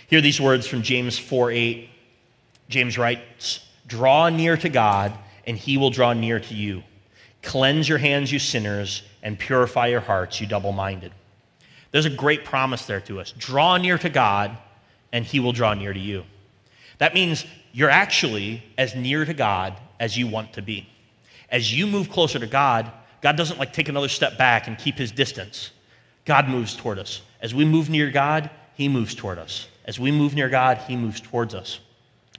Hear 0.09 0.21
these 0.21 0.41
words 0.41 0.67
from 0.67 0.83
James 0.83 1.17
4 1.17 1.53
8. 1.53 1.89
James 2.69 2.99
writes, 2.99 3.65
Draw 3.87 4.31
near 4.31 4.57
to 4.57 4.69
God, 4.69 5.13
and 5.47 5.57
he 5.57 5.77
will 5.77 5.91
draw 5.91 6.13
near 6.13 6.41
to 6.41 6.55
you. 6.55 6.83
Cleanse 7.43 7.89
your 7.89 7.99
hands, 7.99 8.33
you 8.33 8.39
sinners, 8.39 9.03
and 9.23 9.39
purify 9.39 9.87
your 9.89 10.01
hearts, 10.01 10.41
you 10.41 10.47
double 10.47 10.73
minded. 10.73 11.13
There's 11.93 12.07
a 12.07 12.11
great 12.11 12.45
promise 12.45 12.87
there 12.87 13.01
to 13.03 13.21
us. 13.21 13.33
Draw 13.39 13.77
near 13.77 13.99
to 13.99 14.09
God, 14.09 14.57
and 15.13 15.25
He 15.25 15.41
will 15.41 15.53
draw 15.53 15.75
near 15.75 15.93
to 15.93 16.01
you. 16.01 16.25
That 16.99 17.15
means 17.15 17.45
you're 17.73 17.91
actually 17.91 18.63
as 18.77 18.95
near 18.95 19.25
to 19.25 19.35
God 19.35 19.75
as 20.01 20.17
you 20.17 20.27
want 20.27 20.55
to 20.55 20.63
be. 20.63 20.89
As 21.49 21.73
you 21.73 21.87
move 21.87 22.11
closer 22.11 22.39
to 22.39 22.47
God, 22.47 22.91
God 23.21 23.37
doesn't 23.37 23.59
like 23.59 23.73
take 23.73 23.89
another 23.89 24.09
step 24.09 24.37
back 24.37 24.67
and 24.67 24.77
keep 24.77 24.97
his 24.97 25.13
distance. 25.13 25.71
God 26.25 26.49
moves 26.49 26.75
toward 26.75 26.99
us. 26.99 27.23
As 27.41 27.55
we 27.55 27.65
move 27.65 27.91
near 27.91 28.11
God, 28.11 28.51
he 28.75 28.89
moves 28.89 29.15
toward 29.15 29.39
us. 29.39 29.69
As 29.85 29.99
we 29.99 30.11
move 30.11 30.35
near 30.35 30.49
God, 30.49 30.79
he 30.79 30.97
moves 30.97 31.21
towards 31.21 31.55
us. 31.55 31.81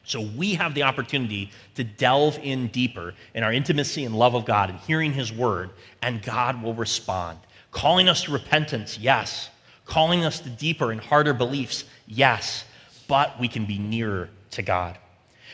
So 0.06 0.22
we 0.22 0.56
have 0.56 0.74
the 0.74 0.84
opportunity 0.84 1.52
to 1.76 1.84
delve 1.84 2.38
in 2.40 2.68
deeper 2.68 3.14
in 3.34 3.44
our 3.44 3.54
intimacy 3.54 4.04
and 4.04 4.16
love 4.16 4.36
of 4.36 4.46
God 4.46 4.70
and 4.70 4.80
hearing 4.80 5.14
his 5.14 5.32
word, 5.32 5.70
and 6.02 6.22
God 6.22 6.62
will 6.62 6.74
respond. 6.74 7.40
Calling 7.74 8.08
us 8.08 8.24
to 8.24 8.32
repentance, 8.32 8.98
yes. 8.98 9.50
Calling 9.86 10.24
us 10.24 10.40
to 10.40 10.50
deeper 10.50 10.92
and 10.92 11.02
harder 11.02 11.34
beliefs, 11.34 11.84
yes. 12.08 12.64
But 13.08 13.38
we 13.40 13.50
can 13.50 13.66
be 13.66 13.78
nearer 13.78 14.30
to 14.52 14.62
God. 14.62 14.98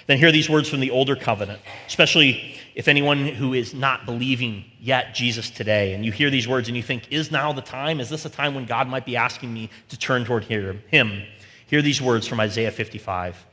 Then 0.05 0.17
hear 0.17 0.31
these 0.31 0.49
words 0.49 0.69
from 0.69 0.79
the 0.79 0.91
older 0.91 1.15
covenant, 1.15 1.61
especially 1.87 2.55
if 2.75 2.87
anyone 2.87 3.27
who 3.27 3.53
is 3.53 3.73
not 3.73 4.05
believing 4.05 4.65
yet 4.79 5.13
Jesus 5.13 5.49
today, 5.49 5.93
and 5.93 6.05
you 6.05 6.11
hear 6.11 6.29
these 6.29 6.47
words 6.47 6.67
and 6.67 6.75
you 6.75 6.83
think, 6.83 7.11
is 7.11 7.31
now 7.31 7.53
the 7.53 7.61
time? 7.61 7.99
Is 7.99 8.09
this 8.09 8.25
a 8.25 8.29
time 8.29 8.53
when 8.53 8.65
God 8.65 8.87
might 8.87 9.05
be 9.05 9.15
asking 9.15 9.53
me 9.53 9.69
to 9.89 9.97
turn 9.97 10.25
toward 10.25 10.43
him? 10.45 11.23
Hear 11.67 11.81
these 11.81 12.01
words 12.01 12.27
from 12.27 12.39
Isaiah 12.39 12.71
55 12.71 13.45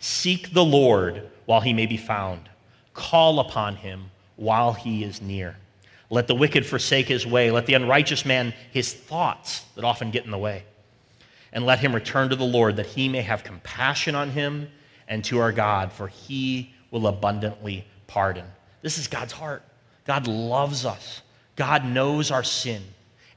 Seek 0.00 0.52
the 0.52 0.64
Lord 0.64 1.28
while 1.46 1.60
he 1.60 1.72
may 1.72 1.86
be 1.86 1.96
found, 1.96 2.48
call 2.92 3.38
upon 3.38 3.76
him 3.76 4.10
while 4.36 4.72
he 4.72 5.04
is 5.04 5.22
near. 5.22 5.56
Let 6.10 6.26
the 6.26 6.34
wicked 6.34 6.66
forsake 6.66 7.06
his 7.06 7.24
way, 7.24 7.52
let 7.52 7.66
the 7.66 7.74
unrighteous 7.74 8.26
man 8.26 8.52
his 8.72 8.92
thoughts 8.92 9.64
that 9.76 9.84
often 9.84 10.10
get 10.10 10.24
in 10.24 10.32
the 10.32 10.38
way, 10.38 10.64
and 11.52 11.64
let 11.64 11.78
him 11.78 11.94
return 11.94 12.28
to 12.30 12.36
the 12.36 12.44
Lord 12.44 12.76
that 12.76 12.86
he 12.86 13.08
may 13.08 13.22
have 13.22 13.44
compassion 13.44 14.16
on 14.16 14.30
him 14.30 14.68
and 15.06 15.24
to 15.24 15.38
our 15.38 15.52
God, 15.52 15.92
for 15.92 16.08
he 16.08 16.74
will 16.90 17.06
abundantly 17.06 17.86
pardon. 18.08 18.44
This 18.82 18.98
is 18.98 19.06
God's 19.06 19.32
heart. 19.32 19.62
God 20.04 20.26
loves 20.26 20.84
us, 20.84 21.22
God 21.54 21.84
knows 21.84 22.32
our 22.32 22.42
sin, 22.42 22.82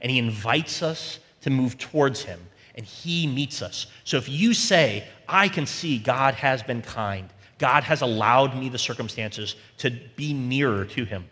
and 0.00 0.10
he 0.10 0.18
invites 0.18 0.82
us 0.82 1.20
to 1.42 1.50
move 1.50 1.78
towards 1.78 2.22
him, 2.22 2.40
and 2.74 2.84
he 2.84 3.28
meets 3.28 3.62
us. 3.62 3.86
So 4.02 4.16
if 4.16 4.28
you 4.28 4.52
say, 4.52 5.06
I 5.28 5.46
can 5.46 5.66
see 5.66 5.98
God 5.98 6.34
has 6.34 6.62
been 6.62 6.82
kind, 6.82 7.28
God 7.58 7.84
has 7.84 8.00
allowed 8.00 8.56
me 8.58 8.68
the 8.68 8.78
circumstances 8.78 9.54
to 9.78 9.90
be 10.16 10.32
nearer 10.32 10.84
to 10.86 11.04
him, 11.04 11.26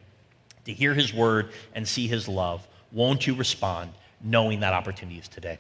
to 0.64 0.72
hear 0.72 0.94
his 0.94 1.12
word 1.12 1.50
and 1.74 1.86
see 1.86 2.06
his 2.06 2.28
love, 2.28 2.66
won't 2.90 3.26
you 3.26 3.34
respond 3.34 3.92
knowing 4.22 4.60
that 4.60 4.72
opportunity 4.72 5.18
is 5.18 5.28
today? 5.28 5.58